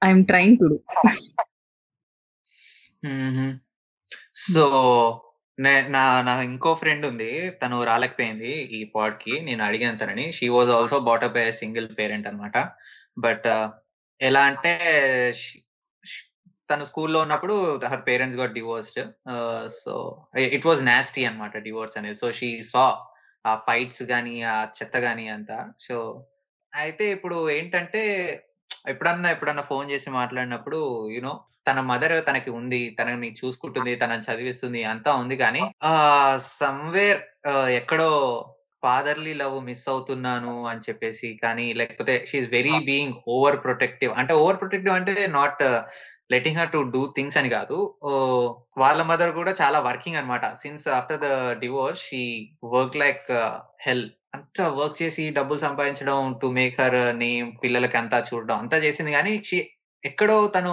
I'm 0.03 0.27
trying 0.27 0.57
to 0.59 0.69
do. 0.69 0.79
Hmm. 3.05 3.53
So 4.45 4.65
నే- 5.59 5.89
నా 5.89 6.23
నా 6.23 6.43
ఇంకో 6.43 6.75
ఫ్రెండ్ 6.75 7.07
ఉంది 7.07 7.31
తను 7.51 7.85
రాలేకపోయింది 7.85 8.53
ఈ 8.77 8.91
పాడ్కి 8.95 9.41
నేను 9.41 9.65
అడిగాను 9.65 9.99
తనని 9.99 10.33
she 10.33 10.49
was 10.49 10.71
also 10.71 10.99
brought up 11.01 11.39
a 11.39 11.51
single 11.53 11.89
parent 11.99 12.29
అనమాట 12.29 12.57
బట్ 13.19 13.49
ఎలా 14.21 14.43
అంటే 14.43 14.73
తను 16.73 16.85
స్కూల్‌లో 16.89 17.21
ఉన్నప్పుడు 17.25 17.55
her 17.91 18.05
parents 18.07 18.41
got 18.41 18.57
divorced. 18.59 19.01
So 19.83 19.95
it 20.57 20.69
was 20.69 20.83
nasty 20.89 21.25
అన్నమాట 21.29 21.65
డివోర్స్ 21.67 21.99
అనేది. 22.01 22.19
సో 22.23 22.31
షీ 22.39 22.51
సా 22.71 22.85
ఆ 23.45 23.53
ఫైట్స్ 23.67 24.05
గాని, 24.11 24.35
ఆ 24.51 24.57
చెత్త 24.77 24.97
గాని 25.05 25.25
అంతా. 25.31 25.57
సో 25.87 25.97
అయితే 26.73 27.05
ఇప్పుడు 27.17 27.39
ఏంటంటే 27.51 28.03
ఎప్పుడన్నా, 28.87 29.29
ఎప్పుడన్నా 29.31 29.65
ఫోన్ 29.71 29.91
చేసి 29.91 30.09
మాట్లాడినప్పుడు 30.13 30.79
యూ 31.15 31.21
నో 31.23 31.33
తన 31.69 31.81
మదర్ 31.91 32.15
తనకి 32.29 32.51
ఉంది. 32.59 32.81
తనని 32.99 33.29
చూసుకుంటుంది. 33.41 33.93
తనని 33.97 34.27
చదివిస్తుంది. 34.29 34.81
అంతా 34.93 35.11
ఉంది 35.21 35.37
కానీ 35.43 35.63
ఆహ్, 35.91 36.39
సమ్‌వేర్ 36.57 37.21
ఎక్కడో 37.77 38.09
ఫాదర్‌లీ 38.83 39.33
లవ్ 39.35 39.57
మిస్ 39.67 39.85
అవుతున్నాను 39.91 40.55
అని 40.71 40.85
చెప్పేసి 40.87 41.29
కానీ 41.43 41.67
లేకపోతే 41.81 42.15
she 42.29 42.37
is 42.39 42.49
very 42.55 42.77
being 42.89 43.15
over 43.35 43.59
protective. 43.67 44.13
అంటే 44.21 44.33
ఓవర్ 44.41 44.59
ప్రొటెక్టివ్ 44.63 44.95
అంటే 44.97 45.13
not 45.37 45.63
letting 46.33 46.59
her 46.59 46.73
to 46.73 46.81
do 46.93 47.03
things 47.17 47.39
అని 47.41 47.51
కాదు. 47.51 47.77
వాళ్ళ 48.83 49.01
మదర్ 49.11 49.33
కూడా 49.39 49.53
చాలా 49.61 49.79
వర్కింగ్ 49.87 50.19
అన్నమాట. 50.21 50.45
Since 50.63 50.87
after 50.99 51.21
the 51.21 51.29
divorce 51.63 52.03
she 52.09 52.25
work 52.75 52.99
like 53.03 53.29
hell. 53.87 54.07
అంతా 54.35 54.65
వర్క్ 54.77 54.97
చేసి 55.01 55.25
డబ్బులు 55.39 55.61
సంపాదించడం 55.65 56.19
టు 56.43 56.49
మేక్ 56.59 56.77
హర్ 56.83 56.95
నేమ్ 57.19 57.49
పిల్లలకి 57.63 57.97
అంతా 58.01 58.19
చూడడం 58.29 58.57
అంతా 58.63 58.77
చేసింది 58.85 59.13
కానీ 59.17 59.33
షీ 59.49 59.59
ఎక్కడో 60.05 60.37
తను 60.55 60.73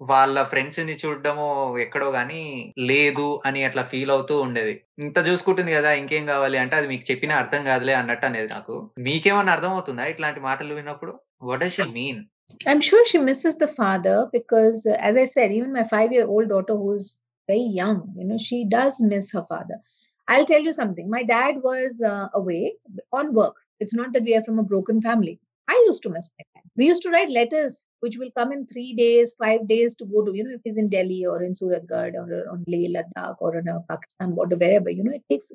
వాళ్ళ 0.00 0.38
ఫ్రెండ్స్ని 0.44 0.94
చూడడము 1.02 1.46
ఎక్కడో 1.84 2.08
గాని 2.16 2.40
లేదు 2.88 3.26
అని 3.48 3.60
అట్లా 3.64 3.82
ఫీల్ 3.90 4.12
అవుతూ 4.14 4.34
ఉండేది. 4.46 4.74
ఇంత 5.00 5.18
చూసుకుంటుంది 5.28 5.72
కదా! 5.74 5.90
ఇంకేం 6.00 6.24
కావాలి 6.28 6.56
అంటే 6.62 6.74
అది 6.78 6.88
మీకు 6.92 7.04
చెప్పినా 7.10 7.34
అర్థం 7.42 7.62
కాదులే 7.68 7.94
అన్నట్టు 8.00 8.26
అనేది 8.28 8.50
నాకు. 8.54 8.76
మీకేమన్నా 9.06 9.54
అర్థమవుతుందా 9.56 10.06
ఇట్లాంటి 10.14 10.42
మాటలు 10.42 10.74
విన్నప్పుడు? 10.74 11.14
What 11.42 11.62
does 11.64 11.76
she 11.76 11.86
mean? 11.92 12.20
I'm 12.66 12.80
sure 12.80 13.04
she 13.06 13.18
misses 13.18 13.56
the 13.56 13.68
father 13.68 14.28
because, 14.32 14.86
uh, 14.86 14.96
as 14.98 15.16
I 15.16 15.24
said, 15.24 15.52
even 15.52 15.72
my 15.72 15.84
five-year-old 15.84 16.48
daughter, 16.48 16.76
who's 16.76 17.20
very 17.46 17.60
young, 17.60 18.12
you 18.16 18.24
know, 18.24 18.38
she 18.38 18.64
does 18.64 19.00
miss 19.00 19.32
her 19.32 19.44
father. 19.48 19.76
I'll 20.28 20.44
tell 20.44 20.60
you 20.60 20.72
something. 20.72 21.10
My 21.10 21.22
dad 21.22 21.56
was 21.62 22.00
uh, 22.00 22.28
away 22.34 22.74
on 23.12 23.34
work. 23.34 23.56
It's 23.80 23.94
not 23.94 24.12
that 24.12 24.22
we 24.22 24.36
are 24.36 24.44
from 24.44 24.58
a 24.58 24.62
broken 24.62 25.02
family. 25.02 25.40
I 25.68 25.84
used 25.86 26.02
to 26.04 26.10
miss 26.10 26.28
my 26.38 26.44
dad. 26.54 26.68
We 26.76 26.86
used 26.86 27.02
to 27.02 27.10
write 27.10 27.30
letters, 27.30 27.84
which 28.00 28.16
will 28.18 28.30
come 28.36 28.52
in 28.52 28.66
three 28.66 28.94
days, 28.94 29.34
five 29.38 29.66
days 29.66 29.94
to 29.96 30.04
go 30.04 30.24
to, 30.24 30.36
you 30.36 30.44
know, 30.44 30.54
if 30.54 30.60
he's 30.64 30.76
in 30.76 30.88
Delhi 30.88 31.26
or 31.26 31.42
in 31.42 31.52
Suratgarh 31.54 32.14
or 32.14 32.48
on 32.50 32.64
Leh 32.68 32.88
Ladakh 32.88 33.36
or 33.40 33.56
in 33.56 33.68
a 33.68 33.80
Pakistan 33.88 34.34
border, 34.34 34.56
wherever, 34.56 34.90
you 34.90 35.02
know, 35.02 35.12
it 35.12 35.24
takes. 35.28 35.52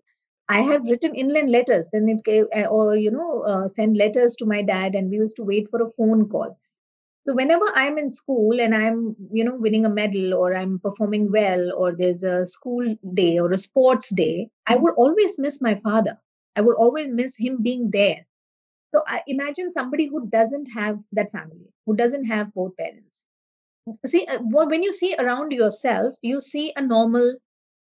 I 0.50 0.62
have 0.62 0.88
written 0.88 1.16
inland 1.16 1.52
letters, 1.52 1.90
then 1.92 2.08
it 2.08 2.24
gave, 2.24 2.46
or 2.70 2.96
you 2.96 3.12
know, 3.12 3.42
uh, 3.42 3.68
send 3.68 3.98
letters 3.98 4.36
to 4.38 4.46
my 4.46 4.62
dad, 4.62 4.96
and 4.96 5.10
we 5.10 5.18
used 5.18 5.36
to 5.38 5.44
wait 5.44 5.70
for 5.70 5.82
a 5.82 5.92
phone 5.92 6.30
call. 6.30 6.58
So 7.28 7.34
whenever 7.34 7.66
I'm 7.76 7.98
in 7.98 8.10
school 8.10 8.62
and 8.62 8.74
I'm, 8.74 9.14
you 9.34 9.44
know, 9.44 9.56
winning 9.56 9.86
a 9.86 9.90
medal 9.90 10.34
or 10.34 10.56
I'm 10.56 10.80
performing 10.80 11.30
well 11.30 11.74
or 11.76 11.92
there's 11.92 12.24
a 12.24 12.46
school 12.46 12.96
day 13.14 13.38
or 13.38 13.52
a 13.52 13.58
sports 13.58 14.10
day, 14.12 14.50
I 14.66 14.78
would 14.78 14.94
always 14.96 15.38
miss 15.38 15.60
my 15.62 15.76
father. 15.76 16.18
I 16.56 16.62
would 16.62 16.78
always 16.78 17.10
miss 17.12 17.36
him 17.36 17.62
being 17.62 17.92
there. 17.92 18.26
So 18.96 19.04
I 19.08 19.24
imagine 19.28 19.72
somebody 19.72 20.08
who 20.08 20.30
doesn't 20.30 20.70
have 20.74 21.00
that 21.12 21.30
family, 21.34 21.68
who 21.86 21.98
doesn't 21.98 22.24
have 22.24 22.54
both 22.54 22.78
parents. 22.78 23.26
See, 24.06 24.26
uh, 24.28 24.40
when 24.42 24.82
you 24.82 24.94
see 24.94 25.14
around 25.20 25.52
yourself, 25.52 26.16
you 26.22 26.40
see 26.40 26.72
a 26.78 26.82
normal, 26.82 27.38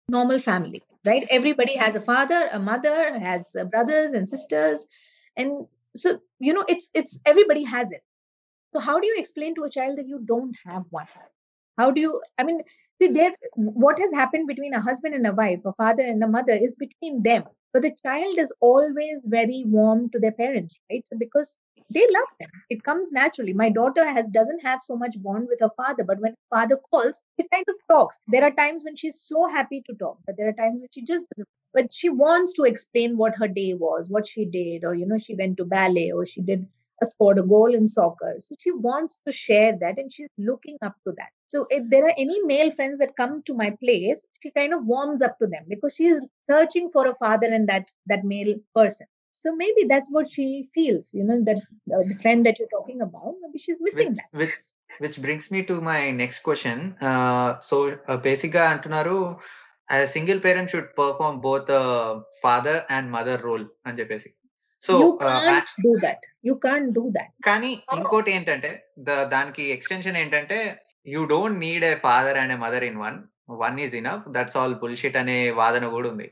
normal 0.10 0.39
family, 0.39 0.84
right? 1.06 1.25
Everybody 1.30 1.78
has 1.78 1.95
a 1.95 2.02
father, 2.02 2.49
a 2.52 2.60
mother, 2.60 3.17
has 3.17 3.56
brothers 3.71 4.13
and 4.13 4.30
sisters, 4.30 4.86
and 5.38 5.65
so 5.95 6.19
you 6.39 6.54
know, 6.54 6.65
it's 6.67 6.89
it's 6.93 7.19
everybody 7.25 7.63
has 7.63 7.91
it. 7.91 8.02
So 8.73 8.79
how 8.79 8.99
do 8.99 9.08
you 9.08 9.15
explain 9.17 9.55
to 9.55 9.63
a 9.63 9.69
child 9.69 9.97
that 9.97 10.08
you 10.08 10.19
don't 10.25 10.55
have 10.65 10.84
one? 10.89 11.08
How 11.77 11.91
do 11.91 12.01
you? 12.01 12.21
I 12.38 12.43
mean, 12.43 12.62
see, 13.01 13.08
there. 13.08 13.32
What 13.55 13.99
has 13.99 14.12
happened 14.13 14.47
between 14.47 14.73
a 14.73 14.82
husband 14.82 15.15
and 15.15 15.25
a 15.25 15.34
wife, 15.34 15.60
a 15.65 15.73
father 15.73 16.03
and 16.03 16.23
a 16.23 16.27
mother, 16.27 16.53
is 16.53 16.75
between 16.75 17.23
them. 17.23 17.43
But 17.73 17.84
the 17.84 17.95
child 18.03 18.38
is 18.38 18.53
always 18.60 19.27
very 19.27 19.63
warm 19.65 20.10
to 20.10 20.19
their 20.19 20.32
parents, 20.32 20.75
right? 20.91 21.05
Because 21.17 21.58
they 21.91 22.05
love 22.12 22.27
them, 22.39 22.49
it 22.69 22.84
comes 22.84 23.12
naturally. 23.12 23.53
My 23.53 23.69
daughter 23.69 24.05
has 24.08 24.27
doesn't 24.27 24.62
have 24.62 24.82
so 24.82 24.95
much 24.95 25.15
bond 25.23 25.47
with 25.47 25.60
her 25.62 25.71
father, 25.77 26.03
but 26.03 26.19
when 26.19 26.36
father 26.49 26.77
calls, 26.91 27.21
she 27.39 27.47
kind 27.51 27.65
of 27.67 27.75
talks. 27.88 28.17
There 28.27 28.43
are 28.43 28.51
times 28.51 28.84
when 28.84 28.95
she's 28.95 29.21
so 29.21 29.47
happy 29.47 29.82
to 29.88 29.95
talk, 29.95 30.19
but 30.25 30.36
there 30.38 30.49
are 30.49 30.53
times 30.53 30.82
when 30.82 30.89
she 30.93 31.03
just 31.03 31.25
doesn't. 31.36 31.47
But 31.73 31.93
she 31.93 32.10
wants 32.10 32.53
to 32.53 32.63
explain 32.63 33.17
what 33.17 33.36
her 33.36 33.47
day 33.47 33.73
was, 33.73 34.10
what 34.10 34.27
she 34.27 34.45
did, 34.45 34.84
or 34.84 34.93
you 34.95 35.05
know, 35.05 35.17
she 35.17 35.36
went 35.36 35.58
to 35.58 35.65
ballet, 35.65 36.12
or 36.12 36.25
she 36.25 36.41
did 36.41 36.67
scored 37.03 37.39
a 37.39 37.43
goal 37.43 37.73
in 37.73 37.88
soccer. 37.88 38.35
So 38.39 38.55
she 38.59 38.71
wants 38.71 39.21
to 39.25 39.31
share 39.31 39.77
that 39.79 39.97
and 39.97 40.12
she's 40.12 40.29
looking 40.38 40.77
up 40.81 40.95
to 41.05 41.13
that. 41.17 41.29
So 41.47 41.65
if 41.69 41.89
there 41.89 42.05
are 42.05 42.13
any 42.17 42.41
male 42.43 42.71
friends 42.71 42.99
that 42.99 43.15
come 43.15 43.41
to 43.43 43.53
my 43.53 43.71
place, 43.71 44.25
she 44.41 44.51
kind 44.51 44.73
of 44.73 44.85
warms 44.85 45.21
up 45.21 45.38
to 45.39 45.47
them 45.47 45.63
because 45.67 45.95
she 45.95 46.07
is 46.07 46.25
searching 46.41 46.89
for 46.91 47.07
a 47.07 47.15
father 47.15 47.47
and 47.47 47.67
that 47.69 47.85
that 48.07 48.23
male 48.23 48.55
person. 48.75 49.07
So 49.39 49.55
maybe 49.55 49.85
that's 49.88 50.12
what 50.12 50.29
she 50.29 50.67
feels, 50.73 51.13
you 51.13 51.23
know, 51.23 51.41
that 51.45 51.57
uh, 51.57 52.03
the 52.09 52.17
friend 52.21 52.45
that 52.45 52.59
you're 52.59 52.67
talking 52.67 53.01
about, 53.01 53.35
maybe 53.41 53.57
she's 53.57 53.77
missing 53.79 54.09
which, 54.09 54.17
that. 54.17 54.38
Which, 54.38 54.53
which 54.99 55.21
brings 55.21 55.49
me 55.49 55.63
to 55.63 55.79
my 55.79 56.12
next 56.12 56.39
question. 56.39 56.95
Uh, 56.99 57.57
so 57.59 57.97
uh, 58.09 58.17
Pesika 58.17 58.62
Antunaru, 58.67 59.39
a 59.89 60.05
single 60.05 60.41
parent 60.41 60.69
should 60.69 60.93
perform 60.93 61.39
both 61.39 61.69
a 61.69 62.21
father 62.41 62.85
and 62.89 63.09
mother 63.09 63.39
role, 63.41 63.65
Anjay 63.88 64.09
basically. 64.09 64.38
So 64.83 64.93
you 65.03 65.09
ah, 65.29 65.47
can't 65.47 65.71
do 65.85 65.93
that. 66.05 66.21
You 66.47 66.55
can't 66.65 66.89
do 66.99 67.05
that. 67.17 67.31
కానీ 67.47 67.71
ఇంకోటి 67.97 68.29
ఏంటంటే 68.37 68.71
దానికి 69.35 69.63
extension 69.75 70.19
ఏంటంటే 70.23 70.59
you 71.15 71.23
don't 71.33 71.59
need 71.65 71.85
a 71.91 71.95
father 72.07 72.39
and 72.41 72.53
a 72.57 72.59
mother 72.65 72.85
in 72.89 72.99
one. 73.05 73.17
One 73.63 73.77
is 73.85 73.95
enough. 74.01 74.25
That's 74.37 74.57
all 74.61 74.75
bullshit 74.83 75.17
అనే 75.23 75.37
వాదన 75.61 75.87
కూడా 75.95 76.09
ఉంది. 76.13 76.29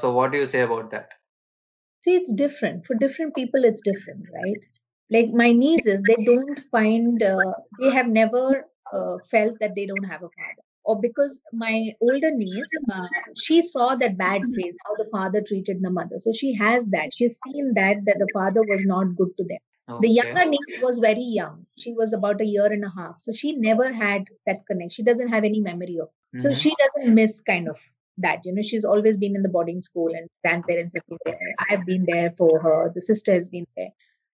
So 0.00 0.06
what 0.18 0.32
do 0.36 0.40
you 0.42 0.48
say 0.56 0.60
about 0.70 0.90
that? 0.96 1.12
See, 2.06 2.12
it's 2.18 2.32
different. 2.42 2.76
For 2.88 2.94
different 3.04 3.32
people, 3.38 3.62
it's 3.68 3.82
different, 3.88 4.24
right? 4.36 4.62
Like 5.10 5.30
my 5.40 5.48
nieces, 5.62 5.98
they 6.10 6.16
don't 6.28 6.58
find, 6.74 7.16
uh, 7.30 7.52
they 7.80 7.90
have 7.96 8.08
never 8.18 8.42
uh, 8.96 9.14
felt 9.32 9.54
that 9.62 9.72
they 9.78 9.86
don't 9.90 10.08
have 10.12 10.22
a 10.28 10.30
father. 10.38 10.64
or 10.88 10.98
because 10.98 11.38
my 11.52 11.92
older 12.00 12.30
niece, 12.34 12.70
uh, 12.92 13.06
she 13.36 13.60
saw 13.60 13.94
that 13.94 14.16
bad 14.16 14.40
mm-hmm. 14.40 14.54
phase, 14.54 14.76
how 14.86 14.94
the 14.96 15.08
father 15.12 15.42
treated 15.46 15.82
the 15.82 15.90
mother. 15.90 16.18
So 16.18 16.32
she 16.32 16.54
has 16.54 16.86
that. 16.86 17.12
She's 17.12 17.38
seen 17.46 17.74
that 17.74 18.04
that 18.06 18.18
the 18.18 18.28
father 18.32 18.62
was 18.68 18.86
not 18.86 19.14
good 19.16 19.36
to 19.36 19.44
them. 19.44 19.58
Okay. 19.90 20.08
The 20.08 20.14
younger 20.14 20.46
niece 20.46 20.78
was 20.82 20.98
very 20.98 21.28
young. 21.40 21.66
She 21.78 21.92
was 21.92 22.12
about 22.12 22.40
a 22.40 22.46
year 22.46 22.66
and 22.66 22.84
a 22.84 22.92
half. 22.96 23.20
So 23.20 23.32
she 23.32 23.52
never 23.52 23.92
had 23.92 24.24
that 24.46 24.66
connection. 24.66 24.90
She 24.90 25.02
doesn't 25.02 25.28
have 25.28 25.44
any 25.44 25.60
memory 25.60 25.98
of. 26.02 26.08
Mm-hmm. 26.08 26.40
So 26.40 26.52
she 26.52 26.74
doesn't 26.80 27.14
miss 27.14 27.40
kind 27.40 27.68
of 27.68 27.78
that. 28.18 28.40
You 28.44 28.54
know, 28.54 28.62
she's 28.62 28.84
always 28.84 29.16
been 29.16 29.36
in 29.36 29.42
the 29.42 29.48
boarding 29.48 29.82
school 29.82 30.08
and 30.14 30.28
grandparents 30.44 30.94
have 30.94 31.06
been 31.08 31.18
there. 31.26 31.54
I 31.60 31.72
have 31.74 31.86
been 31.86 32.04
there 32.06 32.34
for 32.36 32.60
her. 32.60 32.92
The 32.94 33.02
sister 33.02 33.32
has 33.32 33.48
been 33.48 33.66
there. 33.76 33.90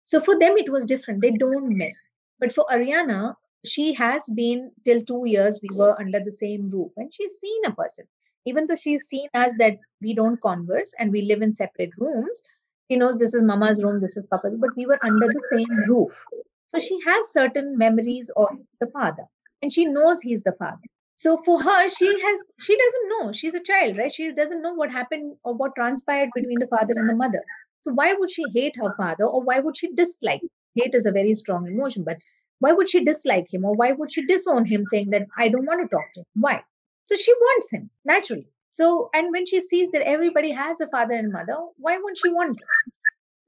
So 0.05 0.21
for 0.21 0.37
them, 0.39 0.57
it 0.57 0.69
was 0.69 0.85
different. 0.85 1.21
They 1.21 1.31
don't 1.31 1.77
miss. 1.77 1.95
But 2.39 2.53
for 2.53 2.65
Ariana, 2.71 3.35
she 3.65 3.93
has 3.93 4.23
been 4.35 4.71
till 4.85 5.01
two 5.01 5.23
years, 5.25 5.59
we 5.61 5.69
were 5.77 5.99
under 5.99 6.19
the 6.19 6.31
same 6.31 6.69
roof 6.69 6.91
and 6.97 7.13
she's 7.13 7.35
seen 7.39 7.65
a 7.65 7.71
person. 7.71 8.05
Even 8.45 8.65
though 8.65 8.75
she's 8.75 9.05
seen 9.05 9.27
us 9.33 9.53
that 9.59 9.77
we 10.01 10.15
don't 10.15 10.41
converse 10.41 10.93
and 10.97 11.11
we 11.11 11.21
live 11.23 11.41
in 11.41 11.53
separate 11.53 11.91
rooms, 11.97 12.41
she 12.89 12.97
knows 12.97 13.17
this 13.17 13.33
is 13.33 13.41
mama's 13.43 13.83
room, 13.83 14.01
this 14.01 14.17
is 14.17 14.25
papa's, 14.25 14.55
but 14.57 14.75
we 14.75 14.85
were 14.85 14.99
under 15.03 15.27
the 15.27 15.47
same 15.51 15.69
roof. 15.87 16.25
So 16.67 16.79
she 16.79 16.97
has 17.05 17.31
certain 17.31 17.77
memories 17.77 18.31
of 18.35 18.49
the 18.79 18.87
father 18.87 19.23
and 19.61 19.71
she 19.71 19.85
knows 19.85 20.21
he's 20.21 20.43
the 20.43 20.53
father. 20.53 20.81
So 21.15 21.39
for 21.45 21.61
her, 21.61 21.89
she 21.89 22.07
has 22.07 22.39
she 22.59 22.75
doesn't 22.75 23.09
know. 23.09 23.31
She's 23.31 23.53
a 23.53 23.59
child, 23.59 23.97
right? 23.97 24.11
She 24.11 24.31
doesn't 24.31 24.63
know 24.63 24.73
what 24.73 24.91
happened 24.91 25.35
or 25.43 25.53
what 25.53 25.75
transpired 25.75 26.29
between 26.33 26.59
the 26.59 26.67
father 26.67 26.93
and 26.95 27.07
the 27.07 27.15
mother. 27.15 27.43
So 27.83 27.93
why 27.93 28.13
would 28.13 28.31
she 28.31 28.43
hate 28.55 28.75
her 28.77 28.93
father 28.97 29.25
or 29.25 29.43
why 29.43 29.59
would 29.59 29.77
she 29.77 29.93
dislike? 29.93 30.41
Hate 30.73 30.95
is 30.95 31.05
a 31.05 31.11
very 31.11 31.35
strong 31.35 31.67
emotion, 31.67 32.03
but 32.03 32.17
why 32.61 32.71
would 32.71 32.89
she 32.89 33.03
dislike 33.03 33.51
him 33.51 33.65
or 33.65 33.73
why 33.75 33.91
would 33.91 34.11
she 34.11 34.25
disown 34.25 34.65
him 34.65 34.85
saying 34.85 35.09
that 35.09 35.27
I 35.35 35.49
don't 35.49 35.65
want 35.65 35.81
to 35.81 35.93
talk 35.93 36.13
to 36.13 36.19
him? 36.21 36.25
Why? 36.35 36.61
So 37.05 37.15
she 37.15 37.33
wants 37.33 37.71
him 37.71 37.89
naturally. 38.05 38.47
So, 38.69 39.09
and 39.15 39.31
when 39.31 39.47
she 39.47 39.59
sees 39.59 39.91
that 39.91 40.03
everybody 40.03 40.51
has 40.51 40.79
a 40.79 40.87
father 40.87 41.15
and 41.15 41.31
mother, 41.31 41.57
why 41.77 41.97
won't 41.97 42.19
she 42.19 42.29
want 42.29 42.57
it? 42.57 42.63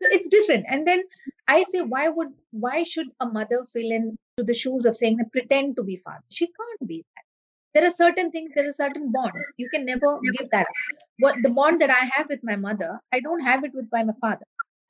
So 0.01 0.09
it's 0.11 0.28
different. 0.28 0.66
And 0.68 0.88
then 0.88 1.03
I 1.47 1.61
say, 1.64 1.82
why 1.82 2.09
would, 2.09 2.30
why 2.51 2.82
should 2.82 3.07
a 3.20 3.28
mother 3.28 3.64
fill 3.72 3.91
in 3.91 4.18
to 4.38 4.43
the 4.43 4.53
shoes 4.53 4.84
of 4.86 4.97
saying, 4.97 5.18
that 5.18 5.32
pretend 5.32 5.76
to 5.76 5.84
be 5.84 5.97
father? 5.97 6.24
She 6.30 6.47
can't 6.47 6.89
be 6.89 7.05
that. 7.16 7.24
There 7.76 7.88
are 7.88 7.91
certain 7.91 8.32
things, 8.32 8.51
there 8.55 8.68
is 8.68 8.80
a 8.80 8.84
certain 8.84 9.11
bond. 9.11 9.32
You 9.57 9.70
can 9.70 9.86
never 9.86 10.20
give 10.38 10.49
that. 10.49 10.66
What 11.20 11.36
the 11.43 11.49
bond 11.49 11.82
that 11.82 11.91
I 11.91 12.09
have 12.16 12.28
with 12.30 12.39
my 12.43 12.55
mother, 12.55 12.99
I 13.14 13.20
don't 13.20 13.41
have 13.41 13.64
it 13.64 13.72
with 13.76 13.89
by 13.91 14.03
my 14.03 14.14
father 14.20 14.45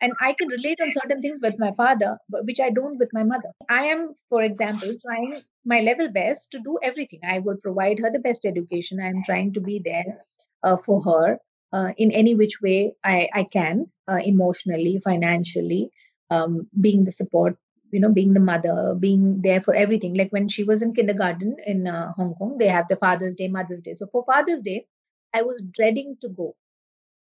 and 0.06 0.14
i 0.28 0.34
can 0.40 0.50
relate 0.54 0.80
on 0.86 0.92
certain 0.96 1.22
things 1.22 1.40
with 1.46 1.58
my 1.64 1.72
father 1.82 2.12
which 2.50 2.60
i 2.60 2.70
don't 2.70 3.00
with 3.00 3.10
my 3.14 3.24
mother. 3.24 3.52
I 3.70 3.84
am 3.86 4.02
for 4.30 4.42
example 4.44 4.94
trying 5.06 5.42
my 5.66 5.80
level 5.80 6.10
best 6.12 6.52
to 6.52 6.60
do 6.60 6.78
everything. 6.84 7.22
I 7.34 7.40
would 7.40 7.62
provide 7.62 8.00
her 8.00 8.12
the 8.12 8.20
best 8.20 8.46
education. 8.46 9.00
I'm 9.00 9.24
trying 9.24 9.54
to 9.54 9.62
be 9.62 9.82
there 9.84 10.26
uh, 10.64 10.78
for 10.78 11.02
her 11.04 11.40
uh, 11.72 11.92
in 11.98 12.12
any 12.12 12.36
which 12.36 12.62
way 12.62 12.94
i, 13.04 13.30
I 13.34 13.44
can 13.46 13.86
uh, 14.08 14.20
emotionally 14.34 15.00
financially 15.04 15.92
um, 16.30 16.68
being 16.88 17.06
the 17.06 17.12
support 17.20 17.58
you 17.92 18.00
know 18.00 18.12
being 18.20 18.34
the 18.34 18.48
mother 18.52 18.96
being 19.00 19.42
there 19.42 19.62
for 19.62 19.74
everything. 19.76 20.16
Like 20.16 20.32
when 20.32 20.48
she 20.50 20.64
was 20.64 20.82
in 20.82 20.94
kindergarten 20.94 21.56
in 21.66 21.88
uh, 21.88 22.12
hong 22.14 22.36
kong 22.36 22.58
they 22.58 22.68
have 22.78 22.88
the 22.90 23.02
father's 23.08 23.36
day 23.36 23.48
mother's 23.48 23.82
day. 23.82 23.96
So 23.96 24.08
for 24.12 24.26
father's 24.34 24.62
day 24.62 24.86
i 25.34 25.42
was 25.42 25.64
dreading 25.78 26.18
to 26.22 26.30
go 26.30 26.56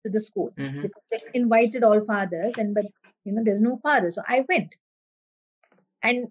to 0.04 0.10
the 0.10 0.20
school 0.20 0.52
Mhm. 0.58 0.82
because 0.82 1.04
they 1.12 1.20
invited 1.34 1.84
all 1.84 2.04
fathers 2.06 2.58
and 2.58 2.74
but 2.74 2.86
you 3.26 3.34
know 3.34 3.44
there's 3.44 3.62
no 3.62 3.78
father 3.88 4.12
so 4.12 4.22
i 4.28 4.44
went 4.50 4.76
and 6.04 6.28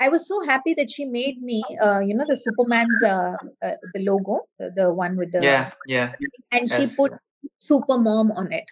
i 0.00 0.08
was 0.08 0.26
so 0.28 0.40
happy 0.42 0.74
that 0.74 0.90
she 0.90 1.04
made 1.04 1.42
me 1.42 1.62
uh, 1.82 2.00
you 2.00 2.14
know 2.14 2.24
the 2.28 2.36
superman's 2.36 3.02
uh, 3.02 3.36
uh, 3.62 3.76
the 3.94 4.04
logo 4.04 4.40
the, 4.58 4.70
the 4.76 4.92
one 4.92 5.16
with 5.16 5.32
the 5.32 5.42
Yeah, 5.42 5.70
yeah. 5.86 6.12
and 6.52 6.68
she 6.68 6.86
put 6.96 7.12
super 7.58 7.98
mom 7.98 8.32
on 8.32 8.52
it 8.52 8.64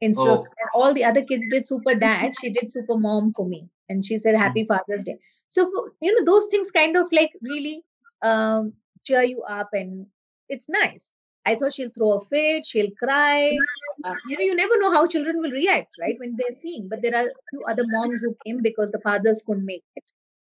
instead 0.00 0.28
of 0.34 0.40
Oh. 0.40 0.54
and 0.60 0.70
all 0.74 0.94
the 0.94 1.04
other 1.04 1.22
kids 1.22 1.46
did 1.48 1.66
super 1.66 1.94
dad 1.94 2.32
she 2.40 2.50
did 2.50 2.70
super 2.70 2.96
mom 2.96 3.32
for 3.34 3.46
me 3.46 3.68
and 3.88 4.04
she 4.04 4.18
said 4.18 4.34
happy 4.34 4.64
father's 4.64 5.04
day 5.04 5.16
so 5.48 5.70
you 6.00 6.14
know 6.14 6.24
those 6.24 6.46
things 6.50 6.70
kind 6.70 6.96
of 6.96 7.06
like 7.12 7.32
really 7.42 7.82
um, 8.22 8.72
cheer 9.04 9.22
you 9.22 9.42
up 9.42 9.68
and 9.72 10.06
it's 10.48 10.68
nice 10.68 11.10
i 11.46 11.54
thought 11.54 11.72
she'll 11.72 11.90
throw 11.90 12.12
a 12.12 12.24
fit 12.24 12.66
she'll 12.66 12.90
cry. 12.98 13.56
Uh, 14.04 14.14
you 14.28 14.36
know 14.36 14.44
you 14.44 14.54
never 14.56 14.78
know 14.78 14.90
how 14.92 15.06
children 15.06 15.40
will 15.40 15.50
react 15.50 15.96
right 16.00 16.16
when 16.18 16.34
they're 16.36 16.58
seeing 16.58 16.88
but 16.88 17.02
there 17.02 17.14
are 17.16 17.28
few 17.50 17.62
other 17.68 17.84
moms 17.86 18.20
who 18.20 18.34
came 18.44 18.60
because 18.62 18.90
the 18.90 19.00
fathers 19.00 19.42
couldn't 19.46 19.66
make 19.66 19.84
it 19.96 20.04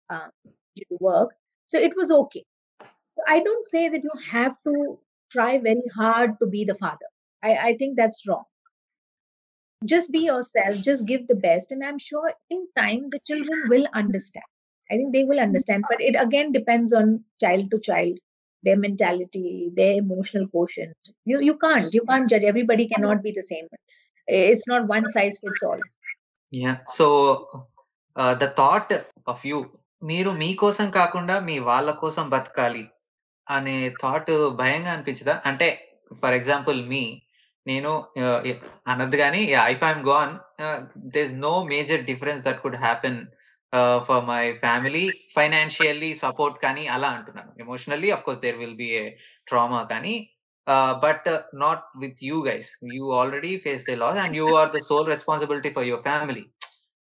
uh, 0.09 0.27
due 0.75 0.85
to 0.89 0.97
work. 0.99 1.35
So 1.67 1.79
it 1.79 1.95
was 1.95 2.11
okay. 2.11 2.43
So 2.81 3.23
i 3.27 3.39
don't 3.39 3.65
say 3.65 3.89
that 3.89 4.03
you 4.03 4.11
have 4.29 4.55
to 4.67 4.99
try 5.31 5.59
very 5.59 5.89
hard 5.95 6.39
to 6.39 6.47
be 6.47 6.63
the 6.65 6.75
father. 6.75 7.09
I, 7.43 7.55
I 7.69 7.77
think 7.77 7.97
that's 7.97 8.25
wrong. 8.27 8.43
Just 9.85 10.11
be 10.11 10.19
yourself 10.19 10.75
just 10.77 11.05
give 11.07 11.27
the 11.27 11.35
best 11.35 11.71
and 11.71 11.83
i'm 11.83 11.99
sure 11.99 12.33
in 12.49 12.67
time 12.77 13.09
the 13.11 13.19
children 13.27 13.63
will 13.69 13.87
understand. 13.93 14.45
I 14.91 14.95
think 14.95 15.13
they 15.13 15.23
will 15.23 15.39
understand 15.39 15.85
but 15.89 16.01
it 16.01 16.15
again 16.19 16.51
depends 16.51 16.93
on 16.93 17.23
child 17.41 17.71
to 17.71 17.79
child 17.79 18.17
their 18.63 18.79
mentality 18.85 19.47
their 19.79 19.93
emotional 20.03 20.45
quotient 20.47 21.11
you 21.25 21.39
you 21.49 21.55
can't 21.57 21.87
you 21.97 22.03
can't 22.09 22.27
judge 22.31 22.45
everybody 22.53 22.85
cannot 22.87 23.21
be 23.27 23.33
the 23.39 23.45
same 23.51 23.67
it's 24.27 24.67
not 24.67 24.83
one 24.95 25.07
size 25.17 25.37
fits 25.43 25.63
all 25.69 25.83
yeah 26.53 26.71
so 26.97 27.05
the 28.41 28.45
thought 28.59 28.91
of 29.31 29.43
you 29.49 29.57
మీరు 30.01 30.31
మీకోసం 30.41 30.87
కాకుండా 30.97 31.35
మీ 31.47 31.55
వాళ్ళ 31.69 31.89
కోసం 32.01 32.25
బతకాలి 32.33 32.83
అనే 33.47 33.75
thought 34.01 34.31
భయంగా 34.61 34.91
అనిపించదా 34.95 35.35
అంటే 35.49 35.69
for 36.21 36.35
example 36.39 36.79
మీ 36.91 37.03
నేను 37.65 37.91
అనద్దు 38.91 39.17
కానీ 39.23 39.41
if 39.69 39.83
I'm 39.89 40.03
gone 40.11 40.33
there's 41.15 41.33
no 41.47 41.53
major 41.73 42.01
difference 42.11 42.41
that 42.47 42.61
could 42.63 42.79
happen 42.85 43.19
for 44.08 44.24
my 44.32 44.44
family 44.64 45.04
financially 45.36 46.10
support 46.24 46.58
కానీ 46.64 46.84
అలా 46.96 47.08
అంటున్నాను 47.16 47.50
emotionally 47.64 48.10
of 48.16 48.24
course 48.28 48.42
there 48.46 48.58
will 48.62 48.78
be 48.84 48.90
a 49.00 49.04
trauma 49.50 49.80
కానీ 49.92 50.14
but 51.04 51.28
not 51.64 51.84
with 52.04 52.22
you 52.30 52.38
guys 52.48 52.70
you 52.96 53.04
already 53.20 53.52
faced 53.66 53.90
A 53.94 53.98
loss 54.04 54.20
and 54.24 54.36
you 54.40 54.46
are 54.60 54.72
the 54.76 54.80
sole 54.90 55.08
responsibility 55.14 55.72
for 55.76 55.88
your 55.90 56.04
family 56.10 56.44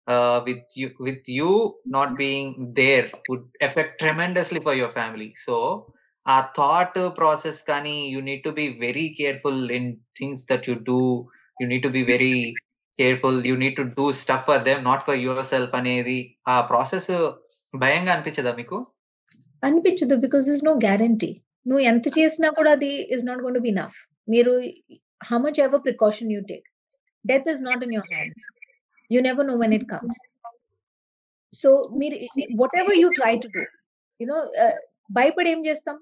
uh, 0.07 0.43
with 0.47 0.65
you 0.75 0.91
with 0.99 1.23
you 1.27 1.75
not 1.85 2.17
being 2.17 2.73
there 2.75 3.11
would 3.29 3.45
affect 3.61 4.01
tremendously 4.01 4.61
for 4.61 4.75
your 4.75 4.91
family 4.91 5.35
so 5.37 5.93
our 6.27 6.51
thought 6.55 6.95
process 7.15 7.63
kani 7.63 7.97
you 8.11 8.23
need 8.23 8.43
to 8.45 8.53
be 8.53 8.67
very 8.79 9.07
careful 9.21 9.71
in 9.71 9.85
things 10.19 10.45
that 10.45 10.67
you 10.67 10.77
do 10.93 11.01
you 11.59 11.67
need 11.67 11.83
to 11.83 11.91
be 11.91 12.05
careful 13.02 13.40
you 13.50 13.56
need 13.62 13.78
to 13.80 13.86
do 13.98 14.06
stuff 14.20 14.46
for 14.48 14.64
them 14.68 14.82
not 14.90 15.04
for 15.08 15.20
yourself 15.52 15.76
అనేది 15.80 16.18
ఆ 16.48 16.56
process 16.70 17.10
భయంగా 17.74 18.12
అనిపించదా 18.16 18.52
మీకు? 18.60 18.78
అనిపించదు 19.64 20.16
because 20.24 20.48
is 20.54 20.64
no 20.68 20.74
guarantee 20.86 21.32
నువ్వు 21.66 21.84
ఎంత 21.90 22.08
చేసినా 22.18 22.50
కూడా 22.60 22.72
అది 22.78 22.92
is 23.16 23.26
not 23.28 23.42
gonna 23.44 23.58
to 23.58 23.64
be 23.68 23.74
enough 23.80 23.98
మీరు 24.28 24.54
how 25.22 25.38
much 25.46 25.60
ever 25.66 25.84
precaution 25.88 26.32
you 26.36 26.42
take 26.52 26.66
death 27.26 27.50
is 27.54 27.62
not 27.68 27.84
in 27.86 27.94
your 27.98 28.12
hands 28.14 28.46
you 29.12 29.22
never 29.28 29.48
know 29.52 29.56
when 29.64 29.76
it 29.78 29.88
comes 29.94 30.20
so 31.54 31.70
మీరు 32.02 32.18
whatever 32.82 32.98
you 33.02 33.08
try 33.20 33.34
to 33.44 33.50
do 33.56 33.64
you know 34.20 34.38
భయపడి 35.10 35.50
ఏం 35.54 35.62
చేస్తాం? 35.68 35.96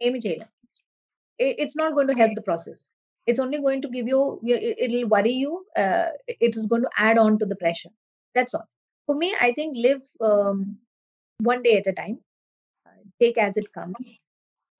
ఏమి 0.00 0.18
చేయలేం. 0.24 0.48
It's 1.62 1.78
not 1.80 1.94
going 1.96 2.10
to 2.12 2.16
help 2.20 2.36
the 2.38 2.44
process 2.48 2.82
it's 3.26 3.40
only 3.40 3.58
going 3.58 3.82
to 3.82 3.88
give 3.88 4.08
you 4.08 4.40
it'll 4.44 5.08
worry 5.08 5.32
you 5.32 5.64
uh, 5.76 6.06
it 6.26 6.56
is 6.56 6.66
going 6.66 6.82
to 6.82 6.90
add 6.96 7.18
on 7.18 7.38
to 7.38 7.46
the 7.46 7.56
pressure. 7.56 7.90
That's 8.34 8.54
all. 8.54 8.68
For 9.06 9.14
me 9.14 9.34
i 9.40 9.52
think 9.52 9.76
live 9.76 10.02
um, 10.20 10.78
one 11.40 11.62
day 11.62 11.76
at 11.78 11.86
a 11.86 11.92
time. 11.92 12.18
Uh, 12.86 13.02
take 13.20 13.38
as 13.38 13.56
it 13.56 13.72
comes. 13.72 14.18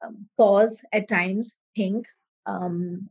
Um, 0.04 0.26
pause 0.36 0.82
at 0.92 1.08
times. 1.08 1.54
Think. 1.76 2.06
Um, 2.46 3.08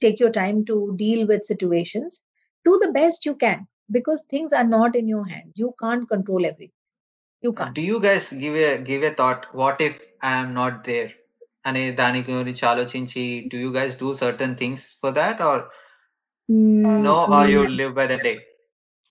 take 0.00 0.20
your 0.20 0.30
time 0.30 0.64
to 0.66 0.94
deal 0.96 1.26
with 1.26 1.44
situations. 1.44 2.22
Do 2.64 2.78
the 2.82 2.92
best 2.92 3.24
you 3.24 3.34
can 3.34 3.66
because 3.90 4.24
things 4.28 4.52
are 4.52 4.64
not 4.64 4.96
in 4.96 5.06
your 5.06 5.24
hands. 5.24 5.52
You 5.56 5.74
can't 5.80 6.08
control 6.08 6.44
everything. 6.44 6.72
You 7.42 7.50
uh, 7.50 7.64
can't. 7.64 7.74
do 7.74 7.82
you 7.82 8.00
guys 8.00 8.32
give 8.32 8.54
a 8.54 8.78
give 8.78 9.02
a 9.02 9.10
thought 9.10 9.46
what 9.52 9.80
if 9.80 10.00
i 10.22 10.32
am 10.36 10.54
not 10.54 10.84
there 10.84 11.12
అనే 11.68 11.82
దాని 12.00 12.20
గురించి 12.28 12.64
ఆలోచించి 12.72 13.22
do 13.52 13.58
you 13.64 13.70
guys 13.78 13.94
do 14.02 14.08
certain 14.22 14.56
things 14.60 14.84
for 15.02 15.14
that 15.20 15.40
or 15.48 15.62
no 17.08 17.16
or 17.38 17.50
you 17.54 17.62
live 17.80 17.94
by 18.00 18.06
the 18.12 18.16
day 18.26 18.34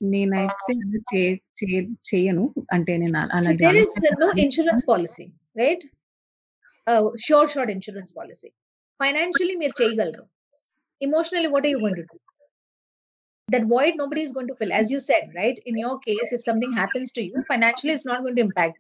నేనైతే 0.01 1.21
చేయను 2.09 2.45
అంటే 2.75 2.93
నేను 3.03 3.19
అలాంటి 3.37 3.65
insurance 4.45 4.85
policy 4.91 5.25
right 5.61 5.85
sure 7.27 7.49
short 7.53 7.71
insurance 7.75 8.13
policy 8.19 8.49
financially 8.99 9.55
మీరు 9.63 9.75
చేయగలరు 9.81 10.25
emotionally 11.01 11.49
what 11.55 11.67
you 11.73 11.79
going 11.85 11.99
to 12.01 12.07
do 12.11 12.19
that 13.47 13.65
void 13.71 13.93
nobody 13.95 14.21
is 14.21 14.31
going 14.31 14.47
to 14.47 14.55
fill 14.59 14.71
as 14.73 14.87
you 14.91 14.99
said 14.99 15.25
right 15.39 15.57
in 15.69 15.75
your 15.77 15.95
case 16.05 16.29
if 16.31 16.41
something 16.43 16.71
happens 16.73 17.09
to 17.11 17.23
you 17.25 17.43
financially 17.49 17.93
is 17.97 18.05
not 18.09 18.21
going 18.23 18.37
to 18.37 18.41
impact 18.41 18.77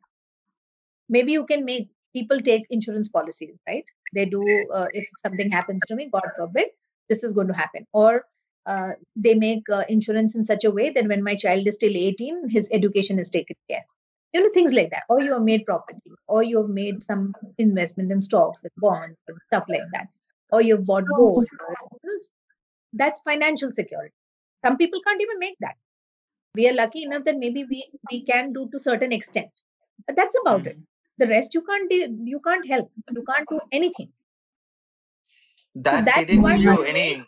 maybe 1.09 1.31
you 1.31 1.43
can 1.45 1.61
make 1.65 1.85
people 2.15 2.39
take 2.39 2.65
insurance 2.69 3.09
policies, 3.09 3.59
right? 3.67 3.85
They 4.13 4.25
do, 4.25 4.43
uh, 4.73 4.87
if 4.93 5.09
something 5.25 5.51
happens 5.51 5.81
to 5.87 5.95
me, 5.95 6.09
God 6.11 6.29
forbid, 6.37 6.67
this 7.09 7.23
is 7.23 7.33
going 7.33 7.47
to 7.47 7.53
happen. 7.53 7.85
Or 7.93 8.25
uh, 8.65 8.91
they 9.15 9.35
make 9.35 9.63
uh, 9.71 9.83
insurance 9.89 10.35
in 10.35 10.45
such 10.45 10.63
a 10.63 10.71
way 10.71 10.89
that 10.91 11.07
when 11.07 11.23
my 11.23 11.35
child 11.35 11.67
is 11.67 11.75
still 11.75 11.95
18, 11.95 12.49
his 12.49 12.69
education 12.71 13.19
is 13.19 13.29
taken 13.29 13.55
care. 13.69 13.85
You 14.33 14.41
know, 14.41 14.49
things 14.53 14.73
like 14.73 14.89
that. 14.91 15.03
Or 15.09 15.21
you 15.21 15.33
have 15.33 15.43
made 15.43 15.65
property, 15.65 16.11
or 16.27 16.43
you 16.43 16.57
have 16.61 16.69
made 16.69 17.03
some 17.03 17.33
investment 17.57 18.11
in 18.11 18.21
stocks 18.21 18.63
and 18.63 18.71
bonds 18.77 19.17
and 19.27 19.37
stuff 19.47 19.65
like 19.69 19.87
that. 19.93 20.07
Or 20.51 20.61
you've 20.61 20.85
bought 20.85 21.05
gold. 21.15 21.45
or, 21.59 21.75
you 22.03 22.09
know, 22.11 22.19
That's 22.93 23.21
financial 23.21 23.71
security. 23.71 24.13
Some 24.65 24.77
people 24.77 25.01
can't 25.05 25.21
even 25.21 25.39
make 25.39 25.57
that. 25.61 25.75
We 26.55 26.67
are 26.69 26.73
lucky 26.73 27.03
enough 27.03 27.23
that 27.25 27.37
maybe 27.37 27.65
we, 27.69 27.87
we 28.11 28.25
can 28.25 28.53
do 28.53 28.67
to 28.71 28.79
certain 28.79 29.11
extent. 29.11 29.49
But 30.07 30.15
that's 30.15 30.35
about 30.41 30.67
it. 30.67 30.77
The 31.17 31.27
rest 31.27 31.53
you 31.53 31.61
can't 31.61 31.89
do, 31.89 32.17
you 32.25 32.39
can't 32.39 32.67
help. 32.67 32.91
You 33.11 33.23
can't 33.23 33.47
do 33.49 33.59
anything. 33.71 34.11
that 35.75 36.05
that's 36.05 36.25
didn't 36.27 36.43
why 36.43 36.55
you 36.55 36.83
any 36.83 37.25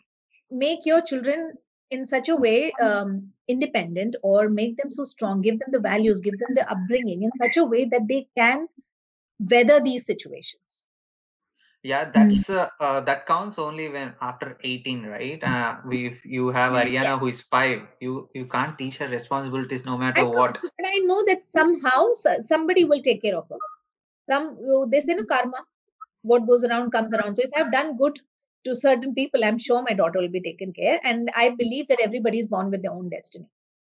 make 0.50 0.84
your 0.84 1.00
children 1.00 1.52
in 1.90 2.06
such 2.06 2.28
a 2.28 2.36
way 2.36 2.72
um, 2.82 3.32
independent 3.48 4.16
or 4.22 4.48
make 4.48 4.76
them 4.76 4.90
so 4.90 5.04
strong 5.04 5.40
give 5.40 5.58
them 5.58 5.70
the 5.72 5.80
values 5.80 6.20
give 6.20 6.38
them 6.38 6.54
the 6.54 6.70
upbringing 6.70 7.22
in 7.22 7.30
such 7.42 7.56
a 7.56 7.64
way 7.64 7.84
that 7.86 8.06
they 8.08 8.26
can 8.36 8.68
weather 9.50 9.80
these 9.80 10.04
situations 10.06 10.86
Yeah, 11.82 12.04
that's 12.10 12.50
uh, 12.50 12.68
uh, 12.80 13.00
that 13.02 13.26
counts 13.26 13.58
only 13.58 13.88
when 13.88 14.14
after 14.20 14.58
18, 14.62 15.06
right? 15.06 15.42
Uh, 15.42 15.76
we, 15.86 16.06
if 16.06 16.24
you 16.24 16.48
have 16.48 16.72
Ariana 16.72 17.18
who 17.18 17.28
is 17.28 17.40
five, 17.42 17.82
you 18.00 18.28
you 18.34 18.46
can't 18.46 18.76
teach 18.78 18.96
her 18.98 19.08
responsibilities 19.08 19.84
no 19.84 19.96
matter 19.96 20.22
know, 20.22 20.30
what. 20.38 20.60
so- 20.60 20.68
but 20.76 20.86
I 20.86 20.98
know 20.98 21.24
that 21.26 21.48
somehow 21.48 22.14
somebody 22.42 22.84
will 22.84 23.00
take 23.00 23.22
care 23.22 23.36
of 23.36 23.48
her. 23.48 23.58
Some 24.30 24.56
you- 24.60 24.86
they 24.90 25.00
say 25.00 25.14
no 25.14 25.24
karma. 25.24 25.64
What 26.22 26.46
goes 26.46 26.64
around 26.64 26.90
comes 26.90 27.14
around. 27.14 27.36
So 27.36 27.42
if 27.44 27.50
I've 27.56 27.72
done 27.72 27.96
good 27.96 28.20
to 28.64 28.74
certain 28.74 29.14
people, 29.14 29.44
I'm 29.44 29.58
sure 29.58 29.82
my 29.82 29.94
daughter 29.94 30.20
will 30.20 30.28
be 30.28 30.42
taken 30.42 30.72
care. 30.72 31.00
And 31.04 31.30
I 31.34 31.50
believe 31.50 31.88
that 31.88 32.00
everybody 32.00 32.38
is 32.38 32.48
born 32.48 32.70
with 32.70 32.82
their 32.82 32.92
own 32.92 33.08
destiny. 33.08 33.46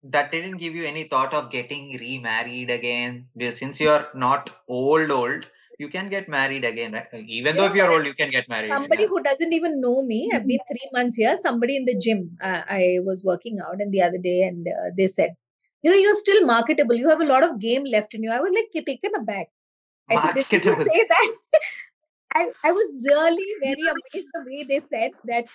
That 0.05 0.31
didn't 0.31 0.59
give 0.59 0.75
you 0.75 0.85
any 0.85 1.05
thought 1.05 1.35
of 1.35 1.51
getting 1.51 1.97
remarried 1.99 2.71
again? 2.71 3.29
Because 3.37 3.59
since 3.59 3.81
you're 3.81 4.07
not 4.15 4.51
old, 4.69 5.11
old, 5.11 5.47
you 5.79 5.89
can 5.89 6.09
get 6.09 6.29
married 6.29 6.65
again, 6.65 6.93
right? 6.93 7.09
Even 7.13 7.57
though 7.57 7.67
if 7.67 7.75
you're 7.75 7.91
old, 7.91 8.07
you 8.07 8.15
can 8.15 8.31
get 8.31 8.49
married. 8.49 8.73
somebody 8.73 9.03
yeah. 9.03 9.09
who 9.09 9.23
doesn't 9.23 9.53
even 9.53 9.81
know 9.81 10.03
me, 10.03 10.31
I've 10.33 10.47
been 10.47 10.61
three 10.69 10.89
months 10.93 11.17
here. 11.17 11.37
Somebody 11.43 11.77
in 11.77 11.85
the 11.85 11.97
gym, 11.97 12.37
uh, 12.43 12.63
I 12.69 12.99
was 13.05 13.25
working 13.25 13.59
out, 13.61 13.81
and 13.81 13.93
the 13.93 14.03
other 14.03 14.19
day, 14.19 14.43
and 14.43 14.67
uh, 14.67 14.91
they 14.97 15.07
said, 15.07 15.35
You 15.83 15.91
know, 15.91 15.97
you're 15.97 16.15
still 16.15 16.45
marketable. 16.45 16.95
You 16.95 17.09
have 17.11 17.21
a 17.21 17.27
lot 17.27 17.45
of 17.45 17.61
game 17.61 17.85
left 17.85 18.15
in 18.15 18.23
you. 18.23 18.31
I 18.31 18.41
was 18.41 18.53
like 18.55 18.87
taken 18.87 19.13
aback. 19.17 19.49
Marketable. 20.11 20.85
say 20.85 21.07
that? 21.09 21.33
I, 22.35 22.51
I 22.65 22.73
was 22.73 23.07
really 23.09 23.47
very 23.63 23.83
amazed 23.83 24.29
the 24.35 24.45
way 24.45 24.65
they 24.69 24.81
said 24.93 25.13
that, 25.25 25.47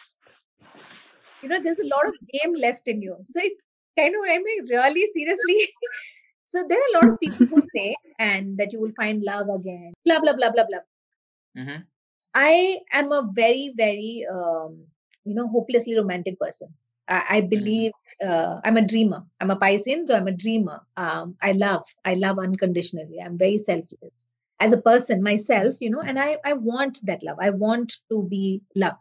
you 1.42 1.50
know, 1.50 1.60
there's 1.64 1.78
a 1.80 1.88
lot 1.88 2.08
of 2.08 2.14
game 2.34 2.56
left 2.56 2.88
in 2.88 3.02
you. 3.02 3.18
So 3.26 3.40
it 3.40 3.54
kind 3.98 4.16
of, 4.16 4.22
I 4.28 4.38
mean, 4.40 4.66
really 4.70 5.08
seriously. 5.14 5.70
so 6.46 6.64
there 6.68 6.80
are 6.80 6.90
a 6.94 6.98
lot 6.98 7.14
of 7.14 7.20
people 7.20 7.46
who 7.48 7.62
say, 7.76 7.96
and 8.18 8.58
that 8.58 8.74
you 8.74 8.82
will 8.82 8.94
find 8.96 9.24
love 9.24 9.48
again, 9.50 9.94
blah, 10.06 10.20
blah, 10.20 10.34
blah, 10.34 10.52
blah, 10.52 10.66
blah. 10.66 11.64
Mhm. 11.64 11.86
I 12.34 12.80
am 12.94 13.12
a 13.12 13.30
very, 13.32 13.74
very, 13.76 14.26
um, 14.32 14.80
you 15.26 15.36
know, 15.36 15.48
hopelessly 15.50 15.98
romantic 15.98 16.40
person. 16.40 16.70
I, 17.08 17.24
I 17.30 17.42
believe 17.42 17.92
uh, 18.26 18.62
I'm 18.64 18.78
a 18.78 18.88
dreamer. 18.88 19.24
I'm 19.40 19.52
a 19.52 19.58
Piscean, 19.58 20.08
so 20.08 20.16
I'm 20.16 20.28
a 20.28 20.32
dreamer. 20.32 20.82
Um, 20.98 21.36
I 21.42 21.52
love, 21.52 21.84
I 22.06 22.14
love 22.14 22.40
unconditionally. 22.40 23.20
I'm 23.20 23.38
very 23.38 23.58
selfless 23.58 24.14
as 24.62 24.72
a 24.72 24.82
person 24.82 25.24
myself, 25.24 25.76
you 25.80 25.90
know, 25.90 26.02
and 26.02 26.20
I, 26.20 26.38
I 26.46 26.54
want 26.54 27.00
that 27.04 27.24
love. 27.24 27.38
I 27.42 27.50
want 27.50 27.98
to 28.10 28.28
be 28.30 28.62
loved. 28.76 28.98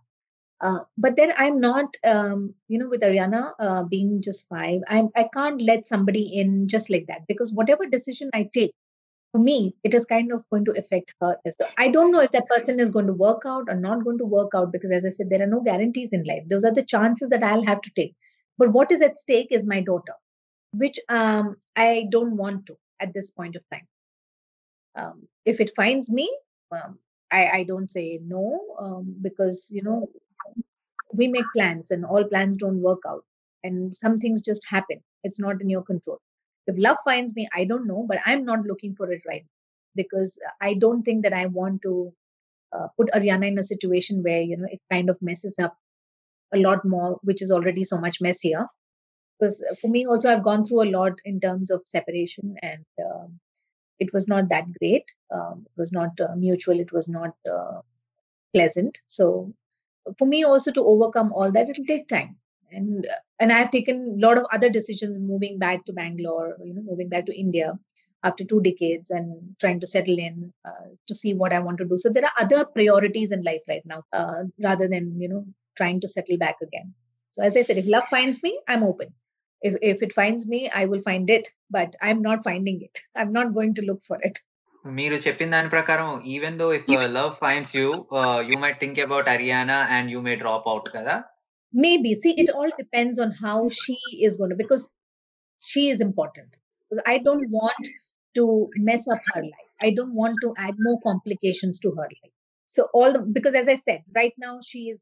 Uh, 0.62 0.80
but 0.96 1.16
then 1.16 1.32
I'm 1.36 1.60
not, 1.60 1.94
um, 2.04 2.54
you 2.68 2.78
know, 2.78 2.88
with 2.88 3.02
Ariana 3.02 3.52
uh, 3.60 3.82
being 3.84 4.22
just 4.22 4.46
five, 4.48 4.80
I'm, 4.88 5.08
I 5.16 5.28
can't 5.34 5.60
let 5.60 5.86
somebody 5.86 6.40
in 6.40 6.66
just 6.66 6.90
like 6.90 7.06
that 7.08 7.26
because 7.28 7.52
whatever 7.52 7.86
decision 7.86 8.30
I 8.34 8.48
take, 8.52 8.72
for 9.32 9.38
me, 9.38 9.74
it 9.84 9.94
is 9.94 10.04
kind 10.06 10.32
of 10.32 10.42
going 10.50 10.64
to 10.64 10.76
affect 10.78 11.14
her 11.20 11.36
as 11.46 11.54
well. 11.60 11.68
I 11.78 11.88
don't 11.88 12.10
know 12.10 12.20
if 12.20 12.32
that 12.32 12.48
person 12.48 12.80
is 12.80 12.90
going 12.90 13.06
to 13.06 13.12
work 13.12 13.42
out 13.46 13.66
or 13.68 13.76
not 13.76 14.02
going 14.04 14.18
to 14.18 14.24
work 14.24 14.52
out 14.54 14.72
because, 14.72 14.90
as 14.90 15.04
I 15.04 15.10
said, 15.10 15.30
there 15.30 15.42
are 15.42 15.46
no 15.46 15.60
guarantees 15.60 16.10
in 16.12 16.24
life. 16.24 16.42
Those 16.48 16.64
are 16.64 16.74
the 16.74 16.82
chances 16.82 17.28
that 17.28 17.44
I'll 17.44 17.64
have 17.64 17.80
to 17.82 17.90
take. 17.94 18.14
But 18.58 18.72
what 18.72 18.90
is 18.90 19.02
at 19.02 19.18
stake 19.18 19.48
is 19.50 19.66
my 19.66 19.80
daughter, 19.80 20.14
which 20.72 20.98
um, 21.08 21.56
I 21.76 22.08
don't 22.10 22.36
want 22.36 22.66
to 22.66 22.76
at 22.98 23.14
this 23.14 23.30
point 23.30 23.56
of 23.56 23.62
time. 23.72 23.86
Um, 24.96 25.28
if 25.44 25.60
it 25.60 25.72
finds 25.76 26.10
me, 26.10 26.30
um, 26.72 26.98
I, 27.32 27.46
I 27.48 27.64
don't 27.64 27.90
say 27.90 28.20
no 28.24 28.60
um, 28.78 29.14
because, 29.22 29.68
you 29.70 29.82
know, 29.82 30.08
we 31.12 31.28
make 31.28 31.44
plans 31.56 31.90
and 31.90 32.04
all 32.04 32.24
plans 32.24 32.56
don't 32.56 32.80
work 32.80 33.02
out 33.06 33.24
and 33.64 33.96
some 33.96 34.18
things 34.18 34.42
just 34.42 34.64
happen. 34.68 35.00
It's 35.24 35.40
not 35.40 35.60
in 35.60 35.70
your 35.70 35.82
control. 35.82 36.18
If 36.66 36.76
love 36.78 36.98
finds 37.04 37.34
me, 37.34 37.48
I 37.54 37.64
don't 37.64 37.86
know, 37.86 38.04
but 38.08 38.18
I'm 38.24 38.44
not 38.44 38.64
looking 38.64 38.94
for 38.94 39.10
it 39.12 39.22
right 39.26 39.42
now 39.42 39.60
because 39.96 40.38
I 40.60 40.74
don't 40.74 41.02
think 41.02 41.22
that 41.24 41.32
I 41.32 41.46
want 41.46 41.82
to 41.82 42.12
uh, 42.72 42.86
put 42.96 43.10
Ariana 43.12 43.48
in 43.48 43.58
a 43.58 43.62
situation 43.62 44.22
where 44.22 44.40
you 44.40 44.56
know 44.56 44.66
it 44.70 44.80
kind 44.90 45.10
of 45.10 45.20
messes 45.20 45.56
up 45.58 45.76
a 46.54 46.58
lot 46.58 46.84
more, 46.84 47.18
which 47.22 47.42
is 47.42 47.50
already 47.50 47.84
so 47.84 47.98
much 47.98 48.20
messier. 48.20 48.66
Because 49.38 49.64
for 49.80 49.88
me, 49.88 50.06
also, 50.06 50.30
I've 50.30 50.44
gone 50.44 50.64
through 50.64 50.82
a 50.82 50.90
lot 50.90 51.12
in 51.24 51.40
terms 51.40 51.70
of 51.70 51.80
separation, 51.84 52.56
and 52.62 52.84
um, 53.04 53.40
it 54.00 54.12
was 54.12 54.26
not 54.26 54.48
that 54.48 54.64
great. 54.78 55.04
Um, 55.30 55.66
it 55.66 55.78
was 55.78 55.92
not 55.92 56.20
uh, 56.20 56.34
mutual. 56.36 56.80
It 56.80 56.92
was 56.92 57.08
not 57.08 57.34
uh, 57.50 57.80
pleasant. 58.54 58.98
So 59.06 59.52
for 60.18 60.26
me, 60.26 60.42
also 60.44 60.72
to 60.72 60.84
overcome 60.84 61.32
all 61.32 61.52
that, 61.52 61.68
it'll 61.68 61.84
take 61.84 62.08
time 62.08 62.36
and 62.72 63.06
and 63.38 63.52
I've 63.52 63.70
taken 63.70 64.16
a 64.16 64.26
lot 64.26 64.38
of 64.38 64.46
other 64.52 64.70
decisions 64.70 65.18
moving 65.18 65.58
back 65.58 65.84
to 65.84 65.92
Bangalore, 65.92 66.56
you 66.64 66.74
know, 66.74 66.82
moving 66.82 67.08
back 67.08 67.26
to 67.26 67.38
India 67.38 67.78
after 68.22 68.44
two 68.44 68.60
decades 68.60 69.10
and 69.10 69.56
trying 69.58 69.80
to 69.80 69.86
settle 69.86 70.18
in 70.18 70.52
uh, 70.64 70.88
to 71.06 71.14
see 71.14 71.32
what 71.32 71.52
I 71.52 71.58
want 71.58 71.78
to 71.78 71.86
do. 71.86 71.96
So 71.96 72.10
there 72.10 72.24
are 72.24 72.32
other 72.38 72.64
priorities 72.64 73.32
in 73.32 73.42
life 73.42 73.62
right 73.68 73.84
now 73.84 74.02
uh, 74.12 74.44
rather 74.62 74.88
than 74.88 75.20
you 75.20 75.28
know 75.28 75.44
trying 75.76 76.00
to 76.00 76.08
settle 76.08 76.36
back 76.36 76.56
again. 76.62 76.94
So 77.32 77.42
as 77.42 77.56
I 77.56 77.62
said, 77.62 77.78
if 77.78 77.86
love 77.86 78.04
finds 78.08 78.42
me, 78.42 78.58
I'm 78.68 78.82
open 78.82 79.14
If 79.61 79.75
if 79.91 80.01
it 80.07 80.11
finds 80.13 80.43
me, 80.53 80.59
I 80.81 80.85
will 80.85 81.01
find 81.01 81.29
it, 81.29 81.45
but 81.69 81.95
I'm 82.07 82.21
not 82.21 82.43
finding 82.43 82.81
it. 82.87 82.99
I'm 83.15 83.31
not 83.31 83.53
going 83.53 83.73
to 83.79 83.85
look 83.91 84.03
for 84.11 84.19
it. 84.29 84.37
మీరు 84.97 85.15
చెప్పిన 85.25 85.49
దాని 85.53 85.69
ప్రకారం 85.75 86.09
even 86.33 86.57
though 86.61 86.65
if 86.77 86.89
love 87.19 87.31
finds 87.45 87.71
you 87.77 87.87
you 88.49 88.57
might 88.63 88.77
think 88.81 88.99
about 89.05 89.29
Haryana 89.33 89.77
and 89.95 90.11
you 90.13 90.19
may 90.27 90.35
drop 90.43 90.67
out 90.73 90.89
కదా 90.97 91.15
Maybe. 91.73 92.15
See, 92.15 92.33
it 92.41 92.49
all 92.57 92.69
depends 92.77 93.19
on 93.19 93.31
how 93.31 93.67
she 93.67 93.97
is 94.21 94.37
going 94.37 94.51
to, 94.51 94.55
because 94.55 94.83
she 95.61 95.89
is 95.89 95.99
important. 95.99 96.55
Because 96.89 97.03
I 97.05 97.17
don't 97.17 97.45
want 97.49 97.89
to 98.35 98.69
mess 98.75 99.07
up 99.07 99.19
her 99.33 99.41
life. 99.41 99.71
I 99.81 99.91
don't 99.91 100.13
want 100.13 100.37
to 100.43 100.53
add 100.57 100.75
more 100.79 100.99
complications 101.01 101.79
to 101.81 101.91
her 101.91 102.03
life. 102.03 102.31
So 102.67 102.87
all 102.93 103.11
the, 103.11 103.19
because 103.19 103.55
as 103.55 103.67
I 103.67 103.75
said, 103.75 104.03
right 104.15 104.33
now 104.37 104.59
she 104.65 104.89
is 104.89 105.01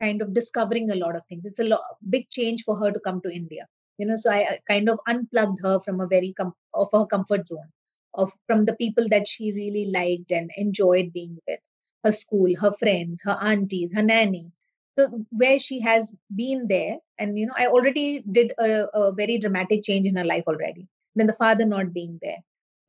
kind 0.00 0.22
of 0.22 0.34
discovering 0.34 0.90
a 0.90 0.96
lot 0.96 1.14
of 1.14 1.22
things. 1.28 1.44
It's 1.44 1.60
a 1.60 1.64
lot, 1.64 1.82
big 2.08 2.28
change 2.30 2.64
for 2.64 2.76
her 2.76 2.90
to 2.90 3.00
come 3.00 3.20
to 3.22 3.30
India. 3.30 3.66
You 3.97 4.07
know, 4.07 4.15
so 4.15 4.31
I 4.31 4.59
kind 4.67 4.89
of 4.89 4.99
unplugged 5.07 5.59
her 5.63 5.79
from 5.79 6.01
a 6.01 6.07
very 6.07 6.33
com- 6.33 6.55
of 6.73 6.89
her 6.93 7.05
comfort 7.05 7.47
zone, 7.47 7.69
of 8.15 8.31
from 8.47 8.65
the 8.65 8.75
people 8.75 9.07
that 9.09 9.27
she 9.27 9.51
really 9.53 9.85
liked 9.85 10.31
and 10.31 10.51
enjoyed 10.57 11.13
being 11.13 11.37
with, 11.47 11.59
her 12.03 12.11
school, 12.11 12.53
her 12.59 12.71
friends, 12.73 13.21
her 13.23 13.37
aunties, 13.41 13.93
her 13.93 14.03
nanny. 14.03 14.51
So 14.97 15.25
where 15.31 15.57
she 15.59 15.79
has 15.81 16.13
been 16.35 16.67
there 16.67 16.97
and 17.17 17.37
you 17.37 17.47
know 17.47 17.53
i 17.57 17.65
already 17.65 18.23
did 18.31 18.53
a, 18.59 18.87
a 18.95 19.11
very 19.11 19.37
dramatic 19.39 19.83
change 19.83 20.05
in 20.07 20.15
her 20.15 20.23
life 20.23 20.43
already 20.47 20.87
then 21.15 21.27
the 21.27 21.33
father 21.33 21.65
not 21.65 21.93
being 21.93 22.19
there. 22.21 22.37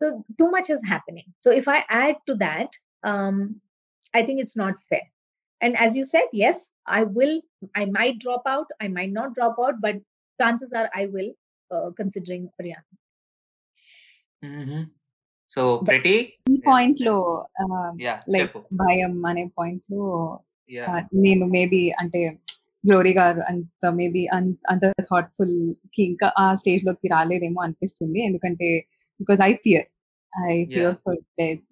So 0.02 0.24
too 0.38 0.50
much 0.50 0.70
is 0.70 0.82
happening. 0.84 1.24
So 1.40 1.50
if 1.50 1.66
i 1.68 1.84
add 1.88 2.16
to 2.26 2.34
that 2.36 2.76
um 3.04 3.60
i 4.14 4.22
think 4.22 4.40
it's 4.40 4.56
not 4.56 4.74
fair. 4.88 5.02
And 5.60 5.76
as 5.78 5.96
you 5.96 6.04
said 6.04 6.24
yes 6.32 6.70
i 6.86 7.04
will 7.04 7.40
i 7.74 7.86
might 7.86 8.18
drop 8.18 8.42
out 8.46 8.66
i 8.80 8.88
might 8.88 9.12
not 9.12 9.34
drop 9.34 9.56
out 9.58 9.80
but 9.80 9.96
chances 10.40 10.72
are 10.72 10.88
I 10.94 11.06
will 11.06 11.30
considering 11.96 12.44
Ariana. 12.60 12.92
So 15.48 15.62
pretty 15.78 16.16
point 16.64 17.00
low. 17.00 17.44
Yeah, 17.98 18.20
like 18.26 18.52
by 18.72 18.94
a 18.94 19.08
money 19.08 19.50
point 19.56 19.82
low. 19.90 20.44
Yeah, 20.70 21.06
maybe 21.56 21.82
ante. 22.02 22.24
Glory 22.84 23.12
గారు 23.18 23.40
maybe 23.40 23.96
maybe 23.98 24.22
అంత 24.36 24.58
అంత 24.72 24.84
thoughtful 25.10 25.54
కి 25.94 26.00
ఇంకా 26.10 26.26
ఆ 26.42 26.46
stage 26.60 26.82
లోకి 26.88 27.08
రాలేదేమో 27.14 27.60
అనిపిస్తుంది 27.66 28.18
ఎందుకంటే 28.28 28.68
because 29.20 29.40
I 29.48 29.52
fear 29.64 29.86
I 30.50 30.54
fear 30.72 30.96
for 31.04 31.18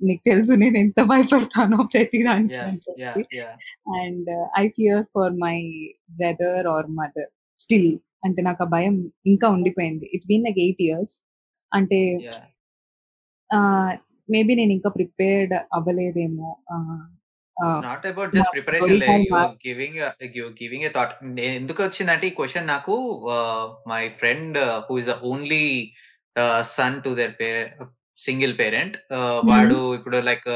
నీకు 0.09 0.23
తెలుసు 0.31 0.53
నేను 0.63 0.79
ఎంత 0.85 1.01
భయపడతానో 1.13 1.79
ప్రతి 1.95 2.21
దానికి 2.29 3.25
and 4.01 4.31
I 4.63 4.65
fear 4.79 5.03
for 5.15 5.35
my 5.45 5.59
brother 6.21 6.69
or 6.75 6.89
mother 7.01 7.31
still 7.65 7.93
అంటే 8.23 8.41
నాకు 8.49 8.61
ఆ 8.65 8.69
భయం 8.75 8.95
ఇంకా 9.27 9.47
ఉండిపోయింది. 9.57 10.07
It's 10.15 10.29
been 10.31 10.45
like 10.47 10.61
eight 10.67 10.83
years 10.87 11.15
అంటే 11.73 12.01
మేబీ 14.29 14.53
నేను 14.61 14.73
ఇంకా 14.77 14.91
prepared 14.99 15.53
అవ్వలేదేమో. 15.79 16.51
Not 17.87 18.05
about 18.11 18.35
just 18.37 18.55
preparation 18.55 19.03
giving 19.67 19.99
giving 20.61 20.85
a 20.89 20.91
thought 20.95 21.15
ఎందుకు 21.51 21.81
వచ్చిందంటే 21.83 22.27
ఈ 22.27 22.35
క్వశ్చన్ 22.39 22.71
నాకు 22.75 22.95
my 23.93 24.03
friend 24.21 24.59
who 24.87 24.95
is 25.03 25.11
the 25.13 25.17
only 25.33 25.65
son 26.77 26.97
to 27.07 27.11
their 27.21 27.35
single 28.19 28.55
parent 28.59 28.97
వాడు 29.51 29.79
ఇప్పుడు 29.95 30.19
లైక్ 30.31 30.49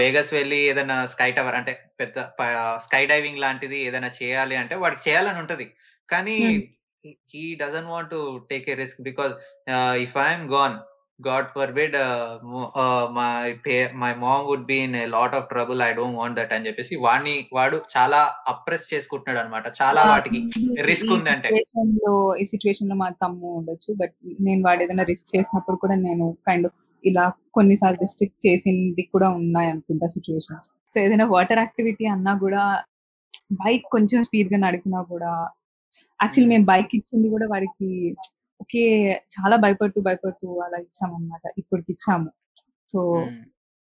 వేగస్ 0.00 0.32
వెళ్ళి 0.34 0.58
ఏదైనా 0.70 0.96
స్కై 1.06 1.28
టవర్ 1.36 1.56
అంటే 1.58 1.72
పెద్ద 2.00 2.18
స్కై 2.86 3.02
డైవింగ్ 3.06 3.42
లాంటిది 3.44 3.78
ఏదైనా 3.88 4.10
చేయాలి 4.18 4.56
అంటే 4.56 4.74
వాడికి 4.74 5.02
చేయాలని 5.06 5.38
ఉంటది. 5.38 5.66
కానీ. 6.12 6.36
He 7.30 7.44
doesn't 7.60 7.90
want 7.92 8.10
to 8.10 8.18
take 8.50 8.66
a 8.68 8.76
risk 8.80 9.02
because 9.06 9.32
if 10.04 10.16
I'm 10.24 10.44
gone 10.52 10.74
God 11.20 11.48
forbid 11.54 11.96
my 13.16 13.24
pay 13.64 13.74
my 14.02 14.10
mom 14.22 14.46
would 14.46 14.64
be 14.70 14.76
in 14.84 14.96
lot 15.12 15.34
of 15.38 15.46
trouble 15.50 15.80
I 15.82 15.90
don't 15.98 16.18
want 16.18 16.36
that 16.38 16.52
అని 16.54 16.66
చెప్పేసి 16.68 16.94
వాడిని 17.04 17.34
వాడు 17.52 17.76
చాలా 17.94 18.20
అప్రెస్ 18.52 18.86
చేసుకుంటున్నాడు 18.92 19.40
అనమాట 19.42 19.66
చాలా 19.80 20.02
వాటికి 20.10 20.40
ఈ 20.82 21.10
ఉందంటే. 21.16 21.48
ఈ 22.40 22.46
సిచ్యువేషన్లో 22.52 22.96
మా 23.02 23.08
తమ్ము 23.22 23.50
ఉండొచ్చు 23.58 23.92
బట్ 24.00 24.14
నేను 24.46 24.62
వాడు 24.66 24.82
ఏదైనా 24.86 25.06
రిస్క్ 25.12 25.32
చేసినప్పుడు 25.34 25.78
కూడా 25.84 25.96
నేను 26.06 26.26
కైండ్ 26.48 26.68
ఆఫ్ 26.68 26.76
ఇలా 27.04 27.24
కొన్నిసార్లు 27.56 28.00
రిస్ట్రిక్ట్ 28.02 28.40
చేసింది 28.46 29.04
కూడా 29.14 29.28
ఉన్నాయి 29.38 29.70
అనుకుంటా 29.72 30.08
సిచ్యువేషన్స్ 30.16 30.68
సో 30.94 31.00
ఏదైనా 31.00 31.26
వాటర్ 31.32 31.60
యాక్టివిటీ 31.62 32.06
అన్నా 32.14 32.32
కూడా 32.42 32.62
బైక్ 33.60 33.86
కొంచెం 33.94 34.20
స్పీడ్గా 34.24 34.58
నడిపినా 34.64 35.00
కూడా 35.10 35.32
యాక్చువల్లీ 36.22 36.46
Hmm. 36.46 36.54
మేము 36.54 36.64
బైక్ 36.64 36.92
ఇచ్చింది 36.94 37.28
కూడా 37.28 37.46
వాడికి 37.46 37.88
ఓకే 38.60 38.82
చాలా 39.34 39.56
భయపడుతూ 39.56 40.00
భయపడుతూ 40.00 40.48
అలా 40.60 40.78
ఇచ్చామన్నమాట. 40.78 41.44
ఇప్పటికి 41.58 41.90
ఇచ్చాము 41.92 42.30
సో 42.88 43.00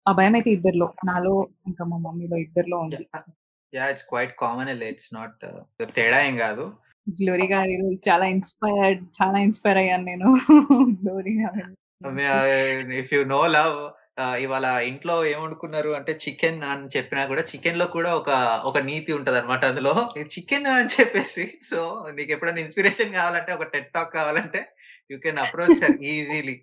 ఆ 0.05 0.11
భయం 0.11 0.34
అయితే 0.36 0.49
ఇద్దరిలో 0.49 0.93
నాలో 1.05 1.34
ఇంకా 1.67 1.84
మా 1.86 1.97
మమ్మీలో 1.97 2.38
ఇద్దరిలో 2.38 2.78
ఉంది. 2.80 3.03
Yeah 3.73 3.86
it's 3.89 4.03
quite 4.03 4.36
common 4.39 4.69
it's 4.84 5.13
not 5.13 5.38
తేడా 5.95 6.19
ఏం 6.21 6.38
కాదు. 6.38 6.65
గ్లోరీ 7.07 7.47
గారి 7.47 7.75
చాలా 8.09 8.25
ఇన్స్పైర్డ్ 8.25 9.03
చాలా 9.21 9.39
ఇన్స్పైర్ 9.39 9.78
అయ్యాను 9.78 10.03
నేను. 10.03 10.30
గ్లోరీ 11.01 11.36
గారి. 11.41 11.63
ఇఫ్ 12.99 13.13
యు 13.13 13.23
నో 13.23 13.41
లవ్ 13.47 13.78
ఇవాళ 14.43 14.68
ఇంట్లో 14.89 15.15
ఏం 15.32 15.39
వండుకున్నారు 15.41 15.89
అంటే 15.97 16.11
చికెన్ 16.24 16.61
అని 16.72 16.86
చెప్పినా 16.95 17.24
కూడా 17.32 17.43
చికెన్లో 17.49 17.86
కూడా 17.95 18.11
ఒక 18.20 18.30
ఒక 18.70 18.78
నీతి 18.89 19.11
ఉంటది 19.18 19.38
అనమాట 19.39 19.63
అందులో 19.72 19.93
చికెన్ 20.36 20.70
అని 20.76 20.89
చెప్పేసి. 20.95 21.45
సో 21.72 21.80
నీకు 22.18 22.32
ఎప్పుడైనా 22.36 22.61
ఇన్స్పిరేషన్ 22.65 23.18
కావాలంటే 23.20 23.51
ఒక 23.57 23.68
టెట్ 23.74 23.91
టాక్ 23.97 24.11
కావాలంటే 24.13 24.61
you 25.11 25.18
can 25.26 25.41
approach 25.45 25.82
her 25.84 25.97
easily. 26.13 26.57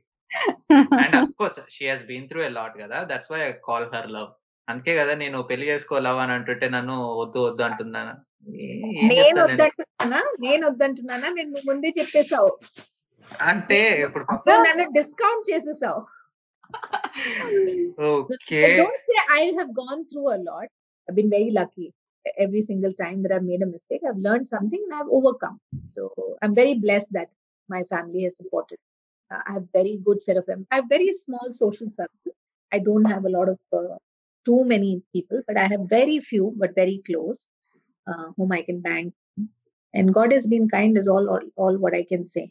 And 1.03 1.17
of 1.21 1.35
course 1.41 1.61
she 1.77 1.85
has 1.91 2.05
been 2.11 2.29
through 2.29 2.43
a 2.49 2.51
lot 2.59 2.77
కదా. 2.83 3.01
That's 3.13 3.33
why 3.35 3.41
I 3.49 3.53
call 3.69 3.87
her 3.95 4.11
love. 4.17 4.31
అందుకే 4.69 4.93
కదా 5.01 5.15
నేను 5.23 5.39
పెళ్ళి 5.51 5.69
చేసుకో 5.69 5.99
లవ్ 6.07 6.21
అని 6.25 6.33
అంటుంటే 6.33 6.69
నన్ను 6.77 6.97
వద్దు 7.21 7.41
వద్దు 7.47 7.65
అంటున్నాను. 7.69 8.15
నేను? 9.11 9.41
వద్దంటున్నానా? 9.45 10.21
నేను 10.47 10.63
వద్దంటున్నానా? 10.69 11.29
నేను 11.39 11.63
ముందే 11.69 11.91
చెప్పేశావు 11.99 12.51
అంటే 13.51 13.79
ఇప్పుడు 14.07 14.25
నన్ను 14.67 14.85
డిస్కౌంట్ 14.99 15.49
చేసేసావు. 15.51 16.03
Okay 17.15 18.39
I 18.67 18.71
don't 18.81 19.01
say 19.07 19.19
I 19.41 19.43
have 19.59 19.71
gone 19.83 20.01
through 20.09 20.29
a 20.37 20.41
lot. 20.51 20.69
I've 21.07 21.17
been 21.21 21.33
very 21.39 21.51
lucky. 21.61 21.87
Every 22.45 22.63
single 22.69 22.95
time 23.03 23.19
that 23.23 23.33
I've 23.35 23.49
made 23.53 23.63
a 23.63 23.71
mistake, 23.77 24.03
I've 24.09 24.23
learned 24.27 24.47
something 24.55 24.83
and 24.87 24.95
I've 24.99 25.13
overcome. 25.19 25.57
So 25.95 26.03
I'm 26.43 26.55
very 26.61 26.75
blessed 26.85 27.11
that 27.19 27.29
my 27.75 27.83
family 27.93 28.23
has 28.27 28.37
supported. 28.41 28.79
Uh, 29.31 29.41
I 29.49 29.53
have 29.57 29.67
very 29.73 29.95
good 30.07 30.21
set 30.27 30.39
of 30.41 30.47
them. 30.47 30.67
I 30.71 30.77
have 30.77 30.89
very 30.89 31.13
small 31.13 31.47
social 31.53 31.91
circle. 31.91 32.33
I 32.73 32.79
don't 32.79 33.05
have 33.15 33.25
a 33.25 33.33
lot 33.37 33.49
of 33.55 33.59
uh, 33.73 33.97
too 34.49 34.65
many 34.65 35.03
people, 35.13 35.43
but 35.49 35.57
I 35.57 35.67
have 35.67 35.83
very 35.99 36.19
few, 36.21 36.53
but 36.57 36.75
very 36.75 37.03
close, 37.09 37.47
uh, 38.11 38.27
whom 38.37 38.53
I 38.53 38.63
can 38.63 38.81
bank. 38.81 39.13
And 39.93 40.13
God 40.13 40.33
has 40.33 40.47
been 40.47 40.69
kind, 40.69 40.97
is 40.99 41.09
all, 41.09 41.29
all, 41.29 41.45
all 41.57 41.77
what 41.85 41.95
I 41.95 42.05
can 42.05 42.25
say. 42.25 42.47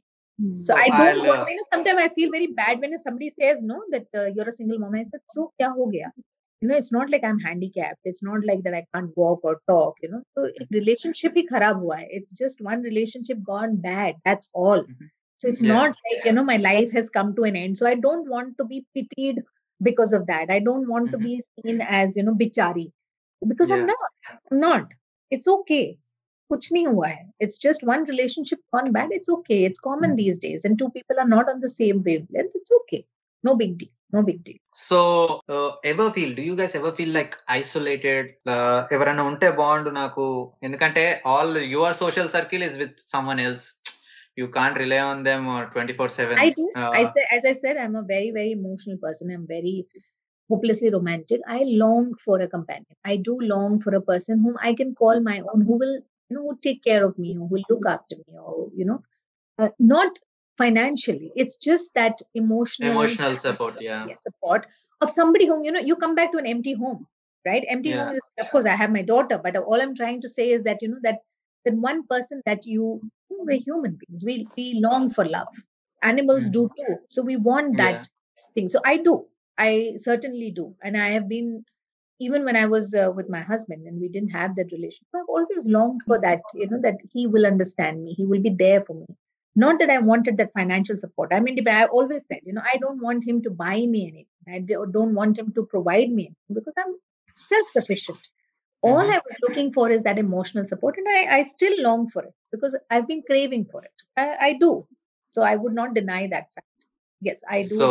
So 0.53 0.75
I 0.75 0.88
don't 0.89 0.99
I'll, 0.99 1.27
want, 1.27 1.49
you 1.49 1.55
know, 1.57 1.63
sometimes 1.73 2.01
I 2.01 2.09
feel 2.09 2.31
very 2.31 2.47
bad 2.47 2.79
when 2.79 2.97
somebody 2.99 3.29
says, 3.29 3.57
no, 3.61 3.81
that 3.91 4.07
uh, 4.17 4.25
you're 4.36 4.49
a 4.49 4.51
single 4.51 4.79
mom. 4.79 4.95
I 4.95 5.03
said, 5.03 5.21
so 5.29 5.51
kya 5.59 5.73
ho 5.73 5.88
gaya? 5.88 6.11
You 6.61 6.69
know, 6.69 6.77
it's 6.77 6.91
not 6.91 7.09
like 7.09 7.23
I'm 7.23 7.39
handicapped. 7.39 7.99
It's 8.03 8.23
not 8.23 8.45
like 8.45 8.63
that 8.63 8.73
I 8.73 8.86
can't 8.93 9.11
walk 9.17 9.41
or 9.43 9.59
talk, 9.67 9.95
you 10.01 10.09
know. 10.09 10.23
So 10.36 10.45
ek 10.45 10.67
relationship 10.71 11.34
hi 11.36 11.43
kharab 11.51 11.79
hua 11.81 11.97
hai. 11.97 12.07
It's 12.09 12.34
just 12.34 12.61
one 12.61 12.81
relationship 12.81 13.43
gone 13.43 13.75
bad. 13.77 14.15
That's 14.25 14.49
all. 14.53 14.84
Mhm. 14.84 15.09
So 15.38 15.47
it's 15.49 15.61
Yeah. 15.61 15.73
not 15.73 15.97
like, 16.09 16.25
you 16.25 16.34
know, 16.34 16.43
my 16.43 16.57
life 16.57 16.91
has 16.93 17.09
come 17.09 17.36
to 17.36 17.43
an 17.43 17.55
end. 17.55 17.77
So 17.77 17.88
I 17.88 17.95
don't 17.95 18.29
want 18.29 18.57
to 18.59 18.65
be 18.65 18.86
pitied 18.95 19.41
because 19.81 20.13
of 20.13 20.25
that. 20.27 20.49
I 20.49 20.59
don't 20.59 20.88
want 20.88 21.11
to 21.11 21.17
Mhm. 21.17 21.23
be 21.23 21.43
seen 21.55 21.81
as, 21.81 22.15
you 22.15 22.23
know, 22.23 22.34
bichari. 22.34 22.91
Because 23.47 23.71
I'm 23.71 23.86
not. 23.86 23.97
I'm 24.51 24.59
not. 24.59 24.93
It's 25.31 25.47
okay. 25.47 25.97
कुछ 26.51 26.72
नहीं 26.72 26.86
हुआ 26.86 27.09
है 27.09 27.22
it's 27.44 27.59
just 27.64 27.82
one 27.92 28.05
relationship 28.11 28.61
gone 28.74 28.90
bad 28.96 29.11
it's 29.16 29.30
okay 29.36 29.59
it's 29.68 29.80
common 29.86 30.16
these 30.20 30.38
days 30.46 30.64
and 30.68 30.78
two 30.82 30.90
people 30.96 31.18
are 31.22 31.30
not 31.36 31.49
on 31.53 31.59
the 31.64 31.72
same 31.78 31.99
wavelength 32.09 32.55
it's 32.61 32.74
okay 32.78 33.01
no 33.44 33.55
big 33.62 33.74
deal 33.82 33.94
no 34.16 34.22
big 34.30 34.38
deal 34.49 34.61
so 34.88 34.99
ever 35.90 36.11
feel 36.16 36.32
do 36.38 36.42
you 36.49 36.55
guys 36.61 36.74
ever 36.78 36.94
feel 36.99 37.14
like 37.18 37.34
isolated 37.59 38.28
ఎవరైనా 38.96 39.22
ఉంటే 39.32 39.49
బాగుండు 39.61 39.90
నాకు 40.01 40.24
ఎందుకంటే 40.66 41.05
all 41.32 41.57
your 41.74 41.96
social 42.03 42.30
circle 42.36 42.64
is 42.68 42.76
with 42.82 42.96
someone 43.14 43.42
else 43.46 43.66
you 44.40 44.46
can't 44.59 44.78
rely 44.84 45.01
on 45.09 45.22
them 45.30 45.46
twenty 45.74 45.96
four 46.01 46.12
seven 46.18 46.38
i 46.46 46.51
do 46.61 46.66
i 47.01 47.05
say 47.14 47.24
as 47.36 47.44
i 47.53 47.57
said 47.62 47.76
i'm 47.84 47.96
a 48.03 48.07
very 48.14 48.30
very 48.38 48.53
emotional 48.61 48.99
person 49.07 49.34
i'm 49.36 49.46
very 49.57 49.76
hopelessly 50.51 50.90
romantic 50.99 51.40
i 51.57 51.62
long 51.84 52.05
for 52.24 52.36
a 52.46 52.49
companion 52.57 52.94
i 53.12 53.16
do 53.28 53.34
long 53.55 53.72
for 53.84 53.92
a 54.01 54.05
person 54.12 54.36
whom 54.44 54.55
i 54.68 54.74
can 54.80 54.92
call 55.03 55.18
my 55.30 55.38
own 55.51 55.62
who 55.68 55.76
will 55.82 55.96
you 56.34 56.39
know, 56.39 56.49
who 56.49 56.57
take 56.61 56.84
care 56.84 57.05
of 57.05 57.17
me 57.17 57.38
or 57.38 57.47
who 57.47 57.59
look 57.69 57.86
after 57.88 58.15
me 58.15 58.38
or, 58.38 58.69
you 58.75 58.86
know, 58.86 59.01
uh, 59.59 59.69
not 59.79 60.19
financially. 60.57 61.31
It's 61.36 61.57
just 61.57 61.93
that 61.95 62.21
emotional 62.34 62.91
emotional 62.91 63.38
support, 63.38 63.81
yeah. 63.81 64.07
Support 64.21 64.67
of 65.01 65.11
somebody 65.11 65.45
whom, 65.45 65.63
you 65.63 65.71
know, 65.71 65.79
you 65.79 65.95
come 65.95 66.15
back 66.15 66.31
to 66.31 66.38
an 66.38 66.47
empty 66.47 66.73
home, 66.73 67.05
right? 67.45 67.63
Empty 67.69 67.89
yeah. 67.89 68.05
home 68.05 68.15
is 68.15 68.21
of 68.39 68.49
course 68.51 68.65
I 68.65 68.75
have 68.75 68.91
my 68.91 69.01
daughter, 69.01 69.39
but 69.43 69.55
all 69.55 69.81
I'm 69.81 69.95
trying 69.95 70.21
to 70.21 70.29
say 70.29 70.49
is 70.51 70.63
that, 70.63 70.81
you 70.81 70.88
know, 70.89 70.99
that 71.03 71.19
that 71.65 71.75
one 71.75 72.05
person 72.07 72.41
that 72.45 72.65
you, 72.65 73.01
we're 73.29 73.59
human 73.59 73.97
beings. 73.99 74.25
We 74.25 74.47
we 74.57 74.79
long 74.81 75.09
for 75.09 75.25
love. 75.25 75.53
Animals 76.01 76.49
mm. 76.49 76.53
do 76.53 76.69
too. 76.77 76.97
So 77.09 77.21
we 77.21 77.38
want 77.38 77.77
that 77.77 77.93
yeah. 77.93 78.43
thing. 78.55 78.69
So 78.69 78.81
I 78.86 78.97
do. 78.97 79.25
I 79.57 79.93
certainly 79.97 80.51
do. 80.51 80.75
And 80.84 80.97
I 80.97 81.09
have 81.09 81.29
been 81.29 81.63
even 82.20 82.43
when 82.45 82.55
i 82.55 82.66
was 82.66 82.93
uh, 82.93 83.11
with 83.16 83.30
my 83.30 83.41
husband 83.41 83.88
and 83.88 83.99
we 83.99 84.07
didn't 84.07 84.30
have 84.30 84.55
that 84.55 84.72
relationship 84.72 85.07
i've 85.16 85.30
always 85.30 85.66
longed 85.66 86.01
for 86.07 86.20
that 86.20 86.41
you 86.53 86.70
know 86.70 86.80
that 86.82 86.97
he 87.11 87.28
will 87.28 87.45
understand 87.45 88.03
me 88.03 88.14
he 88.14 88.26
will 88.26 88.41
be 88.41 88.49
there 88.49 88.82
for 88.82 88.93
me 88.93 89.07
not 89.55 89.80
that 89.80 89.89
I 89.89 89.99
wanted 89.99 90.38
that 90.38 90.53
financial 90.53 90.97
support. 90.97 91.32
I 91.32 91.39
mean, 91.39 91.68
I 91.68 91.86
always 91.86 92.22
said, 92.28 92.39
you 92.43 92.53
know, 92.53 92.64
I 92.64 92.78
don't 92.78 93.01
want 93.01 93.24
him 93.24 93.41
to 93.43 93.51
buy 93.51 93.86
me 93.86 94.07
anything. 94.07 94.26
I 94.47 94.59
do- 94.59 94.88
don't 94.91 95.14
want 95.14 95.38
him 95.38 95.51
to 95.53 95.66
provide 95.66 96.11
me 96.11 96.24
anything 96.26 96.55
because 96.55 96.74
I'm 96.78 96.95
self-sufficient. 97.49 98.18
All 98.82 99.03
Mhm. 99.03 99.14
I 99.14 99.20
was 99.28 99.38
looking 99.43 99.72
for 99.72 99.89
is 99.89 100.03
that 100.03 100.18
emotional 100.18 100.66
support, 100.66 100.97
and 100.97 101.07
I, 101.07 101.38
I 101.38 101.43
still 101.43 101.76
long 101.82 102.09
for 102.09 102.24
it 102.24 102.34
because 102.51 102.76
I've 102.89 103.07
been 103.07 103.22
craving 103.24 103.66
for 103.66 103.84
it. 103.84 104.03
I, 104.18 104.26
I 104.47 104.53
do. 104.53 104.88
So 105.30 105.41
I 105.41 105.55
would 105.55 105.74
not 105.74 105.93
deny 105.93 106.28
that 106.28 106.51
fact. 106.53 106.86
Yes, 107.22 107.41
I 107.47 107.61
do. 107.61 107.78
So 107.78 107.89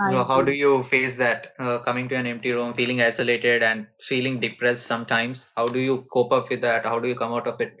I 0.00 0.10
So 0.12 0.24
how 0.24 0.42
do. 0.42 0.52
you 0.52 0.82
face 0.84 1.16
that 1.16 1.54
uh, 1.58 1.78
coming 1.78 2.08
to 2.08 2.16
an 2.16 2.26
empty 2.26 2.52
room, 2.52 2.74
feeling 2.74 3.00
isolated 3.00 3.62
and 3.62 3.86
feeling 4.00 4.40
depressed 4.40 4.86
sometimes? 4.86 5.46
How 5.56 5.68
do 5.68 5.78
you 5.78 6.06
cope 6.12 6.32
up 6.32 6.50
with 6.50 6.60
that? 6.62 6.84
How 6.84 6.98
do 6.98 7.08
you 7.08 7.14
come 7.14 7.32
out 7.32 7.46
of 7.46 7.60
it? 7.60 7.76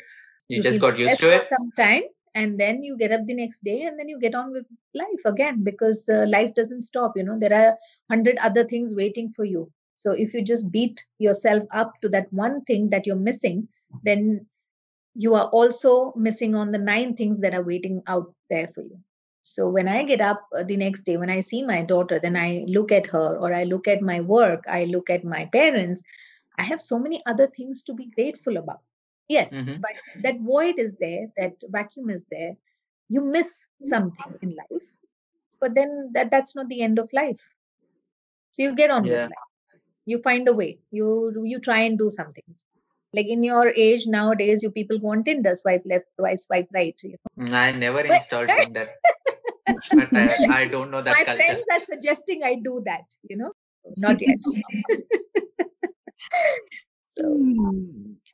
You 0.48 0.60
just 0.62 0.80
got 0.80 0.98
used 0.98 1.20
to 1.20 1.30
it. 1.30 1.48
some 1.56 1.70
time 1.72 2.02
and 2.34 2.58
then 2.58 2.82
you 2.82 2.96
get 2.96 3.12
up 3.12 3.26
the 3.26 3.34
next 3.34 3.62
day 3.64 3.82
and 3.82 3.98
then 3.98 4.08
you 4.08 4.18
get 4.18 4.34
on 4.34 4.52
with 4.52 4.66
life 4.94 5.24
again 5.24 5.62
because 5.62 6.08
uh, 6.08 6.24
life 6.28 6.54
doesn't 6.54 6.82
stop 6.82 7.12
you 7.16 7.22
know 7.22 7.38
there 7.38 7.52
are 7.52 7.76
100 8.08 8.38
other 8.38 8.64
things 8.64 8.94
waiting 8.94 9.32
for 9.34 9.44
you 9.44 9.70
so 9.96 10.12
if 10.12 10.32
you 10.34 10.42
just 10.42 10.70
beat 10.70 11.02
yourself 11.18 11.62
up 11.72 11.92
to 12.00 12.08
that 12.08 12.32
one 12.32 12.62
thing 12.64 12.88
that 12.90 13.06
you're 13.06 13.16
missing 13.16 13.66
then 14.02 14.44
you 15.14 15.34
are 15.34 15.48
also 15.48 16.12
missing 16.16 16.54
on 16.54 16.72
the 16.72 16.78
nine 16.78 17.14
things 17.14 17.40
that 17.40 17.54
are 17.54 17.62
waiting 17.62 18.02
out 18.06 18.34
there 18.48 18.68
for 18.68 18.82
you 18.82 18.98
so 19.42 19.68
when 19.68 19.88
i 19.88 20.02
get 20.04 20.20
up 20.20 20.46
uh, 20.56 20.64
the 20.64 20.76
next 20.76 21.02
day 21.02 21.16
when 21.16 21.30
i 21.30 21.40
see 21.40 21.62
my 21.64 21.82
daughter 21.82 22.18
then 22.20 22.36
i 22.36 22.64
look 22.68 22.92
at 22.92 23.06
her 23.08 23.36
or 23.38 23.52
i 23.54 23.64
look 23.64 23.88
at 23.88 24.02
my 24.02 24.20
work 24.20 24.64
i 24.68 24.84
look 24.84 25.10
at 25.10 25.24
my 25.24 25.44
parents 25.46 26.02
i 26.58 26.62
have 26.64 26.80
so 26.80 26.98
many 26.98 27.22
other 27.26 27.46
things 27.48 27.82
to 27.82 27.94
be 27.94 28.06
grateful 28.16 28.56
about. 28.56 28.80
Yes 29.28 29.66
Mhm. 29.66 29.78
but 29.78 29.92
that 30.22 30.40
void 30.40 30.76
is 30.78 30.94
there 31.00 31.26
that 31.36 31.54
vacuum 31.70 32.10
is 32.10 32.26
there. 32.30 32.56
You 33.08 33.22
miss 33.22 33.66
something 33.82 34.38
in 34.42 34.56
life 34.56 34.94
but 35.60 35.74
then 35.74 36.10
that 36.14 36.30
that's 36.30 36.54
not 36.56 36.68
the 36.68 36.82
end 36.82 36.98
of 36.98 37.10
life. 37.12 37.54
So 38.52 38.62
you 38.62 38.74
get 38.74 38.90
on 38.90 39.08
Yeah. 39.08 39.10
with 39.10 39.22
life. 39.26 39.50
You 40.06 40.18
find 40.22 40.48
a 40.48 40.54
way. 40.54 40.80
You 40.90 41.42
you 41.44 41.58
try 41.60 41.80
and 41.80 41.98
do 41.98 42.10
some 42.10 42.32
things 42.32 42.64
like 43.13 43.29
in 43.35 43.43
your 43.49 43.65
age 43.85 44.05
nowadays 44.15 44.63
you 44.65 44.69
people 44.77 44.97
go 45.03 45.11
on 45.15 45.23
tinder 45.27 45.53
swipe 45.61 45.85
left 45.91 46.07
swipe 46.19 46.41
swipe 46.47 46.69
right 46.79 47.05
you 47.09 47.11
know 47.13 47.31
Mm, 47.45 47.53
I 47.61 47.71
never 47.85 48.01
But- 48.03 48.15
installed 48.17 48.49
Tinder, 48.59 48.87
but 49.99 50.09
I, 50.23 50.25
I 50.59 50.65
don't 50.73 50.91
know 50.95 51.01
that 51.07 51.15
my 51.17 51.23
culture. 51.23 51.37
friends 51.39 51.63
are 51.75 51.83
suggesting 51.93 52.43
i 52.51 52.55
do 52.69 52.73
that 52.89 53.17
you 53.31 53.37
know 53.41 53.51
not 54.05 54.21
yet 54.27 54.39
so 57.17 57.23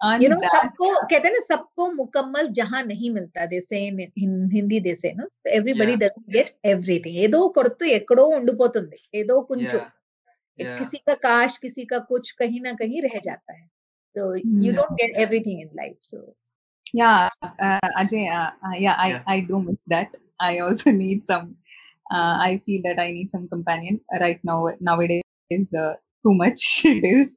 On 0.06 0.22
you 0.22 0.30
know 0.32 0.40
that, 0.44 0.54
सबको 0.56 0.88
कहते 1.12 1.28
हैं 1.28 1.34
ना 1.34 1.42
सबको 1.50 1.86
मुकम्मल 1.98 2.48
जहां 2.60 2.84
नहीं 2.86 3.10
मिलता 3.18 3.46
they 3.52 3.60
say 3.68 3.82
in 3.90 4.00
in 4.26 4.32
Hindi 4.56 4.80
they 4.88 4.96
say 5.04 5.12
no 5.20 5.28
everybody 5.60 5.94
Yeah. 5.96 6.02
doesn't 6.04 6.28
get 6.38 6.50
everything 6.72 7.16
ఏదో 7.26 7.40
కొడుతూ 7.58 7.86
ఎక్కడో 8.00 8.26
ఉండిపోతుంది 8.40 9.00
ఏదో 9.22 9.36
కొంచెం 9.52 9.82
Yeah, 10.62 10.66
yeah. 10.66 10.74
किसी 10.80 10.98
का 11.10 11.14
काश 11.28 11.54
किसी 11.62 11.84
का 11.92 12.00
कुछ 12.10 12.32
कहीं 12.42 12.60
ना 12.66 12.74
कहीं 12.82 13.00
रह 13.06 13.16
जाता 13.28 13.54
है 13.60 13.64
so 14.18 14.22
you 14.36 14.72
Yeah. 14.72 14.78
don't 14.80 14.96
get 14.98 15.12
everything 15.16 15.60
in 15.66 15.70
life 15.76 16.00
so 16.12 16.20
yeah, 16.94 17.30
uh, 17.42 17.80
Ajay, 17.98 18.30
uh, 18.30 18.52
uh, 18.66 18.76
yeah, 18.78 18.96
I, 19.00 19.10
Yeah. 19.10 19.24
I 19.26 19.40
do 19.40 19.60
miss 19.60 19.78
that. 19.88 20.10
I 20.40 20.60
also 20.60 20.92
need 20.92 21.26
some. 21.26 21.56
Uh, 22.12 22.38
I 22.38 22.62
feel 22.66 22.82
that 22.84 23.00
I 23.00 23.10
need 23.12 23.32
some 23.32 23.48
companion 23.50 24.00
right 24.22 24.40
now. 24.44 24.70
Nowadays, 24.80 25.24
uh, 25.74 25.94
too 26.24 26.34
much 26.36 26.86
it 26.86 27.04
is, 27.04 27.36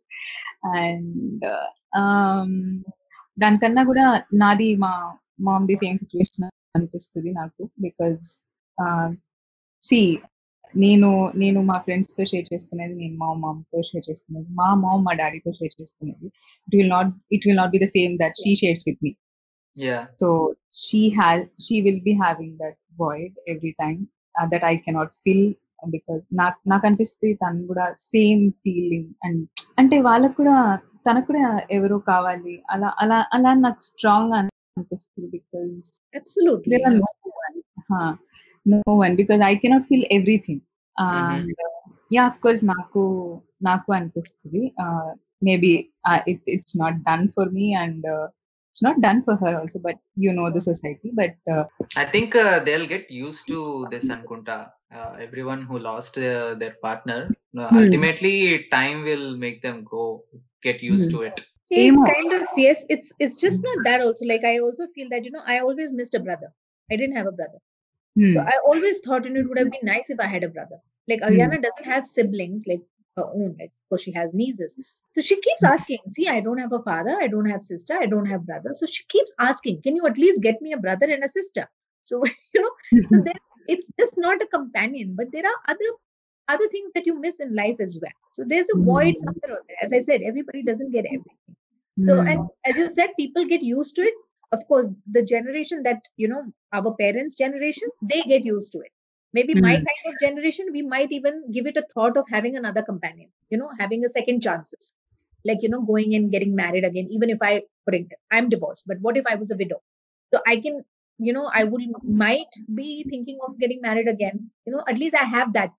and 0.63 1.43
uh, 1.43 1.69
um, 1.99 2.53
దానికన్నా 3.41 3.83
కూడా 3.85 4.05
నాది 4.43 4.69
మా 4.85 4.93
మామ్ది 5.47 5.75
same 5.83 5.99
situation 6.03 6.47
అనిపిస్తుంది 6.77 7.33
నాకు 7.41 7.63
because 7.87 8.25
C 9.83 10.01
నేను 10.74 11.32
నేను 11.36 11.62
మా 11.62 11.78
ఫ్రెండ్స్తో 11.80 12.24
షేర్ 12.26 12.46
చేసుకునేది 12.54 12.96
నేను 12.96 13.16
మా 13.18 13.34
మామ్తో 13.34 13.82
షేర్ 13.82 14.06
చేసుకునేది 14.10 14.50
మా 14.54 14.76
మామ్ 14.76 15.04
మా 15.06 15.14
డాడీతో 15.14 15.52
షేర్ 15.52 15.82
చేసుకునేది. 15.82 16.28
It 16.68 16.76
will 16.76 16.90
not 16.90 17.12
it 17.32 17.46
will 17.48 17.58
not 17.58 17.72
be 17.72 17.78
the 17.78 17.90
same 17.90 18.18
that 18.18 18.38
she 18.38 18.56
shares 18.56 18.84
with 18.88 19.02
me 19.04 19.14
she 20.74 21.10
has 21.10 21.48
she 21.60 21.82
will 21.82 22.00
be 22.00 22.14
having 22.14 22.58
that 22.58 22.76
void 22.98 23.32
every 23.48 23.74
time 23.74 24.08
uh, 24.36 24.48
that 24.48 24.64
i 24.64 24.78
cannot 24.78 25.12
fill 25.26 25.44
because 25.90 26.22
నాకు 26.32 26.58
నాకు 26.66 26.86
అనిపిస్తుంది 26.88 27.34
తను 27.34 27.68
కూడా 27.68 27.86
same 28.14 28.52
feeling 28.52 29.10
and 29.24 29.42
అంటే 29.80 30.00
వాళ్ళకు 30.00 30.34
కూడా 30.34 30.58
తనకు 31.08 31.28
కూడా 31.28 31.46
ఎవరో 31.72 31.98
కావాలి 32.00 32.64
అలా 32.70 32.90
అలా 32.98 33.28
అలా 33.34 33.54
నాకు 33.54 33.82
స్ట్రాంగ్ 33.82 34.34
అనిపిస్తుంది 34.34 35.28
because 35.28 35.90
no 38.65 38.81
one 38.85 38.85
huh, 38.85 38.85
no 38.85 38.97
one 39.03 39.17
because 39.17 39.41
i 39.41 39.55
cannot 39.57 39.87
feel 39.87 40.05
everything 40.11 40.61
and 40.99 41.57
uh, 41.67 41.81
yeah 42.17 42.27
of 42.33 42.37
course 42.45 42.63
నాకు 42.75 43.03
నాకు 43.69 43.89
అనిపిస్తుంది 43.99 44.63
maybe 45.49 45.73
it, 46.33 46.41
it's 46.57 46.75
not 46.83 46.95
done 47.11 47.25
for 47.37 47.47
me 47.57 47.67
and 47.83 48.01
uh, 48.17 48.27
it's 48.71 48.83
not 48.89 48.97
done 49.07 49.21
for 49.27 49.37
her 49.43 49.53
also 49.61 49.79
but 49.89 49.97
you 50.25 50.33
know 50.39 50.49
the 50.57 50.63
society 50.71 51.11
but 51.21 51.35
uh, 51.55 51.65
I 51.97 52.05
think 52.05 52.35
uh, 52.37 52.59
they'll 52.61 52.87
get 52.87 53.11
used 53.11 53.49
to 53.49 53.87
this 53.91 54.09
Ankunta. 54.09 54.73
Uh, 54.95 55.17
everyone 55.21 55.63
who 55.63 55.79
lost 55.79 56.17
uh, 56.19 56.55
their 56.55 56.75
partner, 56.83 57.35
uh, 57.59 57.71
Hmm. 57.71 57.77
ultimately, 57.77 58.67
time 58.71 59.03
will 59.03 59.37
make 59.37 59.63
them 59.63 59.85
go 59.85 60.25
get 60.63 60.83
used 60.83 61.11
Hmm. 61.11 61.13
to 61.13 61.23
it. 61.23 61.45
Yeah, 61.71 61.85
it's 61.91 62.03
Emo. 62.03 62.05
kind 62.05 62.33
of 62.33 62.47
yes. 62.57 62.85
It's 62.89 63.13
it's 63.19 63.37
just 63.41 63.63
not 63.69 63.85
that 63.85 64.01
also. 64.01 64.25
Like 64.27 64.45
I 64.45 64.59
also 64.61 64.87
feel 64.95 65.09
that 65.11 65.25
you 65.25 65.31
know 65.31 65.43
I 65.45 65.59
always 65.61 65.93
missed 65.93 66.15
a 66.15 66.21
brother. 66.21 66.53
I 66.93 66.97
didn't 66.97 67.17
have 67.17 67.27
a 67.27 67.33
brother, 67.33 67.59
hmm, 68.16 68.30
so 68.30 68.42
I 68.42 68.54
always 68.66 69.00
thought 69.00 69.26
you 69.26 69.32
know 69.32 69.42
it 69.42 69.50
would 69.50 69.58
have 69.58 69.72
been 69.72 69.84
nice 69.84 70.10
if 70.10 70.20
I 70.20 70.28
had 70.28 70.44
a 70.44 70.50
brother. 70.50 70.78
Like 71.08 71.22
Ariana 71.22 71.62
doesn't 71.62 71.86
have 71.86 72.06
siblings 72.06 72.66
like 72.68 72.82
her 73.18 73.26
own, 73.26 73.56
like 73.60 73.72
because 73.90 74.02
she 74.04 74.12
has 74.14 74.34
nieces. 74.34 74.78
So 75.16 75.22
she 75.22 75.36
keeps 75.42 75.64
Hmm. 75.64 75.66
asking. 75.66 76.00
See, 76.08 76.28
I 76.28 76.40
don't 76.40 76.58
have 76.60 76.72
a 76.74 76.82
father. 76.82 77.18
I 77.22 77.28
don't 77.28 77.50
have 77.50 77.64
sister. 77.64 77.98
I 78.00 78.06
don't 78.06 78.26
have 78.26 78.46
brother. 78.46 78.70
So 78.74 78.86
she 78.86 79.04
keeps 79.10 79.34
asking, 79.40 79.82
can 79.82 79.96
you 79.96 80.06
at 80.08 80.18
least 80.18 80.42
get 80.42 80.62
me 80.62 80.72
a 80.74 80.78
brother 80.78 81.08
and 81.10 81.24
a 81.24 81.30
sister? 81.30 81.68
So 82.04 82.24
you 82.54 82.62
know, 82.62 82.72
so 83.06 83.18
there, 83.24 83.34
it's 83.68 83.90
just 84.00 84.16
not 84.18 84.42
a 84.42 84.48
companion, 84.48 85.16
but 85.18 85.28
there 85.32 85.46
are 85.46 85.60
other 85.68 85.92
other 86.50 86.68
things 86.70 86.92
that 86.96 87.06
you 87.06 87.20
miss 87.20 87.40
in 87.40 87.56
life 87.56 87.78
as 87.80 88.00
well. 88.02 88.12
So 88.34 88.44
there's 88.48 88.68
a 88.74 88.80
void 88.84 89.14
Hmm. 89.14 89.26
somewhere 89.26 89.58
out 89.58 89.66
there. 89.68 89.78
As 89.84 89.94
I 89.94 90.00
said, 90.00 90.22
everybody 90.22 90.64
doesn't 90.64 90.92
get 90.92 91.06
everything. 91.06 91.38
So, 92.08 92.22
hmm, 92.22 92.28
and 92.28 92.50
as 92.66 92.78
you 92.78 92.90
said, 92.90 93.10
people 93.20 93.46
get 93.46 93.62
used 93.62 93.96
to 93.96 94.04
it 94.04 94.14
of 94.52 94.68
course 94.68 94.88
the 95.12 95.24
generation 95.24 95.84
that 95.84 96.08
you 96.18 96.28
know 96.28 96.42
our 96.74 96.94
parents 96.96 97.38
generation 97.38 97.90
they 98.02 98.22
get 98.24 98.46
used 98.46 98.72
to 98.74 98.80
it. 98.80 98.92
Maybe 99.34 99.54
mm-hmm. 99.54 99.64
my 99.64 99.76
hmm. 99.78 99.86
kind 99.90 100.08
of 100.08 100.20
generation 100.22 100.68
we 100.72 100.82
might 100.82 101.12
even 101.12 101.52
give 101.52 101.66
it 101.66 101.78
a 101.78 101.86
thought 101.94 102.18
of 102.18 102.26
having 102.30 102.58
another 102.58 102.82
companion 102.82 103.30
you 103.50 103.58
know 103.58 103.70
having 103.80 104.06
a 104.06 104.10
second 104.10 104.42
chances. 104.42 104.94
Like 105.46 105.64
you 105.64 105.70
know 105.70 105.82
going 105.82 106.16
and 106.16 106.32
getting 106.32 106.56
married 106.56 106.86
again 106.86 107.08
even 107.10 107.30
if 107.30 107.40
i 107.42 107.62
for 107.86 107.94
i'm 108.32 108.50
divorced 108.50 108.86
but 108.88 108.98
what 109.02 109.18
if 109.18 109.26
i 109.28 109.36
was 109.36 109.52
a 109.52 109.58
widow? 109.58 109.82
So 110.34 110.42
i 110.48 110.58
can 110.58 110.84
you 111.18 111.34
know 111.34 111.50
i 111.54 111.64
would 111.64 111.82
might 112.04 112.60
be 112.76 113.06
thinking 113.10 113.40
of 113.48 113.58
getting 113.60 113.82
married 113.82 114.08
again 114.08 114.52
you 114.66 114.74
know 114.74 114.84
at 114.88 114.98
least 114.98 115.16
i 115.16 115.24
have 115.24 115.54
that. 115.54 115.72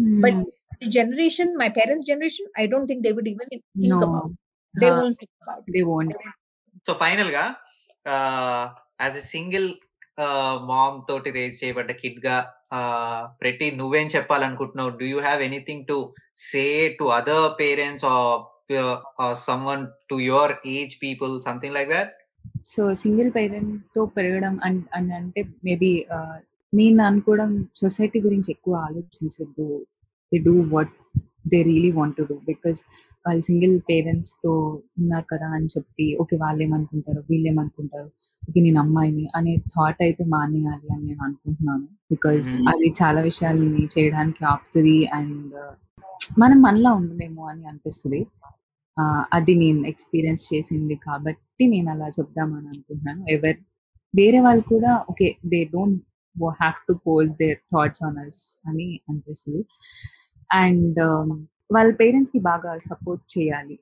Mm. 0.00 0.22
but 0.22 0.32
hmm. 0.32 0.42
the 0.80 0.88
generation 0.88 1.56
my 1.56 1.68
parents 1.68 2.06
generation 2.06 2.46
i 2.56 2.66
don't 2.66 2.86
think 2.86 3.02
they 3.02 3.12
would 3.12 3.26
even 3.26 3.46
think 3.48 3.62
no. 3.74 3.98
about 4.02 4.30
they 4.78 4.88
uh, 4.88 4.96
won't 4.96 5.18
think 5.18 5.30
about 5.42 5.64
they 5.72 5.82
won't. 5.82 6.14
So 6.84 6.94
final 6.94 7.30
ga 7.30 7.56
as 9.02 9.18
a 9.22 9.24
single 9.34 9.68
mom 10.70 10.96
తోటి 11.08 11.30
raise 11.30 11.54
చేయబడ్డ 11.62 11.90
కిడ్గా 12.00 12.36
ప్రతి 13.40 13.66
నువ్వేం 13.80 14.06
చెప్పాలనుకుంటున్నావు? 14.06 14.90
Do 15.00 15.06
you 15.12 15.18
have 15.20 15.40
anything 15.42 15.86
to 15.88 15.96
say 16.48 16.64
to 16.98 17.04
other 17.18 17.46
parents 17.60 18.06
someone 19.70 19.82
to 20.10 20.16
your 20.30 20.52
age 20.76 20.94
people 21.02 21.32
something 21.40 21.76
like 21.78 21.90
that 21.90 22.12
so 22.64 22.82
single 22.94 23.30
పేరెంట్తో 23.36 24.02
పెరగడం 24.16 24.54
అని 24.64 25.12
అంటే 25.18 25.42
maybe 25.64 25.90
నేను 26.72 27.02
అనుకోవడం 27.02 27.50
సొసైటీ 27.76 28.18
గురించి 28.20 28.50
ఎక్కువ 28.50 28.74
ఆలోచించద్దు. 28.88 29.66
They 30.32 30.38
do 30.48 30.54
what 30.74 30.92
they 31.44 31.58
really 31.62 31.90
want 31.98 32.16
to 32.16 32.24
do 32.30 32.36
because 32.46 32.80
వాళ్ళు 33.24 33.42
సింగిల్ 33.48 33.74
పేరెంట్స్తో 33.88 34.52
ఉన్నారు 35.00 35.26
కదా 35.32 35.48
అని 35.56 35.68
చెప్పి 35.74 36.06
ఓకే 36.22 36.34
వాళ్ళు 36.42 36.60
ఏమనుకుంటారు 36.66 37.20
వీళ్ళు 37.30 37.48
ఏమనుకుంటారు 37.48 38.08
ఓకే 38.42 38.60
నేను 38.60 38.80
అమ్మాయిని 38.80 39.24
అనే 39.38 39.52
థాట్ 39.74 40.00
అయితే 40.06 40.24
మానేయాలి 40.34 40.88
అని 40.94 41.02
నేను 41.08 41.22
అనుకుంటున్నాను. 41.28 41.86
Because 42.10 42.48
Mhm. 42.52 42.68
అది 42.72 42.88
చాలా 43.00 43.20
విషయాల్ని 43.28 43.84
చేయడానికి 43.96 44.42
ఆపుతుంది 44.52 44.96
అండ్ 45.18 45.56
మనం 46.38 46.58
మనలా 46.66 46.90
ఉండలేము 47.00 47.42
అని 47.50 47.64
అనిపిస్తుంది. 47.70 48.20
అది 49.32 49.52
నేను 49.54 49.80
ఎక్స్పీరియన్స్ 49.86 50.44
చేసింది 50.52 50.94
కాబట్టి 51.06 51.64
నేను 51.74 51.88
అలా 51.90 52.08
చెప్దామని 52.18 52.68
అనుకుంటున్నాను. 52.72 53.22
ఎవర్ 53.36 53.58
వేరే 54.14 54.38
వాళ్ళు 54.46 54.62
కూడా 54.72 54.92
okay 55.10 55.28
they 55.52 55.60
don't 55.74 55.98
have 56.58 56.78
to 56.88 56.94
pose 57.06 57.30
their 57.40 57.58
thoughts 57.72 58.02
on 58.08 58.18
us 58.24 58.40
అని 58.68 58.86
అనిపిస్తుంది. 59.10 59.62
అండ్ 60.50 61.00
వాళ్ళ 61.74 61.90
పేరెంట్స్కి 62.00 62.40
బాగా 62.50 62.70
సపోర్ట్ 62.90 63.24
చేయాలి. 63.34 63.76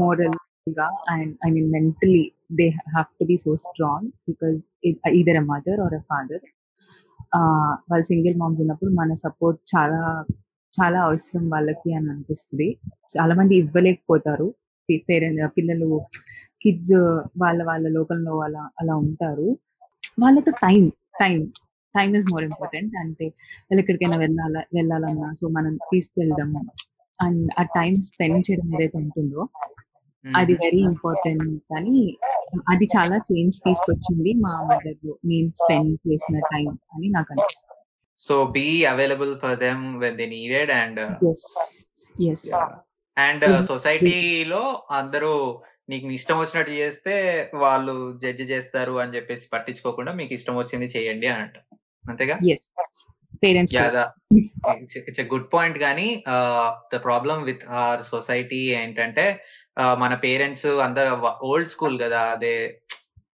మోరల్గా 0.00 0.86
and 1.14 1.32
I 1.46 1.50
mean 1.56 1.70
mentally 1.76 2.24
they 2.60 2.66
have 2.94 3.08
to 3.20 3.24
be 3.30 3.36
so 3.44 3.52
strong 3.64 4.08
because 4.28 4.58
either 5.20 5.40
a 5.42 5.46
mother 5.52 5.80
or 5.86 5.96
a 6.00 6.02
father. 6.10 6.44
వాళ్ళు 7.90 8.06
సింగిల్ 8.10 8.36
మామ్స్ 8.40 8.60
ఉన్నప్పుడు 8.64 8.90
మన 9.00 9.14
support 9.24 9.60
చాలా 9.74 10.00
చాలా 10.74 10.98
అవసరం 11.08 11.44
వాళ్ళకి 11.54 11.90
అని 11.96 12.08
అనిపిస్తుంది. 12.12 12.68
చాలా 13.14 13.32
మంది 13.40 13.54
ఇవ్వలేకపోతారు. 13.62 14.46
పేరెంట్ 15.08 15.42
పిల్లలు 15.56 15.88
కిడ్స్ 16.62 16.96
వాళ్ళ 17.42 17.60
వాళ్ళ 17.68 17.84
లోకంలో 17.96 18.34
అలా 18.46 18.62
అలా 18.80 18.94
ఉంటారు. 19.04 19.46
వాళ్ళతో 20.22 20.52
time 20.64 20.82
time 21.22 21.38
time 21.96 22.10
is 22.18 22.26
more 22.32 22.44
important 22.50 22.94
అంటే 23.02 23.26
వాళ్ళు 23.66 23.82
ఎక్కడికైనా 23.82 24.18
వెళ్ళాల 24.24 24.56
వెళ్ళాలన్నా 24.78 25.30
సో 25.40 25.48
మనం 25.58 25.74
తీసుకెళ్దాము. 25.92 26.62
అండ్ 27.18 27.48
ఆ 27.60 27.64
టైం 27.78 27.94
స్పెండ్ 28.10 28.44
చేయడం 28.46 28.68
ఏదైతే 28.76 28.98
ఉంటుందో 29.04 29.42
అది 30.24 30.54
వెరీ 30.62 30.80
ఇంపార్టెంట్ 30.90 31.72
అని 31.78 31.98
అది 32.72 32.86
చాలా 32.94 33.16
చేంజ్ 33.28 33.56
తీసుకొచ్చింది 33.66 34.30
మా 34.44 34.54
మదర్లో. 34.68 35.14
నేను 35.30 35.50
స్పెండ్ 35.60 35.94
చేసిన 36.08 36.38
టైం 36.52 36.68
అని 36.94 37.08
నాకు 37.16 37.30
అనిపిస్తుంది. 37.34 37.70
So 38.18 38.34
be 38.56 38.66
available 38.92 39.32
for 39.42 39.58
them 39.66 39.84
when 40.02 40.16
they 40.20 40.26
needed 40.34 40.72
and 40.80 41.00
yes 42.32 42.46
and. 43.16 43.44
సొసైటీలో 43.70 44.62
అందరూ 45.00 45.32
నీకు 45.90 46.06
ఇష్టం 46.16 46.36
వచ్చినట్టు 46.40 46.72
చేస్తే 46.80 47.14
వాళ్ళు 47.62 47.94
జడ్జి 48.22 48.44
చేస్తారు 48.52 48.94
అని 49.02 49.14
చెప్పేసి 49.16 49.46
పట్టించుకోకుండా 49.54 50.12
మీకు 50.20 50.32
ఇష్టం 50.38 50.54
వచ్చింది 50.58 50.86
చేయండి 50.94 51.26
అని 51.32 51.42
అంట 51.44 51.56
అంతేగా? 52.04 52.36
Parents 53.42 53.74
it's 55.00 55.22
a 55.22 55.26
good 55.32 55.48
point 55.54 55.78
కానీ 55.78 56.08
the 56.92 56.98
problem 57.06 57.38
with 57.48 57.64
our 57.76 58.02
society 58.12 58.62
ఏంటంటే 58.80 59.26
uh, 59.80 59.94
మన 60.02 60.12
పేరెంట్స్ 60.24 60.68
అందరు 60.84 61.10
ఓల్డ్ 61.48 61.72
స్కూల్ 61.74 61.96
కదా 62.04 62.20
అదే 62.34 62.54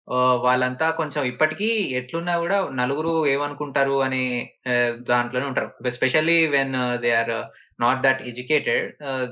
uh, 0.09 0.35
వాళ్ళంతా 0.47 0.87
కొంచెం 1.01 1.23
ఇప్పటికీ 1.25 1.71
ఎట్లున్నా 2.01 2.35
కూడా 2.39 2.59
నలుగురు 2.81 3.15
ఏమనుకుంటారు 3.35 3.97
అనే 4.07 4.25
uh, 4.73 4.91
దాంట్లోనే 5.11 5.47
ఉంటారు. 5.51 5.71
Especially 5.93 6.39
when 6.57 6.77
they 7.05 7.13
are 7.17 7.35
not 7.79 8.03
that 8.07 8.23
educated 8.23 8.89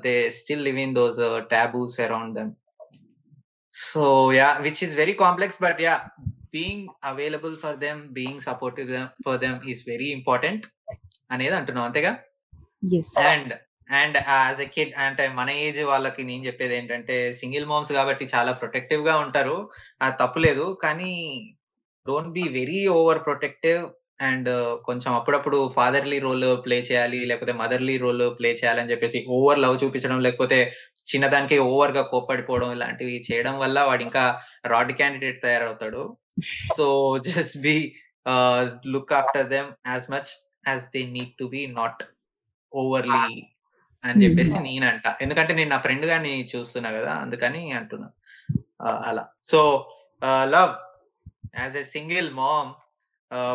they 0.07 0.17
still 0.39 0.65
live 0.69 0.81
in 0.87 0.95
those 0.95 1.21
taboos 1.51 1.99
around 2.01 2.35
them 2.39 2.53
so 3.75 4.05
yeah 4.39 4.51
which 4.61 4.83
is 4.85 4.95
very 4.97 5.17
complex 5.25 5.61
but 5.63 5.81
yeah 5.81 5.97
being 6.55 6.89
available 7.05 7.57
for 7.63 7.77
them 7.77 8.01
being 8.19 8.41
supportive 8.41 8.91
for 9.27 9.41
them 9.45 9.59
is 9.71 9.83
very 9.89 10.09
important 10.19 10.67
అనేది 11.31 11.57
అంటున్నాం 11.57 11.85
అంతేగా? 11.85 12.13
And 13.31 13.55
and 13.91 14.17
as 14.29 14.61
a 14.61 14.69
kid 14.75 14.95
అంటే 15.05 15.25
మన 15.29 15.51
age 15.51 15.79
వాళ్ళకి 15.91 16.23
నేను 16.23 16.47
చెప్పేది 16.47 16.75
ఏంటంటే 16.77 17.33
single 17.33 17.67
moms 17.67 17.93
కాబట్టి 17.93 18.25
చాలా 18.35 18.53
ప్రొటెక్టివ్గా 18.53 19.15
ఉంటారు. 19.19 19.57
అది 20.03 20.17
తప్పులేదు 20.23 20.79
కానీ 20.83 21.13
don't 22.07 22.35
be 22.39 22.45
very 22.59 22.87
over 22.99 23.25
protective 23.25 23.81
and 24.21 24.51
కొంచెం 24.85 25.11
అప్పుడప్పుడు 25.15 25.73
ఫాదర్లీ 25.77 26.19
రోల్ 26.19 26.65
ప్లే 26.65 26.77
చేయాలి 26.81 27.19
లేకపోతే 27.27 27.53
మదర్లీ 27.53 27.99
రోల్ 27.99 28.39
ప్లే 28.39 28.51
చేయాలని 28.53 28.91
చెప్పేసి 28.91 29.19
ఓవర్ 29.29 29.59
లవ్ 29.59 29.77
చూపించడం 29.85 30.21
లేకపోతే 30.21 30.59
చిన్నదానికి 31.13 31.59
ఓవర్గా 31.73 32.03
కోప్పడిపోవడం 32.03 32.73
ఇలాంటివి 32.73 33.15
చేయడం 33.29 33.59
వల్ల 33.59 33.81
వాడు 33.81 34.03
ఇంకా 34.03 34.25
రాడ్ 34.67 34.93
candidate 34.93 35.39
తయారవుతాడు. 35.43 36.03
So 36.77 36.87
just 37.19 37.59
be 37.59 37.77
look 38.87 39.13
after 39.13 39.49
them 39.49 39.71
as 39.87 40.07
much 40.11 40.31
as 40.69 40.83
they 40.97 41.03
need 41.17 41.35
to 41.39 41.45
be 41.45 41.67
not 41.67 42.03
overly 42.73 43.47
అని 44.05 44.25
చెప్పేసి 44.25 44.59
నేనంట. 44.59 45.07
ఎందుకంటే 45.21 45.55
నేను 45.55 45.71
నా 45.71 45.79
ఫ్రెండ్ 45.79 46.07
గాని 46.07 46.49
చూస్తున్నా 46.57 46.91
కదా 46.91 47.13
అందుకని 47.15 47.73
అంటున్నా. 47.73 48.09
అలా. 49.11 49.25
So 49.45 49.61
love 50.55 50.75
as 51.59 51.77
a 51.77 51.83
single 51.83 52.29
mom 52.33 52.71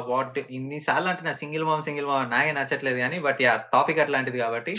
what 0.08 0.40
ఇన్నిసార్లు 0.40 1.08
అంటున్నా 1.10 1.34
సింగిల్ 1.34 1.64
మామ్ 1.64 1.82
సింగిల్ 1.82 2.06
మామ్ 2.06 2.32
నాకే 2.32 2.52
నచ్చట్లేదు 2.52 2.98
కానీ 2.98 3.20
బట్ 3.20 3.42
యా 3.42 3.54
టాపిక్ 3.74 4.00
అట్లాంటిది 4.00 4.38
కాబట్టి 4.38 4.74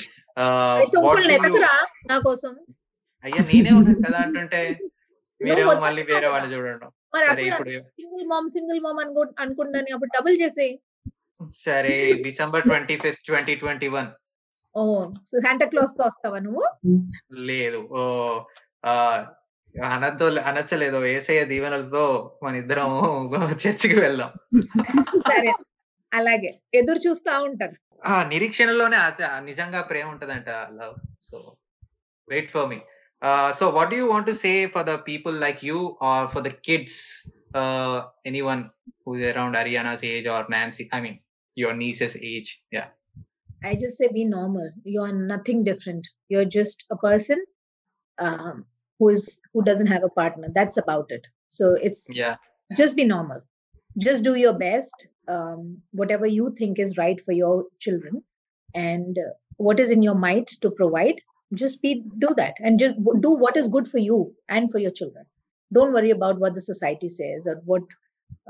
నా 2.10 2.16
అయ్యా 3.24 3.42
నేనే 3.52 3.70
ఉన్నాను 3.70 4.02
కదా 4.06 4.18
అంటుంటే 4.18 4.60
మీరేమో 5.46 5.74
మళ్ళీ 5.86 6.02
వేరే 6.10 6.28
వాళ్ళు 6.34 6.48
చూడండి. 6.54 6.86
మరి 7.16 7.42
ఇప్పుడు 7.48 7.70
సింగిల్ 8.00 8.26
మామ్ 8.32 8.50
సింగిల్ 8.50 8.80
మామ్ 8.80 9.00
అనుకో 9.04 9.24
అనుకుంటాను. 9.38 9.94
అప్పుడు 9.94 10.12
డబుల్ 10.18 10.36
చేసే 10.42 10.66
సరే 11.64 11.94
December 12.26 12.62
twenty 12.62 12.96
fifth 12.96 13.24
twenty 13.24 13.54
twenty 13.54 13.88
one. 13.88 14.10
ఓ 14.76 14.82
శాంటా 15.42 15.66
క్లాస్తో 15.66 16.02
వస్తావా 16.06 16.38
నువ్వు? 16.38 16.64
లేదు. 17.50 17.80
ఓ 17.92 18.02
అనద్దో 19.74 20.26
అనొచ్చలేదు 20.48 20.98
ఏసయ్య 21.06 21.44
దీవెనలతో 21.44 22.04
మన 22.42 22.54
ఇద్దరం 22.56 22.90
చర్చికి 23.62 23.96
వెళ్దాం. 24.00 24.32
సరే. 25.28 25.52
అలాగే. 26.12 26.50
ఎదురు 26.74 27.00
చూస్తా 27.08 27.32
ఉంటాను. 27.42 27.76
ఆ 28.06 28.16
నిరీక్షణలోనే 28.28 28.98
నిజంగా 29.40 29.80
ప్రేమ 29.82 30.06
ఉంటదంట 30.08 30.50
love. 30.80 30.96
So 31.22 31.38
wait 32.28 32.50
for 32.50 32.68
me 32.68 32.78
Uh, 33.24 33.54
so, 33.54 33.70
what 33.70 33.88
do 33.88 33.96
you 33.96 34.06
want 34.06 34.26
to 34.26 34.34
say 34.34 34.66
for 34.66 34.84
the 34.84 34.98
people 34.98 35.32
like 35.32 35.62
you 35.62 35.96
or 36.02 36.28
for 36.28 36.42
the 36.42 36.50
kids, 36.50 37.26
uh, 37.54 38.02
anyone 38.26 38.70
who's 39.02 39.22
around 39.22 39.54
Ariana's 39.54 40.04
age 40.04 40.26
or 40.26 40.44
Nancy, 40.50 40.90
I 40.92 41.00
mean, 41.00 41.20
your 41.54 41.72
niece's 41.72 42.16
age? 42.16 42.60
Yeah. 42.70 42.88
I 43.62 43.76
just 43.76 43.96
say 43.96 44.08
be 44.12 44.26
normal. 44.26 44.70
You're 44.84 45.14
nothing 45.14 45.64
different. 45.64 46.06
You're 46.28 46.44
just 46.44 46.84
a 46.90 46.96
person 46.96 47.42
um, 48.18 48.66
who 48.98 49.08
is 49.08 49.40
who 49.54 49.64
doesn't 49.64 49.86
have 49.86 50.04
a 50.04 50.10
partner. 50.10 50.48
That's 50.52 50.76
about 50.76 51.06
it. 51.08 51.26
So 51.48 51.72
it's 51.80 52.06
yeah. 52.14 52.36
Just 52.76 52.94
be 52.94 53.04
normal. 53.04 53.40
Just 53.96 54.22
do 54.22 54.34
your 54.34 54.52
best. 54.52 55.08
Um, 55.28 55.78
whatever 55.92 56.26
you 56.26 56.54
think 56.58 56.78
is 56.78 56.98
right 56.98 57.24
for 57.24 57.32
your 57.32 57.64
children, 57.80 58.22
and 58.74 59.16
uh, 59.18 59.32
what 59.56 59.80
is 59.80 59.90
in 59.90 60.02
your 60.02 60.14
might 60.14 60.48
to 60.60 60.70
provide 60.70 61.22
just 61.53 61.81
be 61.81 61.91
do 62.23 62.29
that 62.39 62.55
and 62.59 62.79
just 62.79 62.95
w- 62.99 63.19
do 63.25 63.31
what 63.43 63.55
is 63.57 63.67
good 63.75 63.87
for 63.87 64.01
you 64.09 64.17
and 64.49 64.71
for 64.71 64.79
your 64.79 64.91
children. 64.91 65.25
Don't 65.71 65.93
worry 65.93 66.11
about 66.11 66.39
what 66.39 66.53
the 66.53 66.61
society 66.63 67.09
says 67.09 67.47
or 67.47 67.55
what 67.71 67.83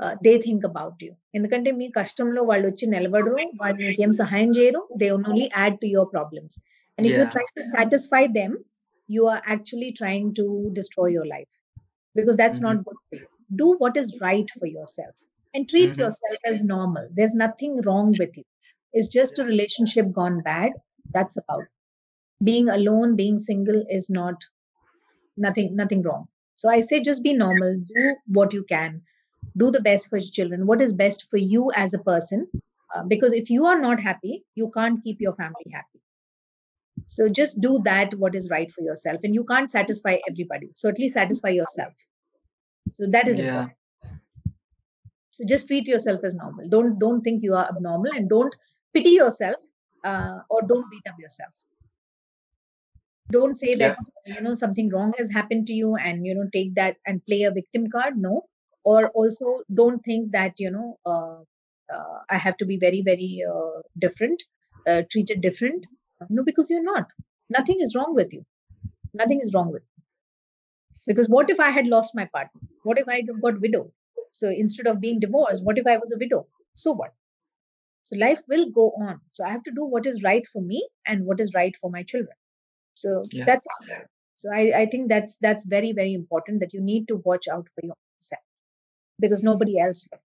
uh, 0.02 0.14
they 0.26 0.34
think 0.46 0.62
about 0.70 0.96
you. 1.06 1.12
ఎందుకంటే 1.36 1.70
మీ 1.80 1.86
కష్టంలో 2.00 2.40
వాళ్ళు 2.50 2.66
వచ్చి 2.70 2.86
నిలబడరు 2.96 3.36
వాళ్ళు 3.62 3.80
మీకేం 3.88 4.12
సహాయం 4.22 4.50
చేయరు 4.58 4.82
they 5.02 5.08
only 5.18 5.46
add 5.60 5.78
to 5.82 5.88
your 5.94 6.10
problems 6.16 6.56
and 6.98 7.06
if 7.10 7.16
you 7.18 7.24
Yeah. 7.24 7.32
Try 7.36 7.46
to 7.58 7.64
satisfy 7.74 8.22
them 8.40 8.54
you 9.08 9.22
are 9.32 9.42
actually 9.54 9.90
trying 10.02 10.30
to 10.40 10.46
destroy 10.78 11.14
your 11.18 11.30
life 11.36 11.52
because 12.16 12.36
that's 12.36 12.60
not 12.60 12.76
good 12.86 12.96
for 13.08 13.16
you. 13.18 13.28
Do 13.50 13.66
what 13.80 13.94
is 13.96 14.08
right 14.20 14.48
for 14.60 14.68
yourself 14.68 15.14
and 15.54 15.62
treat 15.72 15.90
Mhm. 15.90 16.00
yourself 16.02 16.38
as 16.50 16.58
normal. 16.72 17.04
There's 17.18 17.36
nothing 17.42 17.74
wrong 17.86 18.08
with 18.20 18.32
you. 18.40 18.46
It's 18.94 19.10
just 19.10 19.38
a 19.38 19.44
relationship 19.44 20.06
gone 20.12 20.38
bad. 20.48 20.72
That's 21.16 21.36
about 21.42 21.64
being 22.43 22.69
alone, 22.69 23.15
being 23.15 23.39
single 23.39 23.83
is 23.89 24.09
not 24.09 24.35
nothing, 25.37 25.75
nothing 25.75 26.01
wrong. 26.03 26.27
So 26.55 26.69
I 26.69 26.81
say 26.81 27.01
just 27.01 27.23
be 27.23 27.33
normal, 27.33 27.77
do 27.95 28.15
what 28.27 28.53
you 28.53 28.63
can, 28.63 29.01
do 29.57 29.71
the 29.71 29.81
best 29.81 30.09
for 30.09 30.17
your 30.17 30.29
children, 30.31 30.67
what 30.67 30.81
is 30.81 30.93
best 30.93 31.27
for 31.29 31.37
you 31.37 31.71
as 31.75 31.93
a 31.93 31.99
person. 31.99 32.47
Uh, 32.95 33.03
because 33.03 33.33
if 33.33 33.49
you 33.49 33.65
are 33.65 33.79
not 33.79 33.99
happy, 33.99 34.45
you 34.55 34.71
can't 34.71 35.03
keep 35.03 35.17
your 35.21 35.35
family 35.35 35.65
happy. 35.73 36.01
So 37.07 37.29
just 37.29 37.59
do 37.61 37.79
that 37.85 38.13
what 38.15 38.35
is 38.35 38.49
right 38.51 38.71
for 38.71 38.81
yourself, 38.81 39.21
and 39.23 39.33
you 39.33 39.43
can't 39.43 39.71
satisfy 39.71 40.17
everybody. 40.29 40.71
So 40.75 40.89
at 40.89 40.99
least 40.99 41.15
satisfy 41.15 41.49
yourself. 41.49 41.93
So 42.93 43.05
that 43.11 43.27
is 43.27 43.37
Yeah. 43.37 43.39
important. 43.39 43.77
So 45.29 45.45
just 45.45 45.67
treat 45.67 45.87
yourself 45.87 46.23
as 46.23 46.33
normal. 46.33 46.67
Don't 46.69 46.97
don't 46.97 47.21
think 47.21 47.43
you 47.43 47.53
are 47.53 47.67
abnormal, 47.67 48.11
and 48.13 48.27
don't 48.29 48.55
pity 48.93 49.09
yourself 49.11 49.57
uh, 50.03 50.39
or 50.49 50.61
don't 50.63 50.89
beat 50.89 51.03
up 51.07 51.19
yourself. 51.19 51.53
Don't 53.31 53.55
say 53.57 53.75
that 53.75 53.97
you 54.25 54.41
know 54.41 54.55
something 54.55 54.89
wrong 54.89 55.13
has 55.17 55.31
happened 55.31 55.67
to 55.67 55.73
you, 55.73 55.95
and 55.95 56.25
you 56.25 56.33
know 56.35 56.47
take 56.53 56.75
that 56.75 56.97
and 57.05 57.25
play 57.25 57.43
a 57.43 57.51
victim 57.51 57.87
card. 57.89 58.17
No, 58.17 58.45
or 58.83 59.09
also 59.11 59.61
don't 59.73 59.99
think 60.03 60.31
that 60.31 60.59
you 60.59 60.71
know 60.71 60.97
uh, 61.05 61.41
uh, 61.93 62.19
I 62.29 62.37
have 62.37 62.57
to 62.57 62.65
be 62.65 62.77
very 62.77 63.01
very 63.03 63.41
uh, 63.53 63.81
different, 63.99 64.43
uh, 64.87 65.03
treated 65.11 65.41
different. 65.41 65.85
No, 66.29 66.43
because 66.43 66.69
you're 66.69 66.83
not. 66.83 67.07
Nothing 67.49 67.77
is 67.79 67.95
wrong 67.95 68.13
with 68.15 68.33
you. 68.33 68.45
Nothing 69.13 69.41
is 69.43 69.53
wrong 69.53 69.71
with 69.71 69.83
you. 69.97 70.03
Because 71.07 71.27
what 71.27 71.49
if 71.49 71.59
I 71.59 71.71
had 71.71 71.87
lost 71.87 72.13
my 72.13 72.25
partner? 72.25 72.61
What 72.83 72.99
if 72.99 73.07
I 73.07 73.21
got 73.21 73.59
widowed? 73.59 73.91
So 74.33 74.49
instead 74.49 74.87
of 74.87 74.99
being 74.99 75.19
divorced, 75.19 75.63
what 75.63 75.77
if 75.79 75.87
I 75.87 75.97
was 75.97 76.11
a 76.11 76.17
widow? 76.17 76.47
So 76.75 76.91
what? 76.93 77.13
So 78.03 78.17
life 78.17 78.41
will 78.47 78.71
go 78.71 78.91
on. 79.01 79.21
So 79.33 79.45
I 79.45 79.51
have 79.51 79.63
to 79.63 79.71
do 79.71 79.85
what 79.85 80.05
is 80.07 80.23
right 80.23 80.47
for 80.47 80.61
me 80.61 80.87
and 81.07 81.25
what 81.25 81.39
is 81.39 81.53
right 81.53 81.75
for 81.77 81.89
my 81.91 82.03
children. 82.03 82.35
So 82.95 83.23
Yeah. 83.31 83.45
that's 83.45 83.67
so 84.37 84.49
I, 84.53 84.81
I 84.81 84.85
think 84.85 85.09
that's 85.09 85.37
that's 85.37 85.65
very, 85.65 85.93
very 85.93 86.13
important 86.13 86.59
that 86.59 86.73
you 86.73 86.81
need 86.81 87.07
to 87.07 87.17
watch 87.23 87.47
out 87.47 87.67
for 87.73 87.85
yourself 87.85 88.43
because 89.19 89.43
nobody 89.43 89.79
else 89.79 90.07
will. 90.11 90.19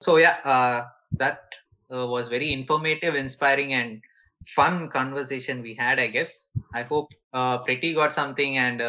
So 0.00 0.16
yeah, 0.16 0.38
uh, 0.44 0.86
that 1.12 1.54
uh, 1.92 2.06
was 2.06 2.28
very 2.28 2.52
informative, 2.52 3.14
inspiring, 3.14 3.72
and 3.72 4.02
fun 4.44 4.88
conversation 4.90 5.62
we 5.62 5.74
had. 5.74 6.00
I 6.00 6.08
guess. 6.08 6.48
I 6.74 6.82
hope 6.82 7.12
uh, 7.32 7.58
Pretty 7.58 7.94
got 7.94 8.12
something 8.12 8.58
and 8.58 8.82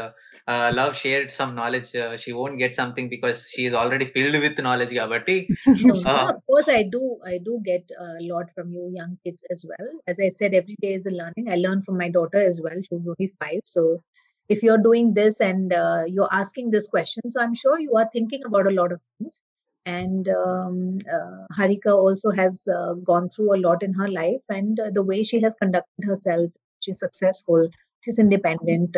uh, 0.48 0.52
uh, 0.52 0.72
Love 0.74 0.96
shared 0.96 1.32
some 1.32 1.56
knowledge. 1.56 1.96
Uh, 1.96 2.18
she 2.18 2.34
won't 2.34 2.58
get 2.58 2.74
something 2.74 3.10
because 3.10 3.50
she 3.50 3.66
is 3.66 3.74
already 3.74 4.06
filled 4.06 4.42
with 4.42 4.58
knowledge. 4.60 4.92
No, 4.94 6.02
Uh, 6.06 6.34
of 6.36 6.46
course 6.46 6.68
I 6.70 6.84
do. 6.84 7.20
I 7.26 7.40
do 7.44 7.62
get 7.66 7.90
a 8.00 8.18
lot 8.22 8.46
from 8.56 8.72
you 8.72 8.90
young 8.94 9.18
kids 9.24 9.44
as 9.52 9.66
well. 9.68 9.90
As 10.08 10.18
I 10.20 10.30
said, 10.30 10.54
every 10.54 10.76
day 10.82 10.94
is 10.94 11.06
a 11.06 11.12
learning. 11.12 11.50
I 11.50 11.56
learn 11.56 11.84
from 11.84 11.98
my 11.98 12.10
daughter 12.10 12.42
as 12.44 12.62
well. 12.62 12.76
She's 12.82 13.08
only 13.08 13.34
five. 13.40 13.62
So 13.66 14.02
if 14.50 14.64
you're 14.64 14.78
doing 14.78 15.14
this 15.14 15.42
and 15.42 15.74
uh, 15.74 16.04
you're 16.08 16.30
asking 16.32 16.72
this 16.72 16.88
question, 16.88 17.30
so 17.30 17.42
I'm 17.42 17.56
sure 17.56 17.80
you 17.80 17.96
are 17.96 18.10
thinking 18.14 18.42
about 18.46 18.68
a 18.68 18.72
lot 18.72 18.92
of 18.92 19.02
things. 19.20 19.42
And 19.86 20.28
um, 20.30 21.00
uh, 21.14 21.46
Harika 21.58 21.94
also 21.94 22.30
has 22.32 22.68
uh, 22.68 22.94
gone 22.94 23.30
through 23.30 23.56
a 23.56 23.62
lot 23.62 23.84
in 23.84 23.94
her 23.94 24.10
life, 24.10 24.44
and 24.50 24.78
uh, 24.80 24.90
the 24.92 25.04
way 25.04 25.24
she 25.24 25.40
has 25.42 25.56
conducted 25.56 26.04
herself, 26.04 26.52
she's 26.82 27.00
successful, 27.00 27.70
she's 28.04 28.20
independent. 28.20 28.98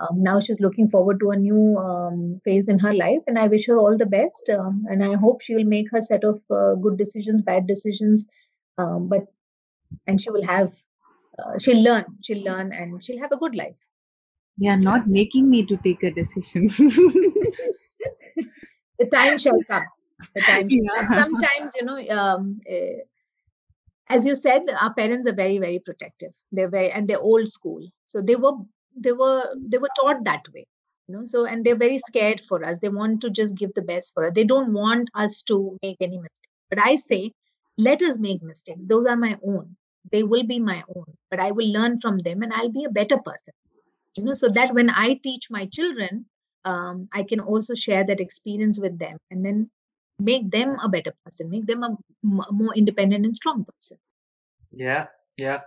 Uh, 0.00 0.06
um, 0.10 0.22
now 0.22 0.40
she's 0.40 0.60
looking 0.60 0.88
forward 0.88 1.20
to 1.20 1.30
a 1.30 1.36
new 1.36 1.76
um, 1.78 2.40
phase 2.44 2.68
in 2.68 2.78
her 2.78 2.94
life, 2.94 3.20
and 3.26 3.38
I 3.38 3.46
wish 3.48 3.66
her 3.66 3.78
all 3.78 3.96
the 3.96 4.06
best. 4.06 4.50
Um, 4.50 4.84
and 4.88 5.04
I 5.04 5.14
hope 5.14 5.40
she 5.42 5.54
will 5.54 5.64
make 5.64 5.90
her 5.90 6.00
set 6.00 6.24
of 6.24 6.40
uh, 6.50 6.74
good 6.74 6.96
decisions, 6.96 7.42
bad 7.42 7.66
decisions, 7.66 8.26
um, 8.78 9.08
but 9.08 9.26
and 10.06 10.20
she 10.20 10.30
will 10.30 10.44
have, 10.44 10.72
uh, 11.38 11.58
she'll 11.58 11.82
learn, 11.82 12.04
she'll 12.22 12.44
learn, 12.44 12.72
and 12.72 13.02
she'll 13.02 13.20
have 13.20 13.32
a 13.32 13.36
good 13.36 13.54
life. 13.54 13.76
They 14.58 14.68
are 14.68 14.76
not 14.76 15.08
making 15.08 15.48
me 15.48 15.64
to 15.66 15.76
take 15.78 16.02
a 16.02 16.10
decision. 16.10 16.66
the 18.98 19.06
time 19.10 19.38
shall 19.38 19.58
come. 19.68 19.84
The 20.34 20.40
time 20.42 20.68
shall 20.68 21.06
come. 21.06 21.18
Sometimes, 21.18 21.72
you 21.76 21.84
know, 21.84 21.98
um, 22.16 22.60
eh, 22.66 22.98
as 24.08 24.26
you 24.26 24.36
said, 24.36 24.62
our 24.78 24.92
parents 24.92 25.26
are 25.28 25.34
very, 25.34 25.58
very 25.58 25.78
protective. 25.78 26.32
They're 26.52 26.68
very, 26.68 26.90
and 26.90 27.08
they're 27.08 27.20
old 27.20 27.48
school. 27.48 27.80
So 28.06 28.20
they 28.20 28.36
were, 28.36 28.52
they 28.96 29.12
were, 29.12 29.54
they 29.56 29.78
were 29.78 29.90
taught 30.00 30.24
that 30.24 30.42
way. 30.54 30.64
You 31.08 31.16
know, 31.16 31.24
so 31.24 31.44
and 31.46 31.64
they're 31.64 31.76
very 31.76 31.98
scared 31.98 32.40
for 32.40 32.64
us. 32.64 32.78
They 32.80 32.88
want 32.88 33.20
to 33.22 33.30
just 33.30 33.56
give 33.56 33.74
the 33.74 33.82
best 33.82 34.12
for 34.14 34.26
us. 34.26 34.34
They 34.34 34.44
don't 34.44 34.72
want 34.72 35.08
us 35.14 35.42
to 35.44 35.76
make 35.82 35.96
any 36.00 36.18
mistakes. 36.18 36.48
But 36.68 36.78
I 36.80 36.94
say, 36.96 37.32
let 37.78 38.02
us 38.02 38.18
make 38.18 38.42
mistakes. 38.42 38.86
Those 38.86 39.06
are 39.06 39.16
my 39.16 39.36
own. 39.44 39.76
They 40.12 40.22
will 40.22 40.44
be 40.44 40.58
my 40.60 40.84
own. 40.94 41.04
But 41.30 41.40
I 41.40 41.50
will 41.50 41.66
learn 41.68 41.98
from 42.00 42.18
them, 42.18 42.42
and 42.42 42.52
I'll 42.52 42.70
be 42.70 42.84
a 42.84 42.90
better 42.90 43.18
person. 43.18 43.54
You 44.16 44.24
know, 44.24 44.34
so 44.34 44.48
that 44.50 44.74
when 44.74 44.90
I 44.90 45.14
teach 45.14 45.48
my 45.50 45.66
children, 45.66 46.26
um, 46.64 47.08
I 47.12 47.22
can 47.24 47.40
also 47.40 47.74
share 47.74 48.04
that 48.04 48.20
experience 48.20 48.78
with 48.78 48.98
them 48.98 49.18
and 49.30 49.44
then 49.44 49.70
make 50.18 50.50
them 50.50 50.78
a 50.82 50.88
better 50.88 51.12
person, 51.24 51.50
make 51.50 51.66
them 51.66 51.82
a 51.82 51.90
m- 52.24 52.46
more 52.52 52.74
independent 52.74 53.24
and 53.24 53.34
strong 53.34 53.64
person. 53.64 53.98
yeah, 54.72 55.06
yeah, 55.36 55.60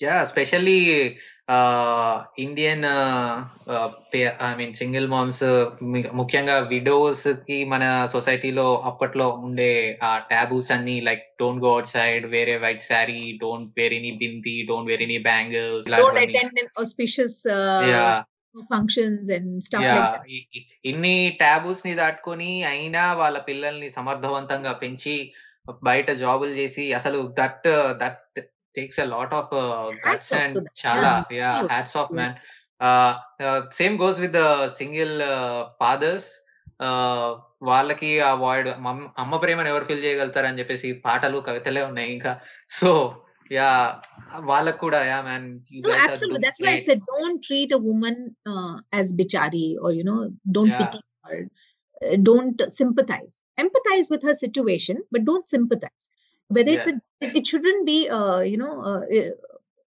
yeah. 0.00 0.22
Especially 0.22 1.18
uh, 1.48 2.14
Indian, 2.36 2.84
uh, 2.86 3.34
uh, 3.66 3.88
pa- 4.10 4.36
I 4.40 4.54
mean, 4.56 4.74
single 4.74 5.06
moms. 5.06 5.38
uh, 5.42 5.52
మి- 5.92 6.10
ముఖ్యంగా 6.12 6.56
విడోస్కి 6.72 7.58
మన 7.64 7.82
సొసైటీలో 8.14 8.66
అప్పట్లో 8.90 9.26
ఉండే 9.40 9.70
ఆ 10.02 10.12
taboos 10.30 10.70
అన్ని 10.76 10.96
like 11.00 11.24
don't 11.40 11.62
go 11.64 11.72
out 11.72 11.90
side 11.94 12.26
వేరే 12.34 12.56
white 12.58 12.84
sari 12.84 13.20
don't 13.42 13.70
wear 13.78 13.94
any 13.94 14.12
bindi 14.22 14.56
don't 14.70 14.90
wear 14.92 15.04
any 15.08 15.18
bangles 15.28 15.88
Don't 15.96 16.20
attend 16.24 16.56
an 16.64 16.70
auspicious 16.82 17.36
yeah 17.92 18.06
functions 18.70 19.26
and 19.36 19.48
stuff 19.64 19.82
yeah 19.86 19.94
like 19.94 20.12
that. 20.12 20.28
ఇ- 20.36 20.46
ఇ- 20.58 20.66
ఇన్ని 20.90 21.16
టాబూస్ని 21.40 21.94
దాటుకొని 21.94 22.52
అయినా 22.72 23.02
వాళ్ళ 23.14 23.38
పిల్లల్ని 23.48 23.90
సమర్థవంతంగా 23.96 24.72
పెంచి 24.82 25.16
బయట 25.82 26.10
జాబులు 26.20 26.54
చేసి 26.58 26.84
అసలు 26.94 27.20
that 27.38 27.66
that 28.02 28.20
takes 28.75 28.99
a 29.03 29.07
lot 29.13 29.33
of 29.39 29.51
guts 30.05 30.31
off 30.31 30.37
to 30.37 30.41
and 30.43 30.57
them. 30.59 30.67
చాలా 30.83 31.11
Yeah, 31.13 31.39
yeah 31.41 31.49
absolutely. 31.51 31.71
Hats 31.73 31.97
off 32.01 32.11
Yeah. 32.11 32.19
Man 32.19 32.37
same 33.79 33.95
goes 34.03 34.19
with 34.25 34.37
single 34.81 35.15
fathers 35.81 36.29
వాళ్ళకి 37.69 38.11
అవాయిడ్ 38.33 38.69
అమ్మ 39.23 39.33
ప్రేమను 39.43 39.69
ఎవరు 39.73 39.87
ఫీల్ 39.89 40.05
చేయగలుగుతారు 40.05 40.47
అని 40.49 40.59
చెప్పేసి 40.61 40.87
పాటలు 41.05 41.39
కవితలే 41.47 41.81
ఉన్నాయి 41.89 42.09
ఇంకా 42.17 42.31
సో 42.79 42.89
యా 43.57 43.69
వాళ్ళకు 44.51 44.79
కూడా 44.85 44.99
yeah 45.11 45.19
man 45.27 45.47
No, 45.85 45.93
absolutely. 46.05 46.41
That's 46.45 46.61
why 46.65 46.73
I 46.77 46.83
said 46.87 47.01
don't 47.13 47.39
treat 47.47 47.71
a 47.77 47.81
woman 47.89 48.15
uh, 48.51 48.75
as 48.99 49.07
bichari 49.19 49.67
or, 49.83 49.91
you 49.97 50.05
know, 50.09 50.19
don't 50.57 50.73
Yeah. 50.73 50.81
pity 50.81 51.01
her. 51.29 51.39
Uh, 52.01 52.15
don't 52.29 52.59
sympathize. 52.79 53.33
Empathize 53.57 54.07
with 54.13 54.23
her 54.27 54.35
situation, 54.45 54.97
but 55.13 55.21
don't 55.29 55.47
sympathize. 55.55 56.05
whether 56.48 56.70
it's 56.72 56.86
a, 56.86 57.00
it, 57.20 57.46
shouldn't 57.46 57.86
be 57.86 58.08
uh, 58.08 58.40
you 58.40 58.56
know 58.56 58.80
uh, 58.82 59.00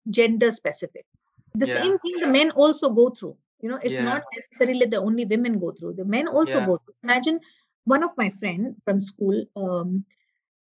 gender 0.09 0.51
specific. 0.51 1.05
The 1.55 1.67
Yeah. 1.67 1.81
same 1.81 1.97
thing 1.99 2.19
the 2.19 2.27
men 2.27 2.51
also 2.51 2.89
go 2.89 3.09
through. 3.09 3.37
You 3.61 3.69
know 3.69 3.79
it's 3.83 3.93
Yeah. 3.93 4.03
not 4.05 4.23
necessarily 4.35 4.85
the 4.85 4.97
only 4.97 5.25
women 5.25 5.59
go 5.59 5.71
through. 5.71 5.93
The 5.93 6.05
men 6.05 6.27
also 6.27 6.59
Yeah. 6.59 6.65
go 6.65 6.77
through. 6.77 6.95
Imagine 7.03 7.39
one 7.85 8.03
of 8.03 8.11
my 8.17 8.29
friend 8.29 8.75
from 8.85 8.99
school 9.01 9.45
um, 9.55 10.05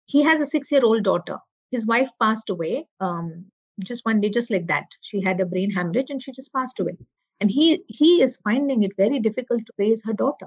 he 0.06 0.22
has 0.22 0.40
a 0.40 0.46
six 0.46 0.70
year 0.72 0.84
old 0.84 1.02
daughter. 1.04 1.38
His 1.70 1.86
wife 1.86 2.10
passed 2.20 2.50
away 2.50 2.86
um, 3.00 3.46
just 3.80 4.04
one 4.04 4.20
day 4.20 4.30
just 4.30 4.50
like 4.50 4.66
that. 4.66 4.96
She 5.00 5.20
had 5.20 5.40
a 5.40 5.46
brain 5.46 5.70
hemorrhage 5.70 6.10
and 6.10 6.20
she 6.22 6.32
just 6.32 6.52
passed 6.52 6.78
away. 6.80 6.96
And 7.40 7.50
he 7.50 7.82
he 7.88 8.22
is 8.22 8.36
finding 8.38 8.82
it 8.84 8.96
very 8.96 9.18
difficult 9.18 9.66
to 9.66 9.72
raise 9.78 10.04
her 10.04 10.12
daughter. 10.12 10.46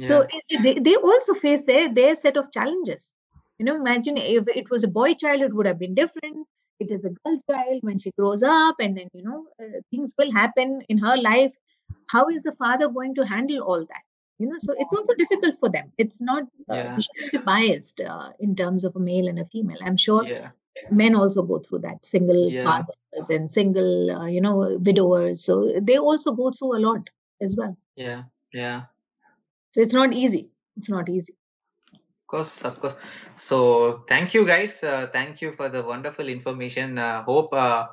So 0.00 0.22
Yeah. 0.22 0.26
it- 0.38 0.44
it- 0.48 0.62
they, 0.62 0.74
they 0.90 0.96
also 0.96 1.34
face 1.34 1.62
their 1.64 1.92
their 1.92 2.14
set 2.14 2.36
of 2.36 2.50
challenges 2.52 3.14
you 3.64 3.72
know 3.72 3.80
imagine 3.80 4.16
if 4.18 4.48
it 4.62 4.70
was 4.70 4.84
a 4.84 4.88
boy 5.00 5.14
child 5.14 5.42
it 5.42 5.54
would 5.54 5.66
have 5.66 5.78
been 5.78 5.94
different 5.94 6.46
it 6.80 6.90
is 6.90 7.04
a 7.04 7.10
girl 7.10 7.38
child 7.50 7.82
when 7.88 7.98
she 7.98 8.10
grows 8.18 8.42
up 8.42 8.76
and 8.86 8.96
then 8.98 9.08
you 9.14 9.22
know 9.28 9.46
uh, 9.62 9.80
things 9.90 10.14
will 10.18 10.32
happen 10.32 10.82
in 10.88 10.98
her 10.98 11.16
life 11.16 11.54
how 12.14 12.26
is 12.28 12.42
the 12.42 12.52
father 12.64 12.88
going 12.88 13.14
to 13.14 13.26
handle 13.32 13.62
all 13.62 13.86
that 13.92 14.04
you 14.38 14.46
know 14.48 14.58
so 14.58 14.74
it's 14.78 14.94
also 15.00 15.14
difficult 15.22 15.58
for 15.60 15.70
them 15.78 15.92
it's 15.98 16.20
not 16.20 16.44
uh, 16.70 16.76
Yeah. 16.76 16.98
be 17.32 17.38
biased 17.50 18.00
uh, 18.00 18.30
in 18.40 18.54
terms 18.62 18.84
of 18.84 18.96
a 18.96 19.00
male 19.10 19.28
and 19.28 19.38
a 19.38 19.46
female 19.54 19.78
i'm 19.90 19.96
sure 19.96 20.24
Yeah. 20.28 20.50
men 20.90 21.14
also 21.14 21.42
go 21.42 21.58
through 21.66 21.80
that 21.86 22.04
single 22.04 22.42
Yeah. 22.50 22.64
fathers 22.64 23.30
and 23.38 23.50
single 23.50 24.10
uh, 24.18 24.26
you 24.26 24.40
know 24.40 24.56
widowers 24.88 25.44
so 25.50 25.80
they 25.90 25.98
also 25.98 26.32
go 26.42 26.50
through 26.58 26.76
a 26.78 26.82
lot 26.88 27.08
as 27.48 27.56
well 27.62 27.76
Yeah. 27.96 28.24
Yeah. 28.52 28.82
so 29.72 29.80
it's 29.80 29.94
not 29.94 30.12
easy 30.12 30.50
it's 30.76 30.88
not 30.88 31.08
easy 31.08 31.34
course, 32.34 32.62
of 32.66 32.80
course. 32.82 32.96
So 33.36 34.02
thank 34.10 34.34
you 34.34 34.42
guys. 34.42 34.82
Uh, 34.82 35.06
thank 35.14 35.40
you 35.40 35.54
for 35.54 35.68
the 35.70 35.82
wonderful 35.82 36.26
information. 36.26 36.98
Uh, 36.98 37.22
hope 37.22 37.54
uh, 37.54 37.86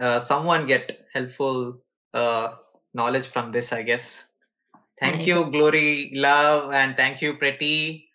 uh, 0.00 0.18
someone 0.20 0.66
get 0.66 1.04
helpful 1.12 1.84
uh, 2.14 2.56
knowledge 2.94 3.28
from 3.28 3.52
this. 3.52 3.72
I 3.72 3.82
guess. 3.84 4.24
Thank 5.00 5.22
I 5.22 5.28
you, 5.28 5.50
Glory, 5.50 6.12
Love, 6.14 6.72
and 6.72 6.96
thank 6.96 7.20
you, 7.20 7.34
Pretty. 7.34 8.08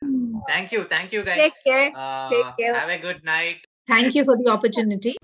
Thank 0.47 0.71
you, 0.71 0.85
thank 0.85 1.11
you, 1.11 1.23
guys. 1.23 1.51
Take 1.51 1.59
care. 1.65 1.91
Uh, 1.93 2.29
Take 2.31 2.51
care. 2.57 2.73
Have 2.73 2.89
a 2.89 2.97
good 2.97 3.23
night. 3.23 3.57
thank 3.87 4.15
you 4.15 4.23
for 4.27 4.35
the 4.39 4.47
opportunity 4.51 5.15